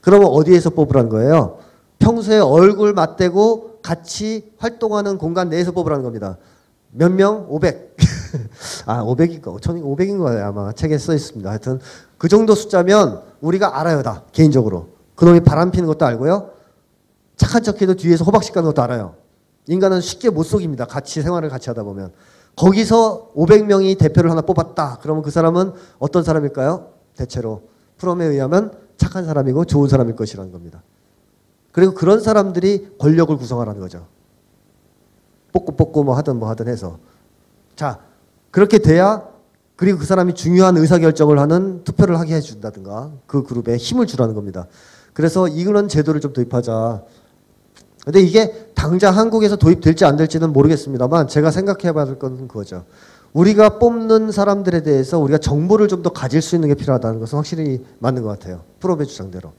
그러면 0.00 0.28
어디에서 0.28 0.70
뽑으라는 0.70 1.10
거예요? 1.10 1.58
평소에 1.98 2.38
얼굴 2.38 2.92
맞대고 2.92 3.80
같이 3.82 4.52
활동하는 4.58 5.18
공간 5.18 5.48
내에서 5.48 5.72
뽑으라는 5.72 6.02
겁니다. 6.02 6.38
몇 6.90 7.10
명? 7.10 7.46
500. 7.48 7.96
아, 8.86 9.02
500인가? 9.04 9.44
5천인 9.44 9.82
500인 9.82 10.18
거예요. 10.18 10.44
아마 10.44 10.72
책에 10.72 10.98
써 10.98 11.14
있습니다. 11.14 11.48
하여튼 11.48 11.78
그 12.18 12.28
정도 12.28 12.54
숫자면 12.54 13.22
우리가 13.40 13.78
알아요, 13.80 14.02
다. 14.02 14.24
개인적으로. 14.32 14.88
그놈이 15.14 15.40
바람 15.40 15.70
피는 15.70 15.86
것도 15.86 16.04
알고요. 16.06 16.50
착한 17.36 17.62
척 17.62 17.80
해도 17.80 17.94
뒤에서 17.94 18.24
호박씩 18.24 18.54
가는 18.54 18.66
것도 18.68 18.82
알아요. 18.82 19.14
인간은 19.66 20.00
쉽게 20.00 20.30
못 20.30 20.42
속입니다. 20.44 20.86
같이 20.86 21.22
생활을 21.22 21.48
같이 21.48 21.70
하다 21.70 21.84
보면. 21.84 22.12
거기서 22.56 23.30
500명이 23.36 23.98
대표를 23.98 24.30
하나 24.30 24.42
뽑았다. 24.42 24.98
그러면 25.00 25.22
그 25.22 25.30
사람은 25.30 25.72
어떤 25.98 26.24
사람일까요? 26.24 26.88
대체로 27.16 27.62
프롬에 27.98 28.26
의하면 28.26 28.72
착한 29.00 29.24
사람이고 29.24 29.64
좋은 29.64 29.88
사람일 29.88 30.14
것이라는 30.14 30.52
겁니다. 30.52 30.82
그리고 31.72 31.94
그런 31.94 32.20
사람들이 32.20 32.96
권력을 32.98 33.34
구성하라는 33.34 33.80
거죠. 33.80 34.06
뽑고 35.52 35.76
뽑고 35.76 36.04
뭐 36.04 36.14
하든 36.16 36.36
뭐 36.36 36.50
하든 36.50 36.68
해서. 36.68 36.98
자, 37.74 37.98
그렇게 38.50 38.78
돼야 38.78 39.26
그리고 39.74 39.98
그 39.98 40.04
사람이 40.04 40.34
중요한 40.34 40.76
의사결정을 40.76 41.38
하는 41.38 41.82
투표를 41.82 42.18
하게 42.18 42.34
해준다든가 42.34 43.12
그 43.26 43.42
그룹에 43.42 43.78
힘을 43.78 44.06
주라는 44.06 44.34
겁니다. 44.34 44.66
그래서 45.14 45.48
이런 45.48 45.88
제도를 45.88 46.20
좀 46.20 46.34
도입하자. 46.34 47.02
근데 48.04 48.20
이게 48.20 48.70
당장 48.74 49.16
한국에서 49.16 49.56
도입될지 49.56 50.04
안 50.04 50.16
될지는 50.16 50.52
모르겠습니다만 50.52 51.28
제가 51.28 51.50
생각해 51.50 51.92
봐야 51.94 52.18
건 52.18 52.48
그거죠. 52.48 52.84
우리가 53.32 53.78
뽑는 53.78 54.32
사람들에 54.32 54.82
대해서 54.82 55.18
우리가 55.18 55.38
정보를 55.38 55.86
좀 55.88 56.02
더 56.02 56.10
가질 56.10 56.40
수 56.42 56.54
있는 56.56 56.68
게 56.68 56.74
필요하다는 56.74 57.20
것은 57.20 57.36
확실히 57.36 57.84
맞는 57.98 58.22
것 58.22 58.28
같아요. 58.30 58.62
프로베 58.80 59.04
주장대로. 59.04 59.52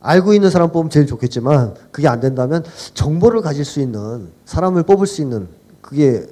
알고 0.00 0.32
있는 0.34 0.50
사람 0.50 0.70
뽑으면 0.72 0.90
제일 0.90 1.06
좋겠지만 1.06 1.74
그게 1.90 2.06
안 2.08 2.20
된다면 2.20 2.64
정보를 2.94 3.40
가질 3.42 3.64
수 3.64 3.80
있는 3.80 4.28
사람을 4.44 4.82
뽑을 4.84 5.06
수 5.06 5.22
있는 5.22 5.48
그게 5.80 6.26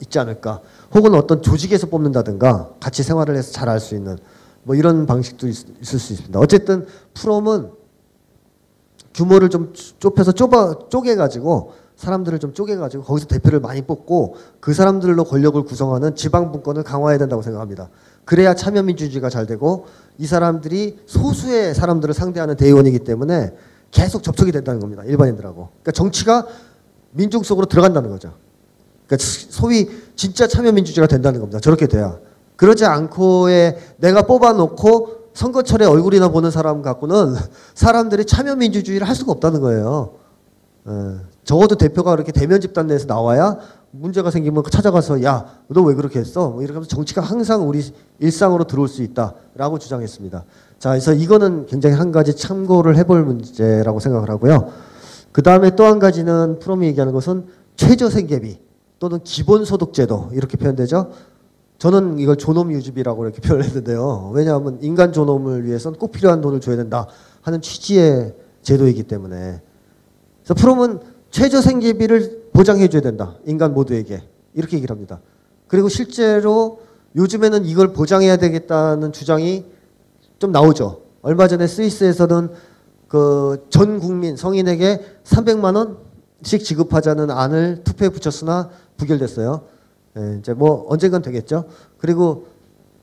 있지 0.00 0.18
않을까. 0.18 0.60
혹은 0.94 1.14
어떤 1.14 1.42
조직에서 1.42 1.86
뽑는다든가 1.86 2.70
같이 2.80 3.02
생활을 3.02 3.36
해서 3.36 3.52
잘 3.52 3.68
알 3.68 3.78
수 3.80 3.94
있는 3.94 4.18
뭐 4.64 4.74
이런 4.74 5.06
방식도 5.06 5.46
있, 5.48 5.66
을수 5.80 6.12
있습니다. 6.12 6.38
어쨌든 6.40 6.86
프롬은 7.14 7.70
규모를 9.14 9.48
좀 9.48 9.72
좁혀서 9.98 10.32
좁아 10.32 10.88
쪼개가지고 10.90 11.72
사람들을 11.98 12.38
좀 12.38 12.54
쪼개가지고 12.54 13.02
거기서 13.02 13.26
대표를 13.26 13.58
많이 13.58 13.82
뽑고 13.82 14.36
그 14.60 14.72
사람들로 14.72 15.24
권력을 15.24 15.60
구성하는 15.64 16.14
지방 16.14 16.52
분권을 16.52 16.84
강화해야 16.84 17.18
된다고 17.18 17.42
생각합니다. 17.42 17.88
그래야 18.24 18.54
참여민주주의가 18.54 19.28
잘 19.28 19.46
되고 19.46 19.86
이 20.16 20.26
사람들이 20.26 21.00
소수의 21.06 21.74
사람들을 21.74 22.14
상대하는 22.14 22.56
대의원이기 22.56 23.00
때문에 23.00 23.52
계속 23.90 24.22
접촉이 24.22 24.52
된다는 24.52 24.78
겁니다. 24.78 25.02
일반인들하고. 25.04 25.70
그러니까 25.70 25.90
정치가 25.90 26.46
민중 27.10 27.42
속으로 27.42 27.66
들어간다는 27.66 28.10
거죠. 28.10 28.32
그러니까 29.06 29.24
소위 29.50 29.88
진짜 30.14 30.46
참여민주주의가 30.46 31.08
된다는 31.08 31.40
겁니다. 31.40 31.58
저렇게 31.58 31.88
돼야. 31.88 32.16
그러지 32.54 32.84
않고에 32.84 33.76
내가 33.96 34.22
뽑아놓고 34.22 35.30
선거철에 35.34 35.84
얼굴이나 35.84 36.28
보는 36.28 36.52
사람 36.52 36.82
갖고는 36.82 37.34
사람들이 37.74 38.24
참여민주주의를 38.24 39.08
할 39.08 39.16
수가 39.16 39.32
없다는 39.32 39.60
거예요. 39.60 40.27
에, 40.88 40.92
예. 40.92 41.16
적어도 41.44 41.76
대표가 41.76 42.12
그렇게 42.12 42.32
대면 42.32 42.60
집단 42.60 42.86
내에서 42.86 43.06
나와야 43.06 43.58
문제가 43.90 44.30
생기면 44.30 44.62
찾아가서 44.70 45.22
야 45.22 45.46
너 45.68 45.82
왜 45.84 45.94
그렇게 45.94 46.18
했어? 46.18 46.50
뭐 46.50 46.60
이렇게 46.62 46.74
하면서 46.74 46.88
정치가 46.88 47.20
항상 47.20 47.68
우리 47.68 47.82
일상으로 48.18 48.64
들어올 48.64 48.88
수 48.88 49.02
있다라고 49.02 49.78
주장했습니다. 49.78 50.44
자, 50.78 50.90
그래서 50.90 51.12
이거는 51.12 51.66
굉장히 51.66 51.96
한 51.96 52.12
가지 52.12 52.34
참고를 52.36 52.96
해볼 52.96 53.24
문제라고 53.24 54.00
생각을 54.00 54.30
하고요. 54.30 54.70
그 55.32 55.42
다음에 55.42 55.74
또 55.76 55.84
한 55.84 55.98
가지는 55.98 56.58
프롬이 56.58 56.86
얘기하는 56.88 57.12
것은 57.12 57.46
최저생계비 57.76 58.58
또는 58.98 59.20
기본소득제도 59.22 60.30
이렇게 60.32 60.56
표현되죠. 60.56 61.10
저는 61.78 62.18
이걸 62.18 62.36
존엄 62.36 62.72
유지비라고 62.72 63.24
이렇게 63.24 63.40
표현했는데요. 63.46 64.32
왜냐하면 64.34 64.78
인간 64.82 65.12
존엄을 65.12 65.64
위해서는 65.64 65.98
꼭 65.98 66.12
필요한 66.12 66.40
돈을 66.40 66.60
줘야 66.60 66.76
된다 66.76 67.06
하는 67.42 67.60
취지의 67.62 68.34
제도이기 68.62 69.04
때문에. 69.04 69.62
그래서 70.48 70.54
프롬은 70.54 71.00
최저 71.30 71.60
생계비를 71.60 72.48
보장해 72.54 72.88
줘야 72.88 73.02
된다. 73.02 73.34
인간 73.44 73.74
모두에게. 73.74 74.22
이렇게 74.54 74.76
얘기를 74.78 74.94
합니다. 74.94 75.20
그리고 75.66 75.90
실제로 75.90 76.80
요즘에는 77.16 77.66
이걸 77.66 77.92
보장해야 77.92 78.38
되겠다는 78.38 79.12
주장이 79.12 79.66
좀 80.38 80.50
나오죠. 80.50 81.02
얼마 81.20 81.48
전에 81.48 81.66
스위스에서는 81.66 82.48
그 83.08 83.58
전 83.68 84.00
국민 84.00 84.36
성인에게 84.36 85.18
300만 85.24 85.96
원씩 86.42 86.64
지급하자는 86.64 87.30
안을 87.30 87.82
투표에 87.84 88.08
붙였으나 88.08 88.70
부결됐어요. 88.96 89.62
예, 90.16 90.36
이제 90.38 90.54
뭐 90.54 90.86
언젠간 90.88 91.20
되겠죠. 91.20 91.64
그리고 91.98 92.46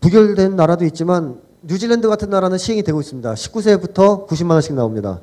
부결된 0.02 0.56
나라도 0.56 0.86
있지만 0.86 1.40
뉴질랜드 1.62 2.08
같은 2.08 2.30
나라는 2.30 2.58
시행이 2.58 2.82
되고 2.84 3.00
있습니다. 3.00 3.34
19세부터 3.34 4.28
90만 4.28 4.52
원씩 4.52 4.74
나옵니다. 4.74 5.22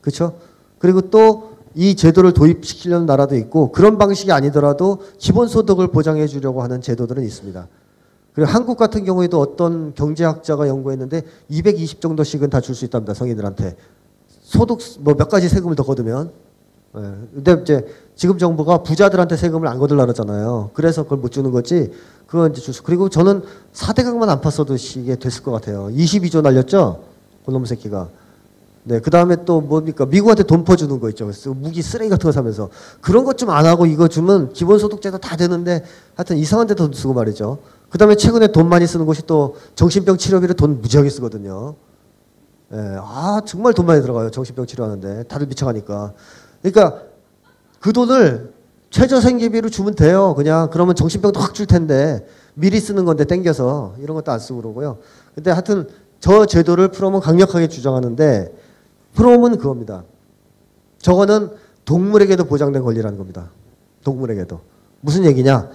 그렇죠? 0.00 0.38
그리고 0.78 1.00
또 1.02 1.53
이 1.74 1.96
제도를 1.96 2.32
도입시키려는 2.32 3.06
나라도 3.06 3.36
있고 3.36 3.72
그런 3.72 3.98
방식이 3.98 4.30
아니더라도 4.32 4.98
기본소득을 5.18 5.88
보장해 5.88 6.26
주려고 6.26 6.62
하는 6.62 6.80
제도들은 6.80 7.22
있습니다. 7.22 7.66
그리고 8.32 8.50
한국 8.50 8.76
같은 8.76 9.04
경우에도 9.04 9.40
어떤 9.40 9.94
경제학자가 9.94 10.66
연구했는데 10.68 11.22
220 11.48 12.00
정도씩은 12.00 12.50
다 12.50 12.60
줄 12.60 12.74
수 12.74 12.84
있답니다. 12.84 13.14
성인들한테. 13.14 13.76
소득 14.42 14.78
뭐 15.00 15.14
몇 15.14 15.28
가지 15.28 15.48
세금을 15.48 15.76
더 15.76 15.82
거두면. 15.84 16.30
예. 16.96 17.00
근데 17.34 17.58
이제 17.62 17.86
지금 18.14 18.38
정부가 18.38 18.82
부자들한테 18.84 19.36
세금을 19.36 19.66
안 19.68 19.78
거둘라 19.78 20.04
그러잖아요. 20.04 20.70
그래서 20.74 21.02
그걸 21.04 21.18
못 21.18 21.30
주는 21.30 21.50
거지. 21.50 21.90
그건 22.26 22.52
이제 22.52 22.60
줄 22.60 22.74
수. 22.74 22.82
그리고 22.82 23.08
저는 23.08 23.42
4대강만 23.72 24.28
안 24.28 24.40
팠어도 24.40 24.76
이게 24.98 25.16
됐을 25.16 25.42
것 25.42 25.50
같아요. 25.52 25.88
22조 25.88 26.42
날렸죠? 26.42 27.02
그놈 27.46 27.64
새끼가. 27.64 28.08
네, 28.86 29.00
그 29.00 29.10
다음에 29.10 29.44
또 29.46 29.62
뭡니까? 29.62 30.04
미국한테 30.04 30.42
돈 30.42 30.62
퍼주는 30.62 31.00
거 31.00 31.08
있죠. 31.08 31.30
무기 31.54 31.80
쓰레기 31.80 32.10
같은 32.10 32.28
거 32.28 32.32
사면서. 32.32 32.68
그런 33.00 33.24
것 33.24 33.36
좀 33.36 33.48
안 33.50 33.64
하고 33.66 33.86
이거 33.86 34.08
주면 34.08 34.52
기본소득제도 34.52 35.18
다 35.18 35.36
되는데 35.36 35.82
하여튼 36.14 36.36
이상한 36.36 36.66
데 36.66 36.74
돈 36.74 36.92
쓰고 36.92 37.14
말이죠. 37.14 37.58
그 37.88 37.96
다음에 37.96 38.14
최근에 38.14 38.48
돈 38.48 38.68
많이 38.68 38.86
쓰는 38.86 39.06
곳이 39.06 39.22
또 39.26 39.56
정신병 39.74 40.18
치료비를 40.18 40.54
돈 40.56 40.82
무지하게 40.82 41.08
쓰거든요. 41.08 41.76
예, 42.72 42.76
아, 43.00 43.40
정말 43.46 43.72
돈 43.72 43.86
많이 43.86 44.02
들어가요. 44.02 44.30
정신병 44.30 44.66
치료하는데. 44.66 45.24
다들 45.24 45.46
미쳐가니까. 45.46 46.12
그러니까 46.62 47.02
그 47.80 47.92
돈을 47.92 48.52
최저생계비로 48.90 49.70
주면 49.70 49.94
돼요. 49.94 50.34
그냥 50.34 50.68
그러면 50.70 50.94
정신병도 50.94 51.40
확 51.40 51.54
줄 51.54 51.66
텐데 51.66 52.26
미리 52.54 52.78
쓰는 52.80 53.04
건데 53.06 53.24
땡겨서 53.24 53.94
이런 53.98 54.14
것도 54.14 54.30
안 54.30 54.38
쓰고 54.38 54.60
그러고요. 54.60 54.98
근데 55.34 55.50
하여튼 55.50 55.88
저 56.20 56.44
제도를 56.46 56.88
프롬은 56.88 57.20
강력하게 57.20 57.68
주장하는데 57.68 58.52
프롬은 59.14 59.58
그겁니다. 59.58 60.04
저거는 60.98 61.50
동물에게도 61.84 62.44
보장된 62.44 62.82
권리라는 62.82 63.16
겁니다. 63.18 63.50
동물에게도. 64.04 64.60
무슨 65.00 65.24
얘기냐? 65.24 65.70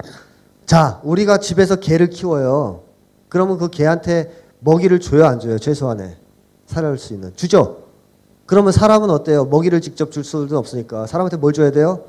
자, 0.65 1.01
우리가 1.03 1.39
집에서 1.39 1.77
개를 1.77 2.09
키워요. 2.09 2.83
그러면 3.27 3.57
그 3.57 3.69
개한테 3.69 4.31
먹이를 4.59 4.99
줘요, 4.99 5.25
안 5.25 5.39
줘요? 5.39 5.57
최소한에. 5.57 6.17
살아갈 6.65 6.97
수 6.97 7.13
있는. 7.13 7.35
주죠? 7.35 7.83
그러면 8.45 8.71
사람은 8.71 9.09
어때요? 9.09 9.45
먹이를 9.45 9.81
직접 9.81 10.11
줄 10.11 10.23
수는 10.23 10.53
없으니까. 10.53 11.07
사람한테 11.07 11.37
뭘 11.37 11.53
줘야 11.53 11.71
돼요? 11.71 12.05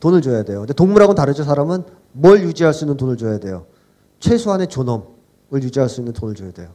돈을 0.00 0.22
줘야 0.22 0.42
돼요. 0.42 0.60
근데 0.60 0.74
동물하고는 0.74 1.16
다르죠, 1.16 1.44
사람은? 1.44 1.84
뭘 2.12 2.42
유지할 2.42 2.74
수 2.74 2.84
있는 2.84 2.96
돈을 2.96 3.16
줘야 3.16 3.38
돼요? 3.38 3.66
최소한의 4.20 4.68
존엄을 4.68 5.04
유지할 5.62 5.88
수 5.88 6.00
있는 6.00 6.12
돈을 6.12 6.34
줘야 6.34 6.50
돼요. 6.52 6.68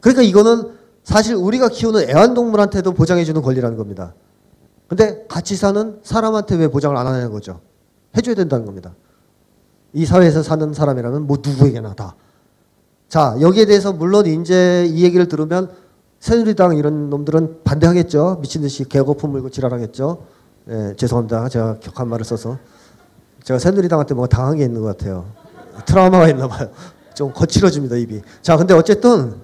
그러니까 0.00 0.22
이거는 0.22 0.79
사실 1.04 1.34
우리가 1.34 1.68
키우는 1.68 2.08
애완동물한테도 2.08 2.92
보장해주는 2.92 3.40
권리라는 3.42 3.76
겁니다. 3.76 4.14
근데 4.88 5.24
같이 5.28 5.56
사는 5.56 6.00
사람한테 6.02 6.56
왜 6.56 6.68
보장을 6.68 6.96
안 6.96 7.06
하는 7.06 7.30
거죠? 7.30 7.60
해줘야 8.16 8.34
된다는 8.34 8.66
겁니다. 8.66 8.94
이 9.92 10.04
사회에서 10.04 10.42
사는 10.42 10.72
사람이라면 10.72 11.26
뭐 11.26 11.38
누구에게나 11.44 11.94
다. 11.94 12.14
자, 13.08 13.36
여기에 13.40 13.66
대해서 13.66 13.92
물론 13.92 14.26
이제 14.26 14.86
이 14.88 15.04
얘기를 15.04 15.26
들으면 15.26 15.70
새누리당 16.20 16.76
이런 16.76 17.10
놈들은 17.10 17.62
반대하겠죠. 17.64 18.38
미친 18.40 18.62
듯이 18.62 18.84
개거품 18.84 19.30
물고 19.30 19.48
지랄하겠죠. 19.48 20.26
예, 20.68 20.94
죄송합니다. 20.96 21.48
제가 21.48 21.78
격한 21.80 22.08
말을 22.08 22.24
써서. 22.24 22.58
제가 23.42 23.58
새누리당한테 23.58 24.14
뭐가 24.14 24.28
당한 24.28 24.56
게 24.56 24.64
있는 24.64 24.82
것 24.82 24.96
같아요. 24.96 25.26
트라우마가 25.86 26.28
있나 26.28 26.46
봐요. 26.46 26.68
좀 27.14 27.32
거칠어집니다, 27.32 27.96
입이. 27.96 28.20
자, 28.42 28.56
근데 28.56 28.74
어쨌든 28.74 29.34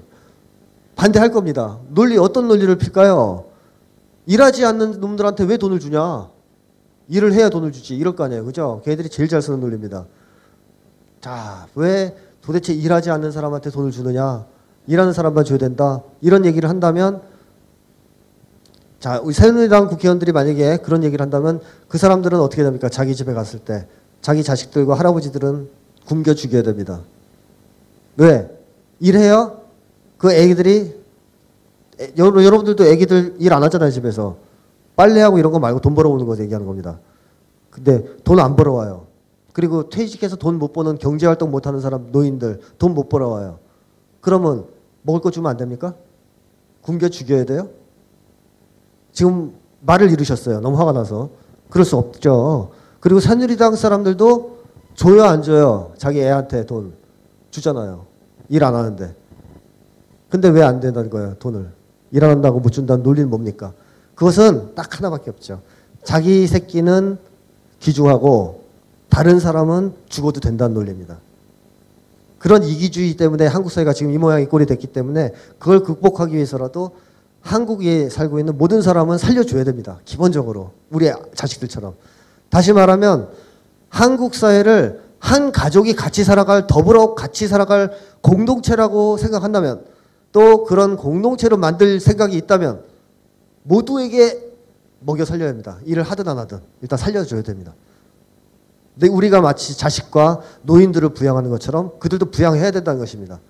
반대할 0.96 1.30
겁니다. 1.30 1.78
논리, 1.88 2.18
어떤 2.18 2.48
논리를 2.48 2.74
필까요? 2.76 3.44
일하지 4.26 4.64
않는 4.64 4.98
놈들한테 4.98 5.44
왜 5.44 5.56
돈을 5.56 5.78
주냐? 5.78 6.28
일을 7.08 7.32
해야 7.32 7.48
돈을 7.48 7.70
주지. 7.70 7.96
이럴 7.96 8.16
거 8.16 8.24
아니에요. 8.24 8.44
그죠? 8.44 8.82
걔들이 8.84 9.08
제일 9.08 9.28
잘 9.28 9.40
쓰는 9.40 9.60
논리입니다. 9.60 10.06
자, 11.20 11.68
왜 11.76 12.16
도대체 12.42 12.72
일하지 12.72 13.10
않는 13.10 13.30
사람한테 13.30 13.70
돈을 13.70 13.92
주느냐? 13.92 14.46
일하는 14.88 15.12
사람만 15.12 15.44
줘야 15.44 15.58
된다. 15.58 16.02
이런 16.20 16.44
얘기를 16.44 16.68
한다면 16.68 17.22
자, 18.98 19.20
우리 19.22 19.34
새누리당 19.34 19.88
국회의원들이 19.88 20.32
만약에 20.32 20.78
그런 20.78 21.04
얘기를 21.04 21.22
한다면 21.22 21.60
그 21.86 21.98
사람들은 21.98 22.40
어떻게 22.40 22.62
됩니까? 22.62 22.88
자기 22.88 23.14
집에 23.14 23.34
갔을 23.34 23.60
때 23.60 23.86
자기 24.22 24.42
자식들과 24.42 24.98
할아버지들은 24.98 25.68
굶겨 26.06 26.34
죽여야 26.34 26.62
됩니다. 26.62 27.00
왜? 28.16 28.50
일해요? 28.98 29.55
그 30.18 30.32
애기들이 30.32 30.94
여러분들도 32.16 32.84
애기들 32.84 33.36
일 33.38 33.52
안 33.52 33.62
하잖아요, 33.64 33.90
집에서. 33.90 34.36
빨래하고 34.96 35.38
이런 35.38 35.52
거 35.52 35.58
말고 35.58 35.80
돈 35.80 35.94
벌어오는 35.94 36.24
거 36.26 36.38
얘기하는 36.38 36.66
겁니다. 36.66 36.98
근데 37.70 38.04
돈 38.24 38.38
안 38.40 38.56
벌어와요. 38.56 39.06
그리고 39.52 39.88
퇴직해서 39.88 40.36
돈 40.36 40.58
못 40.58 40.72
버는 40.72 40.98
경제활동 40.98 41.50
못하는 41.50 41.80
사람 41.80 42.08
노인들 42.12 42.60
돈 42.78 42.94
못 42.94 43.08
벌어와요. 43.08 43.58
그러면 44.20 44.64
먹을 45.02 45.20
거 45.20 45.30
주면 45.30 45.50
안 45.50 45.56
됩니까? 45.56 45.94
굶겨 46.82 47.08
죽여야 47.08 47.44
돼요? 47.44 47.68
지금 49.12 49.54
말을 49.80 50.10
잃으셨어요. 50.10 50.60
너무 50.60 50.78
화가 50.78 50.92
나서. 50.92 51.30
그럴 51.70 51.84
수 51.84 51.96
없죠. 51.96 52.70
그리고 53.00 53.20
산유리당 53.20 53.76
사람들도 53.76 54.56
줘요 54.94 55.24
안 55.24 55.42
줘요? 55.42 55.92
자기 55.98 56.20
애한테 56.20 56.64
돈 56.66 56.94
주잖아요. 57.50 58.06
일 58.48 58.64
안 58.64 58.74
하는데. 58.74 59.14
근데 60.28 60.48
왜 60.48 60.62
안 60.62 60.80
된다는 60.80 61.10
거예요, 61.10 61.34
돈을. 61.38 61.70
일안 62.10 62.30
한다고 62.30 62.60
못 62.60 62.70
준다는 62.70 63.02
논리는 63.02 63.28
뭡니까? 63.28 63.72
그것은 64.14 64.74
딱 64.74 64.98
하나밖에 64.98 65.30
없죠. 65.30 65.60
자기 66.04 66.46
새끼는 66.46 67.18
귀중하고 67.80 68.64
다른 69.08 69.40
사람은 69.40 69.94
죽어도 70.08 70.40
된다는 70.40 70.74
논리입니다. 70.74 71.18
그런 72.38 72.62
이기주의 72.62 73.14
때문에 73.16 73.46
한국 73.46 73.70
사회가 73.70 73.92
지금 73.92 74.12
이 74.12 74.18
모양 74.18 74.40
이 74.40 74.46
꼴이 74.46 74.66
됐기 74.66 74.88
때문에 74.88 75.32
그걸 75.58 75.80
극복하기 75.82 76.34
위해서라도 76.34 76.92
한국에 77.40 78.08
살고 78.08 78.38
있는 78.38 78.58
모든 78.58 78.82
사람은 78.82 79.18
살려줘야 79.18 79.64
됩니다. 79.64 79.98
기본적으로. 80.04 80.72
우리 80.90 81.10
자식들처럼. 81.34 81.94
다시 82.50 82.72
말하면 82.72 83.28
한국 83.88 84.34
사회를 84.34 85.02
한 85.18 85.50
가족이 85.52 85.94
같이 85.94 86.24
살아갈, 86.24 86.66
더불어 86.66 87.14
같이 87.14 87.48
살아갈 87.48 87.92
공동체라고 88.20 89.16
생각한다면 89.16 89.84
또 90.36 90.64
그런 90.64 90.98
공동체로 90.98 91.56
만들 91.56 91.98
생각이 91.98 92.36
있다면 92.36 92.82
모두에게 93.62 94.52
먹여 95.00 95.24
살려야 95.24 95.48
합니다. 95.48 95.78
일을 95.86 96.02
하든 96.02 96.28
안 96.28 96.36
하든 96.36 96.60
일단 96.82 96.98
살려줘야 96.98 97.40
됩니다. 97.40 97.74
근데 98.92 99.08
우리가 99.08 99.40
마치 99.40 99.78
자식과 99.78 100.42
노인들을 100.60 101.08
부양하는 101.14 101.48
것처럼 101.48 101.98
그들도 102.00 102.30
부양해야 102.30 102.70
된다는 102.70 103.00
것입니다. 103.00 103.40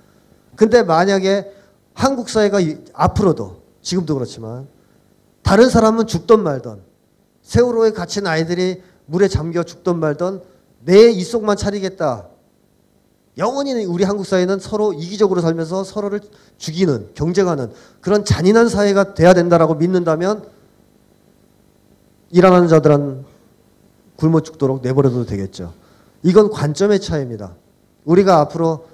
근데 0.55 0.85
만약에 0.85 1.51
한국 1.93 2.29
사회가 2.29 2.59
앞으로도 2.93 3.63
지금도 3.83 4.15
그렇지만 4.15 4.69
다른 5.43 5.69
사람은 5.69 6.07
죽던 6.07 6.41
말던 6.41 6.83
세월호에 7.43 7.95
갇힌 7.95 8.29
아이들이 8.29 8.81
물에 9.07 9.27
잠겨 9.27 9.65
죽던 9.65 9.99
말던 9.99 10.41
내 10.85 11.11
이속만 11.11 11.57
차리겠다. 11.57 12.29
영원히 13.39 13.85
우리 13.85 14.05
한국 14.05 14.25
사회는 14.25 14.59
서로 14.61 14.93
이기적으로 14.95 15.41
살면서 15.41 15.85
서로를 15.85 16.21
죽이는 16.57 17.11
경쟁하는 17.15 17.71
그런 18.01 18.25
잔인한 18.25 18.69
사회가 18.69 19.15
돼야 19.15 19.35
된다라고 19.35 19.75
믿는다면 19.75 20.45
일하는 22.31 22.69
자들은 22.69 23.25
굶어 24.17 24.41
죽도록 24.41 24.81
내버려둬도 24.83 25.27
되겠죠. 25.27 25.75
이건 26.23 26.51
관점의 26.51 27.01
차이입니다. 27.01 27.55
우리가 28.05 28.41
앞으로 28.41 28.87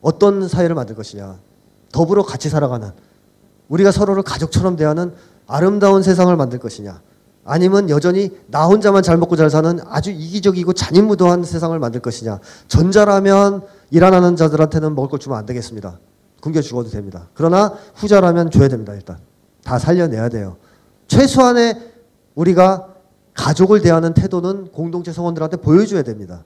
어떤 0.00 0.48
사회를 0.48 0.74
만들 0.74 0.94
것이냐. 0.94 1.38
더불어 1.92 2.22
같이 2.22 2.48
살아가는 2.48 2.92
우리가 3.68 3.92
서로를 3.92 4.22
가족처럼 4.22 4.76
대하는 4.76 5.14
아름다운 5.46 6.02
세상을 6.02 6.34
만들 6.36 6.58
것이냐. 6.58 7.02
아니면 7.44 7.88
여전히 7.90 8.30
나 8.48 8.66
혼자만 8.66 9.02
잘 9.02 9.16
먹고 9.16 9.36
잘 9.36 9.50
사는 9.50 9.78
아주 9.86 10.10
이기적이고 10.10 10.72
잔인무도한 10.72 11.44
세상을 11.44 11.78
만들 11.78 12.00
것이냐. 12.00 12.38
전자라면 12.68 13.62
일안 13.90 14.14
하는 14.14 14.36
자들한테는 14.36 14.94
먹을 14.94 15.08
걸 15.08 15.18
주면 15.18 15.38
안 15.38 15.46
되겠습니다. 15.46 15.98
굶겨 16.42 16.60
죽어도 16.60 16.90
됩니다. 16.90 17.28
그러나 17.34 17.74
후자라면 17.96 18.50
줘야 18.50 18.68
됩니다. 18.68 18.94
일단 18.94 19.18
다 19.64 19.78
살려내야 19.78 20.28
돼요. 20.28 20.56
최소한의 21.08 21.92
우리가 22.34 22.86
가족을 23.34 23.80
대하는 23.80 24.14
태도는 24.14 24.70
공동체 24.72 25.12
성원들한테 25.12 25.58
보여줘야 25.58 26.02
됩니다. 26.02 26.44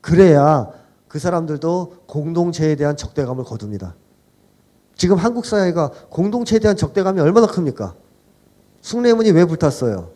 그래야 0.00 0.68
그 1.08 1.18
사람들도 1.18 1.94
공동체에 2.06 2.76
대한 2.76 2.96
적대감을 2.96 3.44
거둡니다. 3.44 3.94
지금 4.96 5.16
한국 5.16 5.44
사회가 5.44 5.90
공동체에 6.08 6.58
대한 6.58 6.76
적대감이 6.76 7.20
얼마나 7.20 7.46
큽니까? 7.46 7.94
숭례문이 8.84 9.30
왜 9.30 9.46
불탔어요? 9.46 10.10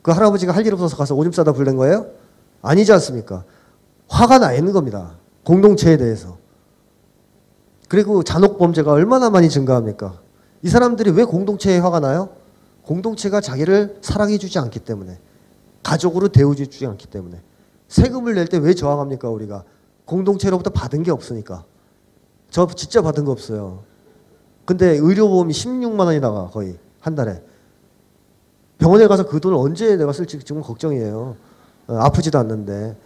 그 0.00 0.10
할아버지가 0.10 0.52
할 0.54 0.64
일 0.66 0.72
없어서 0.72 0.96
가서 0.96 1.14
오줌 1.14 1.32
싸다 1.32 1.52
불낸 1.52 1.76
거예요? 1.76 2.06
아니지 2.62 2.90
않습니까? 2.94 3.44
화가 4.08 4.38
나 4.38 4.54
있는 4.54 4.72
겁니다. 4.72 5.16
공동체에 5.44 5.98
대해서. 5.98 6.38
그리고 7.88 8.22
잔혹 8.22 8.56
범죄가 8.58 8.92
얼마나 8.92 9.28
많이 9.28 9.50
증가합니까? 9.50 10.18
이 10.62 10.68
사람들이 10.70 11.10
왜 11.10 11.24
공동체에 11.24 11.78
화가 11.78 12.00
나요? 12.00 12.30
공동체가 12.84 13.42
자기를 13.42 13.98
사랑해주지 14.00 14.58
않기 14.58 14.80
때문에 14.80 15.18
가족으로 15.82 16.28
대우해주지 16.28 16.86
않기 16.86 17.06
때문에 17.08 17.42
세금을 17.88 18.34
낼 18.34 18.46
때 18.46 18.58
왜 18.58 18.72
저항합니까 18.72 19.28
우리가 19.28 19.64
공동체로부터 20.06 20.70
받은 20.70 21.02
게 21.02 21.10
없으니까 21.10 21.64
저 22.50 22.66
진짜 22.74 23.02
받은 23.02 23.26
거 23.26 23.32
없어요. 23.32 23.82
근데 24.64 24.96
의료보험이 24.96 25.52
16만 25.52 26.00
원이 26.06 26.20
나가 26.20 26.46
거의 26.46 26.78
한 27.00 27.14
달에 27.14 27.42
병원에 28.78 29.06
가서 29.06 29.26
그 29.26 29.40
돈을 29.40 29.56
언제 29.56 29.96
내가 29.96 30.12
쓸지 30.12 30.38
지금 30.40 30.62
걱정이에요. 30.62 31.36
어, 31.88 31.96
아프지도 31.96 32.38
않는데 32.38 32.96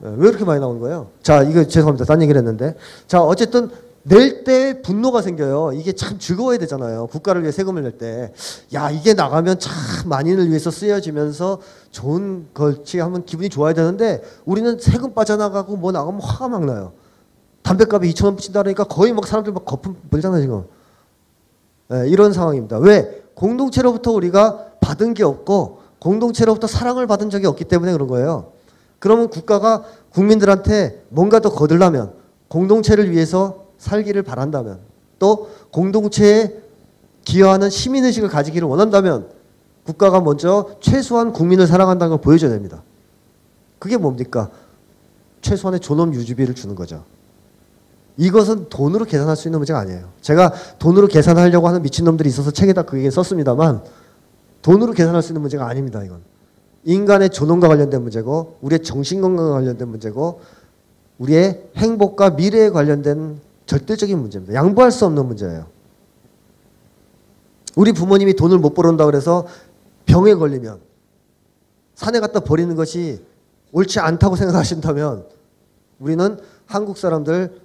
어, 0.00 0.14
왜 0.16 0.28
이렇게 0.28 0.44
많이 0.44 0.60
나오는 0.60 0.80
거예요? 0.80 1.08
자 1.22 1.42
이거 1.42 1.64
죄송합니다. 1.64 2.04
딴 2.04 2.22
얘기를 2.22 2.38
했는데 2.38 2.74
자 3.06 3.22
어쨌든 3.22 3.70
낼 4.04 4.44
때 4.44 4.80
분노가 4.80 5.20
생겨요. 5.20 5.72
이게 5.74 5.92
참 5.92 6.18
즐거워야 6.18 6.56
되잖아요. 6.58 7.08
국가를 7.08 7.42
위해 7.42 7.52
세금을 7.52 7.82
낼 7.82 7.98
때. 7.98 8.32
야, 8.72 8.90
이게 8.90 9.12
나가면 9.12 9.58
참 9.58 9.72
만인을 10.08 10.48
위해서 10.48 10.70
쓰여지면서 10.70 11.60
좋은 11.90 12.46
걸치 12.54 13.00
하면 13.00 13.26
기분이 13.26 13.50
좋아야 13.50 13.74
되는데 13.74 14.22
우리는 14.46 14.78
세금 14.78 15.12
빠져나가고 15.12 15.76
뭐 15.76 15.92
나가면 15.92 16.22
화가 16.22 16.48
막 16.48 16.64
나요. 16.64 16.92
담배값이 17.62 18.14
2천 18.14 18.24
원 18.26 18.36
붙인다 18.36 18.62
그러니까 18.62 18.84
거의 18.84 19.12
막 19.12 19.26
사람들 19.26 19.52
막 19.52 19.66
거품 19.66 19.94
불잖아요, 20.10 20.40
지금. 20.40 20.64
네, 21.88 22.08
이런 22.08 22.32
상황입니다. 22.32 22.78
왜? 22.78 23.24
공동체로부터 23.34 24.12
우리가 24.12 24.67
받은 24.80 25.14
게 25.14 25.24
없고 25.24 25.80
공동체로부터 25.98 26.66
사랑을 26.66 27.06
받은 27.06 27.30
적이 27.30 27.46
없기 27.46 27.64
때문에 27.64 27.92
그런 27.92 28.08
거예요. 28.08 28.52
그러면 28.98 29.28
국가가 29.30 29.84
국민들한테 30.10 31.04
뭔가 31.08 31.40
더 31.40 31.50
거들라면 31.50 32.12
공동체를 32.48 33.10
위해서 33.10 33.66
살기를 33.78 34.22
바란다면 34.22 34.80
또 35.18 35.50
공동체에 35.70 36.54
기여하는 37.24 37.70
시민의식을 37.70 38.28
가지기를 38.28 38.66
원한다면 38.66 39.28
국가가 39.84 40.20
먼저 40.20 40.70
최소한 40.80 41.32
국민을 41.32 41.66
사랑한다는 41.66 42.10
걸 42.10 42.20
보여줘야 42.20 42.50
됩니다. 42.50 42.82
그게 43.78 43.96
뭡니까? 43.96 44.50
최소한의 45.40 45.80
존엄 45.80 46.14
유지비를 46.14 46.54
주는 46.54 46.74
거죠. 46.74 47.04
이것은 48.16 48.68
돈으로 48.68 49.04
계산할 49.04 49.36
수 49.36 49.46
있는 49.46 49.60
문제가 49.60 49.78
아니에요. 49.78 50.08
제가 50.20 50.52
돈으로 50.78 51.06
계산하려고 51.06 51.68
하는 51.68 51.82
미친놈들이 51.82 52.28
있어서 52.28 52.50
책에다 52.50 52.82
그 52.82 52.98
얘기 52.98 53.10
썼습니다만 53.10 53.82
돈으로 54.68 54.92
계산할 54.92 55.22
수 55.22 55.32
있는 55.32 55.40
문제가 55.40 55.66
아닙니다. 55.66 56.04
이건. 56.04 56.20
인간의 56.84 57.30
존엄과 57.30 57.68
관련된 57.68 58.02
문제고 58.02 58.58
우리의 58.60 58.82
정신 58.82 59.22
건강과 59.22 59.52
관련된 59.52 59.88
문제고 59.88 60.42
우리의 61.16 61.70
행복과 61.76 62.30
미래에 62.30 62.68
관련된 62.68 63.40
절대적인 63.64 64.18
문제입니다. 64.18 64.52
양보할 64.52 64.92
수 64.92 65.06
없는 65.06 65.24
문제예요. 65.24 65.68
우리 67.76 67.92
부모님이 67.92 68.34
돈을 68.34 68.58
못 68.58 68.74
벌어온다 68.74 69.06
그래서 69.06 69.46
병에 70.04 70.34
걸리면 70.34 70.80
산에 71.94 72.20
갖다 72.20 72.40
버리는 72.40 72.74
것이 72.76 73.24
옳지 73.72 74.00
않다고 74.00 74.36
생각하신다면 74.36 75.24
우리는 75.98 76.38
한국 76.66 76.98
사람들 76.98 77.58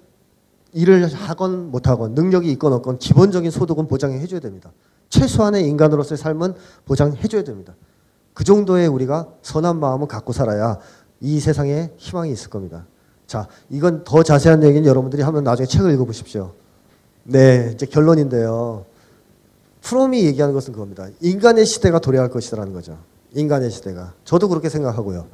일을 0.72 1.06
하건 1.12 1.70
못하건 1.70 2.14
능력이 2.14 2.50
있건 2.52 2.72
없건 2.72 2.98
기본적인 2.98 3.50
소득은 3.50 3.88
보장해 3.88 4.26
줘야 4.26 4.40
됩니다. 4.40 4.72
최소한의 5.08 5.66
인간으로서의 5.68 6.18
삶은 6.18 6.54
보장해 6.84 7.26
줘야 7.28 7.44
됩니다. 7.44 7.74
그 8.32 8.44
정도의 8.44 8.88
우리가 8.88 9.28
선한 9.42 9.78
마음을 9.78 10.08
갖고 10.08 10.32
살아야 10.32 10.78
이 11.20 11.40
세상에 11.40 11.92
희망이 11.96 12.32
있을 12.32 12.50
겁니다. 12.50 12.86
자, 13.26 13.48
이건 13.70 14.04
더 14.04 14.22
자세한 14.22 14.62
얘기는 14.64 14.86
여러분들이 14.86 15.22
하면 15.22 15.44
나중에 15.44 15.66
책을 15.66 15.92
읽어보십시오. 15.92 16.52
네, 17.22 17.70
이제 17.74 17.86
결론인데요. 17.86 18.84
프롬이 19.80 20.24
얘기하는 20.24 20.54
것은 20.54 20.72
그겁니다. 20.72 21.08
인간의 21.20 21.64
시대가 21.66 21.98
도래할 21.98 22.28
것이라는 22.30 22.72
거죠. 22.72 22.98
인간의 23.34 23.70
시대가. 23.70 24.12
저도 24.24 24.48
그렇게 24.48 24.68
생각하고요. 24.68 25.26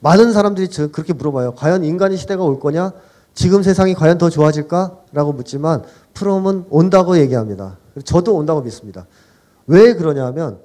많은 0.00 0.32
사람들이 0.32 0.68
그렇게 0.92 1.12
물어봐요. 1.12 1.54
과연 1.54 1.84
인간의 1.84 2.16
시대가 2.16 2.42
올 2.42 2.58
거냐? 2.58 2.92
지금 3.34 3.62
세상이 3.62 3.94
과연 3.94 4.18
더 4.18 4.30
좋아질까? 4.30 4.98
라고 5.12 5.32
묻지만 5.32 5.84
프롬은 6.14 6.66
온다고 6.70 7.18
얘기합니다. 7.18 7.78
저도 8.04 8.34
온다고 8.34 8.62
믿습니다. 8.62 9.06
왜 9.66 9.94
그러냐면 9.94 10.60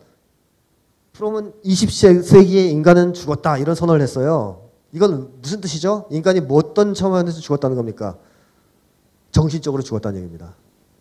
프롬은 1.14 1.54
20세기에 1.64 2.70
인간은 2.72 3.14
죽었다 3.14 3.58
이런 3.58 3.76
선언을 3.76 4.02
했어요. 4.02 4.62
이건 4.92 5.30
무슨 5.42 5.62
뜻이죠? 5.62 6.06
인간이 6.10 6.42
뭐 6.42 6.58
어떤 6.58 6.94
처마에서 6.94 7.40
죽었다는 7.40 7.76
겁니까? 7.76 8.18
정신적으로 9.32 9.84
죽었다는 9.84 10.18
얘기입니다. 10.18 10.56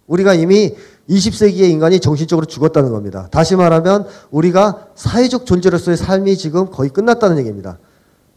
우리가 0.06 0.34
이미 0.34 0.74
20세기의 1.08 1.70
인간이 1.70 2.00
정신적으로 2.00 2.46
죽었다는 2.46 2.90
겁니다. 2.90 3.28
다시 3.30 3.56
말하면 3.56 4.06
우리가 4.30 4.88
사회적 4.94 5.46
존재로서의 5.46 5.96
삶이 5.96 6.36
지금 6.36 6.70
거의 6.70 6.90
끝났다는 6.90 7.38
얘기입니다. 7.38 7.78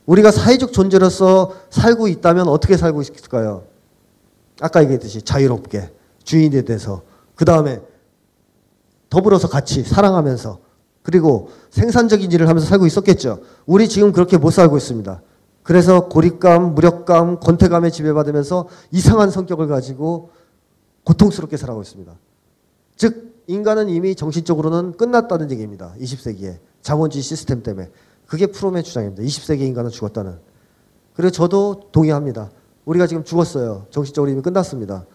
우리가 0.05 0.31
사회적 0.31 0.71
존재로서 0.71 1.53
살고 1.69 2.07
있다면 2.07 2.47
어떻게 2.47 2.77
살고 2.77 3.01
있을까요? 3.01 3.63
아까 4.61 4.81
얘기했듯이 4.81 5.21
자유롭게 5.21 5.91
주인에 6.27 6.63
대해서 6.63 7.03
그 7.35 7.45
다음에 7.45 7.81
더불어서 9.09 9.47
같이 9.47 9.83
사랑하면서 9.83 10.59
그리고 11.01 11.49
생산적인 11.69 12.33
일을 12.33 12.49
하면서 12.49 12.67
살고 12.67 12.85
있었겠죠. 12.85 13.39
우리 13.65 13.87
지금 13.87 14.11
그렇게 14.11 14.37
못 14.37 14.51
살고 14.51 14.75
있습니다. 14.75 15.21
그래서 15.63 16.09
고립감, 16.09 16.75
무력감, 16.75 17.39
권태감에 17.39 17.91
지배받으면서 17.91 18.67
이상한 18.91 19.31
성격을 19.31 19.67
가지고 19.67 20.31
고통스럽게 21.05 21.55
살아가고 21.55 21.81
있습니다. 21.81 22.13
즉 22.97 23.43
인간은 23.47 23.87
이미 23.87 24.13
정신적으로는 24.13 24.97
끝났다는 24.97 25.49
얘기입니다. 25.51 25.93
20세기에 25.97 26.57
자본주의 26.81 27.21
시스템 27.21 27.63
때문에 27.63 27.89
그게 28.25 28.47
프롬의 28.47 28.83
주장입니다. 28.83 29.23
20세기 29.23 29.61
인간은 29.61 29.91
죽었다는. 29.91 30.39
그리고 31.13 31.31
저도 31.31 31.83
동의합니다. 31.93 32.51
우리가 32.83 33.07
지금 33.07 33.23
죽었어요. 33.23 33.85
정신적으로 33.91 34.29
이미 34.29 34.41
끝났습니다. 34.41 35.05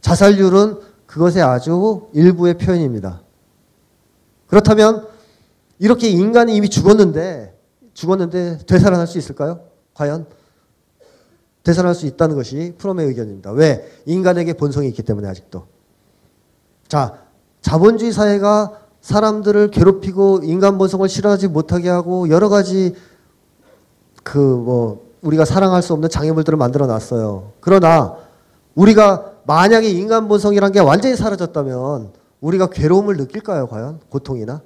자살률은 0.00 0.80
그것의 1.06 1.42
아주 1.42 2.08
일부의 2.12 2.58
표현입니다. 2.58 3.22
그렇다면 4.46 5.06
이렇게 5.78 6.08
인간이 6.08 6.54
이미 6.54 6.68
죽었는데 6.68 7.56
죽었는데 7.94 8.58
되살아날 8.66 9.06
수 9.06 9.18
있을까요? 9.18 9.60
과연? 9.94 10.26
되살아날 11.64 11.94
수 11.94 12.06
있다는 12.06 12.36
것이 12.36 12.74
프롬의 12.78 13.06
의견입니다. 13.06 13.50
왜? 13.52 13.90
인간에게 14.06 14.52
본성이 14.52 14.88
있기 14.88 15.02
때문에 15.02 15.28
아직도. 15.28 15.66
자, 16.86 17.18
자본주의 17.60 18.12
사회가 18.12 18.80
사람들을 19.00 19.70
괴롭히고 19.70 20.40
인간 20.44 20.78
본성을 20.78 21.08
실현하지 21.08 21.48
못하게 21.48 21.88
하고 21.88 22.28
여러 22.28 22.48
가지 22.48 22.94
그 24.22 24.38
뭐 24.38 25.06
우리가 25.26 25.44
사랑할 25.44 25.82
수 25.82 25.92
없는 25.92 26.08
장애물들을 26.08 26.56
만들어 26.56 26.86
놨어요. 26.86 27.52
그러나 27.60 28.16
우리가 28.74 29.32
만약에 29.46 29.88
인간 29.88 30.28
본성이란 30.28 30.72
게 30.72 30.80
완전히 30.80 31.16
사라졌다면 31.16 32.12
우리가 32.40 32.68
괴로움을 32.68 33.16
느낄까요, 33.16 33.68
과연? 33.68 34.00
고통이나? 34.08 34.60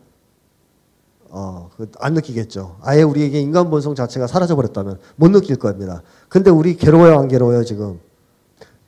어, 1.28 1.70
그안 1.76 2.14
느끼겠죠. 2.14 2.76
아예 2.82 3.02
우리에게 3.02 3.40
인간 3.40 3.70
본성 3.70 3.94
자체가 3.94 4.26
사라져버렸다면 4.26 4.98
못 5.16 5.30
느낄 5.30 5.56
겁니다. 5.56 6.02
근데 6.28 6.50
우리 6.50 6.76
괴로워요, 6.76 7.18
안 7.18 7.28
괴로워요, 7.28 7.64
지금? 7.64 8.00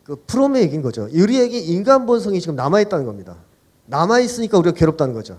그 0.03 0.17
프롬의 0.27 0.63
얘기인 0.63 0.83
거죠. 0.83 1.09
우리에게 1.13 1.59
인간 1.59 2.07
본성이 2.07 2.41
지금 2.41 2.57
남아있다는 2.57 3.07
겁니다. 3.07 3.37
남아있으니까 3.87 4.59
우리가 4.59 4.75
괴롭다는 4.75 5.15
거죠. 5.15 5.39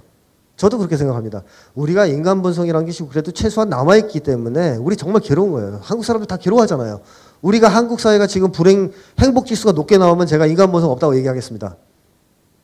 저도 0.55 0.77
그렇게 0.77 0.95
생각합니다. 0.95 1.43
우리가 1.73 2.05
인간 2.05 2.41
본성이라는 2.41 2.85
것이 2.85 3.03
그래도 3.09 3.31
최소한 3.31 3.69
남아있기 3.69 4.19
때문에 4.21 4.77
우리 4.77 4.95
정말 4.95 5.21
괴로운 5.21 5.51
거예요. 5.51 5.79
한국 5.81 6.05
사람들 6.05 6.27
다 6.27 6.37
괴로워하잖아요. 6.37 7.01
우리가 7.43 7.67
한국 7.67 7.99
사회가 7.99 8.25
지금 8.25 8.51
불행, 8.51 8.91
행복 9.19 9.45
지수가 9.45 9.73
높게 9.73 9.97
나오면 9.97 10.27
제가 10.27 10.47
인간 10.47 10.71
본성 10.71 10.89
없다고 10.91 11.15
얘기하겠습니다. 11.17 11.75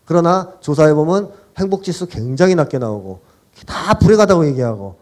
그러나 0.05 0.53
조사해 0.61 0.93
보면 0.93 1.31
행복 1.57 1.83
지수 1.83 2.07
굉장히 2.07 2.55
낮게 2.55 2.79
나오고 2.79 3.19
다 3.67 3.99
불행하다고 3.99 4.47
얘기하고 4.47 4.95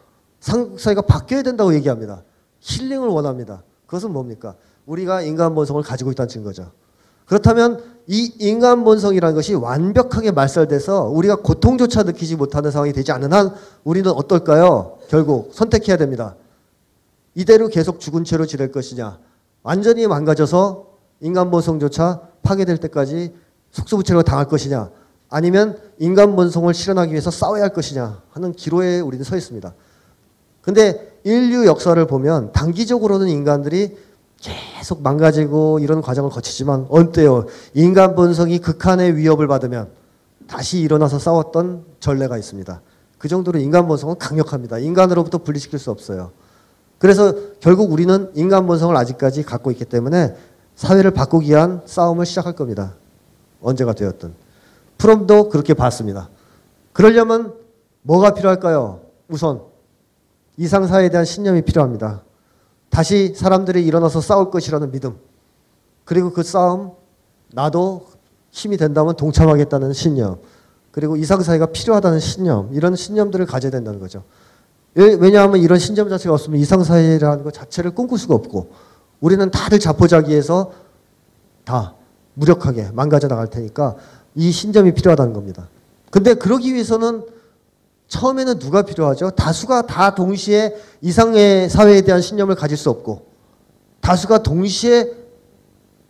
한국 0.44 0.80
사회가 0.80 1.04
바뀌어야 1.04 1.44
된다고 1.44 1.74
얘기합니다. 1.76 2.24
힐링을 2.60 3.08
원합니다. 3.08 3.62
그것은 3.86 4.12
뭡니까? 4.12 4.56
우리가 4.88 5.22
인간 5.22 5.54
본성을 5.54 5.82
가지고 5.84 6.12
있다는 6.12 6.28
증거죠. 6.28 6.72
그렇다면 7.28 7.84
이 8.08 8.34
인간 8.40 8.84
본성이라는 8.84 9.36
것이 9.36 9.54
완벽하게 9.54 10.32
말살돼서 10.32 11.04
우리가 11.04 11.36
고통조차 11.38 12.04
느끼지 12.04 12.36
못하는 12.36 12.72
상황이 12.72 12.94
되지 12.94 13.12
않는 13.12 13.32
한 13.32 13.54
우리는 13.84 14.10
어떨까요? 14.10 14.98
결국 15.10 15.52
선택해야 15.54 15.98
됩니다. 15.98 16.36
이대로 17.36 17.68
계속 17.68 18.00
죽은 18.00 18.24
채로 18.24 18.46
지낼 18.48 18.72
것이냐? 18.72 19.20
완전히 19.68 20.08
망가져서 20.08 20.86
인간 21.20 21.52
본성조차 21.52 22.22
파괴될 22.42 22.78
때까지 22.78 23.34
속수무책으로 23.72 24.24
당할 24.24 24.48
것이냐? 24.48 24.90
아니면 25.30 25.78
인간 26.00 26.38
본성을 26.38 26.74
실현하기 26.74 27.12
위해서 27.12 27.30
싸워야 27.32 27.64
할 27.64 27.74
것이냐 27.74 28.22
하는 28.32 28.54
기로에 28.54 29.02
우리는 29.02 29.26
서 29.26 29.36
있습니다. 29.36 29.74
근데 30.62 31.20
인류 31.26 31.66
역사를 31.66 32.08
보면 32.08 32.54
단기적으로는 32.54 33.28
인간들이 33.28 33.98
계속 34.38 35.02
망가지고 35.02 35.80
이런 35.80 36.02
과정을 36.02 36.30
거치지만 36.30 36.86
언때요 36.88 37.48
인간 37.74 38.16
본성이 38.16 38.60
극한의 38.60 39.18
위협을 39.18 39.48
받으면 39.48 39.90
다시 40.48 40.80
일어나서 40.80 41.20
싸웠던 41.20 41.84
전례가 42.00 42.38
있습니다. 42.38 42.82
그 43.18 43.28
정도로 43.28 43.60
인간 43.60 43.86
본성은 43.90 44.18
강력합니다. 44.18 44.78
인간으로부터 44.78 45.40
분리시킬 45.40 45.78
수 45.78 45.92
없어요. 45.92 46.32
그래서 47.00 47.34
결국 47.60 47.92
우리는 47.92 48.32
인간 48.36 48.66
본성을 48.66 48.96
아직까지 48.96 49.44
갖고 49.44 49.72
있기 49.72 49.86
때문에 49.86 50.36
사회를 50.76 51.12
바꾸기 51.12 51.50
위한 51.50 51.82
싸움을 51.86 52.26
시작할 52.26 52.54
겁니다. 52.54 52.96
언제가 53.62 53.94
되었든. 53.94 54.34
프롬도 54.98 55.50
그렇게 55.50 55.74
봤습니다. 55.74 56.30
그러려면 56.94 57.54
뭐가 58.02 58.34
필요할까요? 58.34 59.02
우선 59.28 59.62
이상사회에 60.58 61.10
대한 61.10 61.26
신념이 61.26 61.62
필요합니다. 61.64 62.24
다시 62.90 63.34
사람들이 63.36 63.86
일어나서 63.86 64.22
싸울 64.22 64.50
것이라는 64.50 64.92
믿음. 64.92 65.18
그리고 66.06 66.32
그 66.32 66.42
싸움, 66.42 66.94
나도 67.54 68.08
힘이 68.50 68.78
된다면 68.78 69.16
동참하겠다는 69.16 69.94
신념. 69.94 70.40
그리고 70.92 71.16
이상사회가 71.16 71.68
필요하다는 71.68 72.20
신념. 72.20 72.70
이런 72.74 72.96
신념들을 72.96 73.46
가져야 73.46 73.72
된다는 73.72 74.00
거죠. 74.00 74.24
왜냐하면 74.98 75.60
이런 75.62 75.78
신념 75.78 76.10
자체가 76.10 76.34
없으면 76.34 76.60
이상사회라는 76.60 77.44
것 77.44 77.54
자체를 77.54 77.92
꿈꿀 77.92 78.18
수가 78.18 78.34
없고 78.34 78.72
우리는 79.20 79.50
다들 79.52 79.80
자포자기해서 79.80 80.72
다 81.66 81.94
무력하게 82.34 82.90
망가져 82.94 83.28
나갈 83.28 83.48
테니까 83.50 83.96
이 84.36 84.52
신념이 84.52 84.94
필요하다는 84.94 85.34
겁니다. 85.34 85.70
근데 86.10 86.34
그러기 86.34 86.74
위해서는 86.74 87.26
처음에는 88.08 88.60
누가 88.60 88.84
필요하죠? 88.84 89.32
다수가 89.32 89.84
다 89.88 90.16
동시에 90.16 90.76
이상의 91.02 91.70
사회에 91.70 92.02
대한 92.02 92.22
신념을 92.22 92.56
가질 92.56 92.78
수 92.78 92.90
없고 92.90 93.28
다수가 94.02 94.44
동시에 94.44 95.12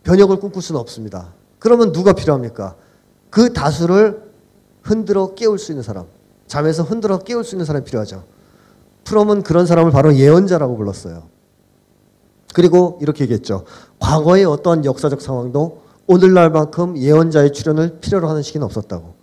변혁을 0.04 0.38
꿈꿀 0.38 0.62
수는 0.62 0.80
없습니다. 0.80 1.34
그러면 1.58 1.92
누가 1.92 2.12
필요합니까? 2.12 2.76
그 3.28 3.52
다수를 3.52 4.22
흔들어 4.82 5.34
깨울 5.34 5.58
수 5.58 5.72
있는 5.72 5.82
사람. 5.82 6.06
잠에서 6.46 6.82
흔들어 6.82 7.18
깨울 7.18 7.44
수 7.44 7.54
있는 7.54 7.66
사람이 7.66 7.84
필요하죠. 7.84 8.37
프롬은 9.08 9.42
그런 9.42 9.64
사람을 9.64 9.90
바로 9.90 10.14
예언자라고 10.14 10.76
불렀어요. 10.76 11.28
그리고 12.54 12.98
이렇게 13.00 13.24
얘기했죠. 13.24 13.64
과거의 13.98 14.44
어떠한 14.44 14.84
역사적 14.84 15.22
상황도 15.22 15.82
오늘날만큼 16.06 16.98
예언자의 16.98 17.52
출현을 17.52 18.00
필요로 18.00 18.28
하는 18.28 18.42
시기는 18.42 18.64
없었다고. 18.64 19.14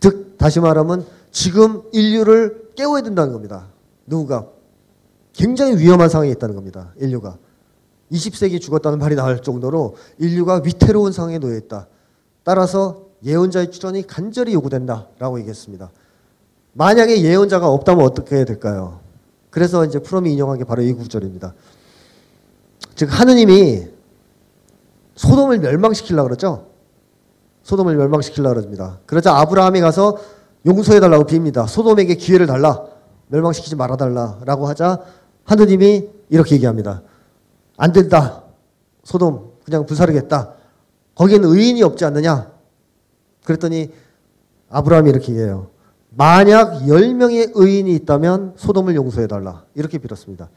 즉 0.00 0.36
다시 0.38 0.60
말하면 0.60 1.06
지금 1.32 1.82
인류를 1.92 2.70
깨워야 2.76 3.02
된다는 3.02 3.32
겁니다. 3.32 3.66
누구가? 4.06 4.46
굉장히 5.32 5.76
위험한 5.76 6.08
상황에 6.08 6.30
있다는 6.30 6.54
겁니다. 6.54 6.92
인류가. 6.98 7.38
20세기 8.12 8.60
죽었다는 8.60 8.98
말이 9.00 9.16
나올 9.16 9.42
정도로 9.42 9.96
인류가 10.18 10.60
위태로운 10.64 11.10
상황에 11.10 11.38
놓여 11.38 11.56
있다. 11.56 11.88
따라서 12.44 13.06
예언자의 13.24 13.72
출현이 13.72 14.06
간절히 14.06 14.54
요구된다라고 14.54 15.38
얘기했습니다. 15.40 15.90
만약에 16.74 17.22
예언자가 17.22 17.68
없다면 17.68 18.04
어떻게 18.04 18.44
될까요? 18.44 19.00
그래서 19.50 19.84
이제 19.84 20.00
프롬이 20.00 20.32
인용한 20.32 20.58
게 20.58 20.64
바로 20.64 20.82
이 20.82 20.92
구절입니다. 20.92 21.54
즉 22.96 23.08
하느님이 23.08 23.86
소돔을 25.14 25.60
멸망시키려고 25.60 26.28
그러죠. 26.28 26.66
소돔을 27.62 27.96
멸망시키려고 27.96 28.56
그럽니다. 28.56 28.98
그러자 29.06 29.36
아브라함이 29.36 29.80
가서 29.80 30.18
용서해 30.66 31.00
달라고 31.00 31.24
빕니다. 31.24 31.68
소돔에게 31.68 32.16
기회를 32.16 32.46
달라. 32.46 32.84
멸망시키지 33.28 33.76
말아 33.76 33.96
달라라고 33.96 34.66
하자 34.66 35.00
하느님이 35.44 36.08
이렇게 36.28 36.56
얘기합니다. 36.56 37.02
안 37.76 37.92
된다. 37.92 38.42
소돔 39.04 39.52
그냥 39.64 39.86
불사르겠다. 39.86 40.54
거기에는 41.14 41.48
의인이 41.48 41.82
없지 41.82 42.04
않느냐? 42.04 42.50
그랬더니 43.44 43.92
아브라함이 44.70 45.10
이렇게 45.10 45.32
얘기해요. 45.32 45.73
만약 46.16 46.82
10명의 46.82 47.52
의인이 47.54 47.92
있다면 47.94 48.54
소돔을 48.56 48.94
용서해 48.94 49.26
달라. 49.26 49.64
이렇게 49.74 49.98
빌었습니다. 49.98 50.48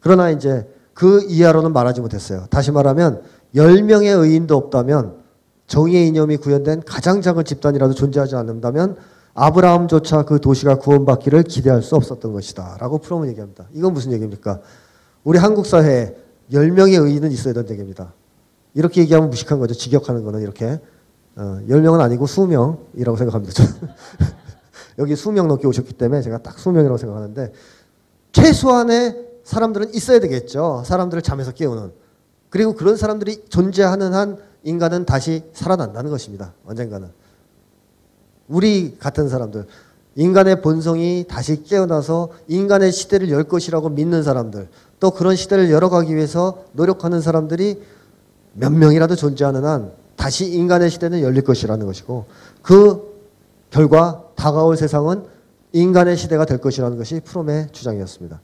그러나 0.00 0.30
이제 0.30 0.68
그 0.94 1.22
이하로는 1.28 1.72
말하지 1.72 2.00
못했어요. 2.00 2.46
다시 2.50 2.72
말하면 2.72 3.22
10명의 3.54 4.20
의인도 4.20 4.56
없다면 4.56 5.18
정의의 5.66 6.08
이념이 6.08 6.38
구현된 6.38 6.82
가장 6.84 7.20
작은 7.20 7.44
집단이라도 7.44 7.94
존재하지 7.94 8.34
않는다면 8.34 8.96
아브라함조차 9.34 10.24
그 10.24 10.40
도시가 10.40 10.78
구원받기를 10.78 11.44
기대할 11.44 11.82
수 11.82 11.94
없었던 11.94 12.32
것이다. 12.32 12.78
라고 12.80 12.98
프롬은 12.98 13.28
얘기합니다. 13.28 13.66
이건 13.74 13.92
무슨 13.92 14.12
얘기입니까? 14.12 14.60
우리 15.22 15.38
한국 15.38 15.66
사회에 15.66 16.16
10명의 16.50 17.00
의인은 17.04 17.30
있어야 17.30 17.54
된다는 17.54 17.70
얘기입니다. 17.72 18.12
이렇게 18.74 19.02
얘기하면 19.02 19.30
무식한 19.30 19.58
거죠. 19.60 19.74
직역하는 19.74 20.24
거는 20.24 20.40
이렇게. 20.40 20.80
어, 21.36 21.60
10명은 21.68 22.00
아니고 22.00 22.26
20명이라고 22.26 23.16
생각합니다. 23.16 23.64
여기 24.98 25.14
20명 25.14 25.46
넘게 25.46 25.66
오셨기 25.66 25.94
때문에 25.94 26.22
제가 26.22 26.38
딱 26.38 26.56
20명이라고 26.56 26.98
생각하는데 26.98 27.52
최소한의 28.32 29.26
사람들은 29.44 29.94
있어야 29.94 30.20
되겠죠. 30.20 30.82
사람들을 30.84 31.22
잠에서 31.22 31.52
깨우는. 31.52 31.92
그리고 32.50 32.74
그런 32.74 32.96
사람들이 32.96 33.44
존재하는 33.48 34.12
한 34.12 34.38
인간은 34.64 35.06
다시 35.06 35.44
살아난다는 35.52 36.10
것입니다. 36.10 36.52
언젠가는. 36.66 37.08
우리 38.48 38.96
같은 38.98 39.28
사람들, 39.28 39.66
인간의 40.16 40.62
본성이 40.62 41.24
다시 41.28 41.62
깨어나서 41.62 42.30
인간의 42.48 42.92
시대를 42.92 43.30
열 43.30 43.44
것이라고 43.44 43.90
믿는 43.90 44.22
사람들, 44.22 44.68
또 45.00 45.10
그런 45.12 45.36
시대를 45.36 45.70
열어가기 45.70 46.14
위해서 46.14 46.64
노력하는 46.72 47.20
사람들이 47.20 47.82
몇 48.54 48.72
명이라도 48.72 49.14
존재하는 49.14 49.64
한 49.64 49.92
다시 50.16 50.46
인간의 50.52 50.90
시대는 50.90 51.22
열릴 51.22 51.42
것이라는 51.42 51.86
것이고 51.86 52.26
그 52.62 53.07
결과 53.70 54.24
다가올 54.34 54.76
세상은 54.76 55.26
인간의 55.72 56.16
시대가 56.16 56.44
될 56.44 56.58
것이라는 56.58 56.96
것이 56.96 57.20
프롬의 57.20 57.68
주장이었습니다. 57.72 58.40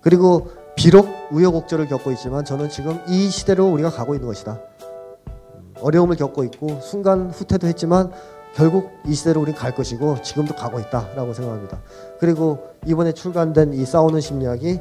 그리고 0.00 0.50
비록 0.76 1.08
우여곡절을 1.30 1.88
겪고 1.88 2.10
있지만 2.12 2.44
저는 2.44 2.68
지금 2.68 3.00
이 3.08 3.30
시대로 3.30 3.66
우리가 3.66 3.90
가고 3.90 4.14
있는 4.14 4.26
것이다. 4.28 4.60
어려움을 5.80 6.16
겪고 6.16 6.44
있고 6.44 6.80
순간 6.80 7.30
후퇴도 7.30 7.66
했지만 7.66 8.12
결국 8.54 8.90
이 9.06 9.14
시대로 9.14 9.40
우리는 9.42 9.58
갈 9.58 9.74
것이고 9.74 10.22
지금도 10.22 10.54
가고 10.54 10.80
있다라고 10.80 11.34
생각합니다. 11.34 11.80
그리고 12.18 12.70
이번에 12.86 13.12
출간된 13.12 13.74
이 13.74 13.84
싸우는 13.84 14.20
심리학이 14.20 14.80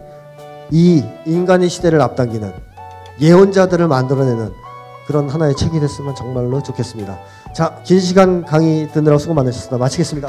이 0.72 1.04
인간의 1.26 1.70
시대를 1.70 2.02
앞당기는 2.02 2.54
예언자들을 3.20 3.88
만들어내는 3.88 4.52
그런 5.08 5.30
하나의 5.30 5.56
책이 5.56 5.80
됐으면 5.80 6.16
정말로 6.16 6.64
좋겠습니다. 6.64 7.20
자, 7.56 7.74
긴 7.86 8.02
시간 8.02 8.44
강의 8.44 8.86
듣느라 8.92 9.18
수고 9.18 9.34
많으셨습니다. 9.34 9.78
마치겠습니다. 9.78 10.28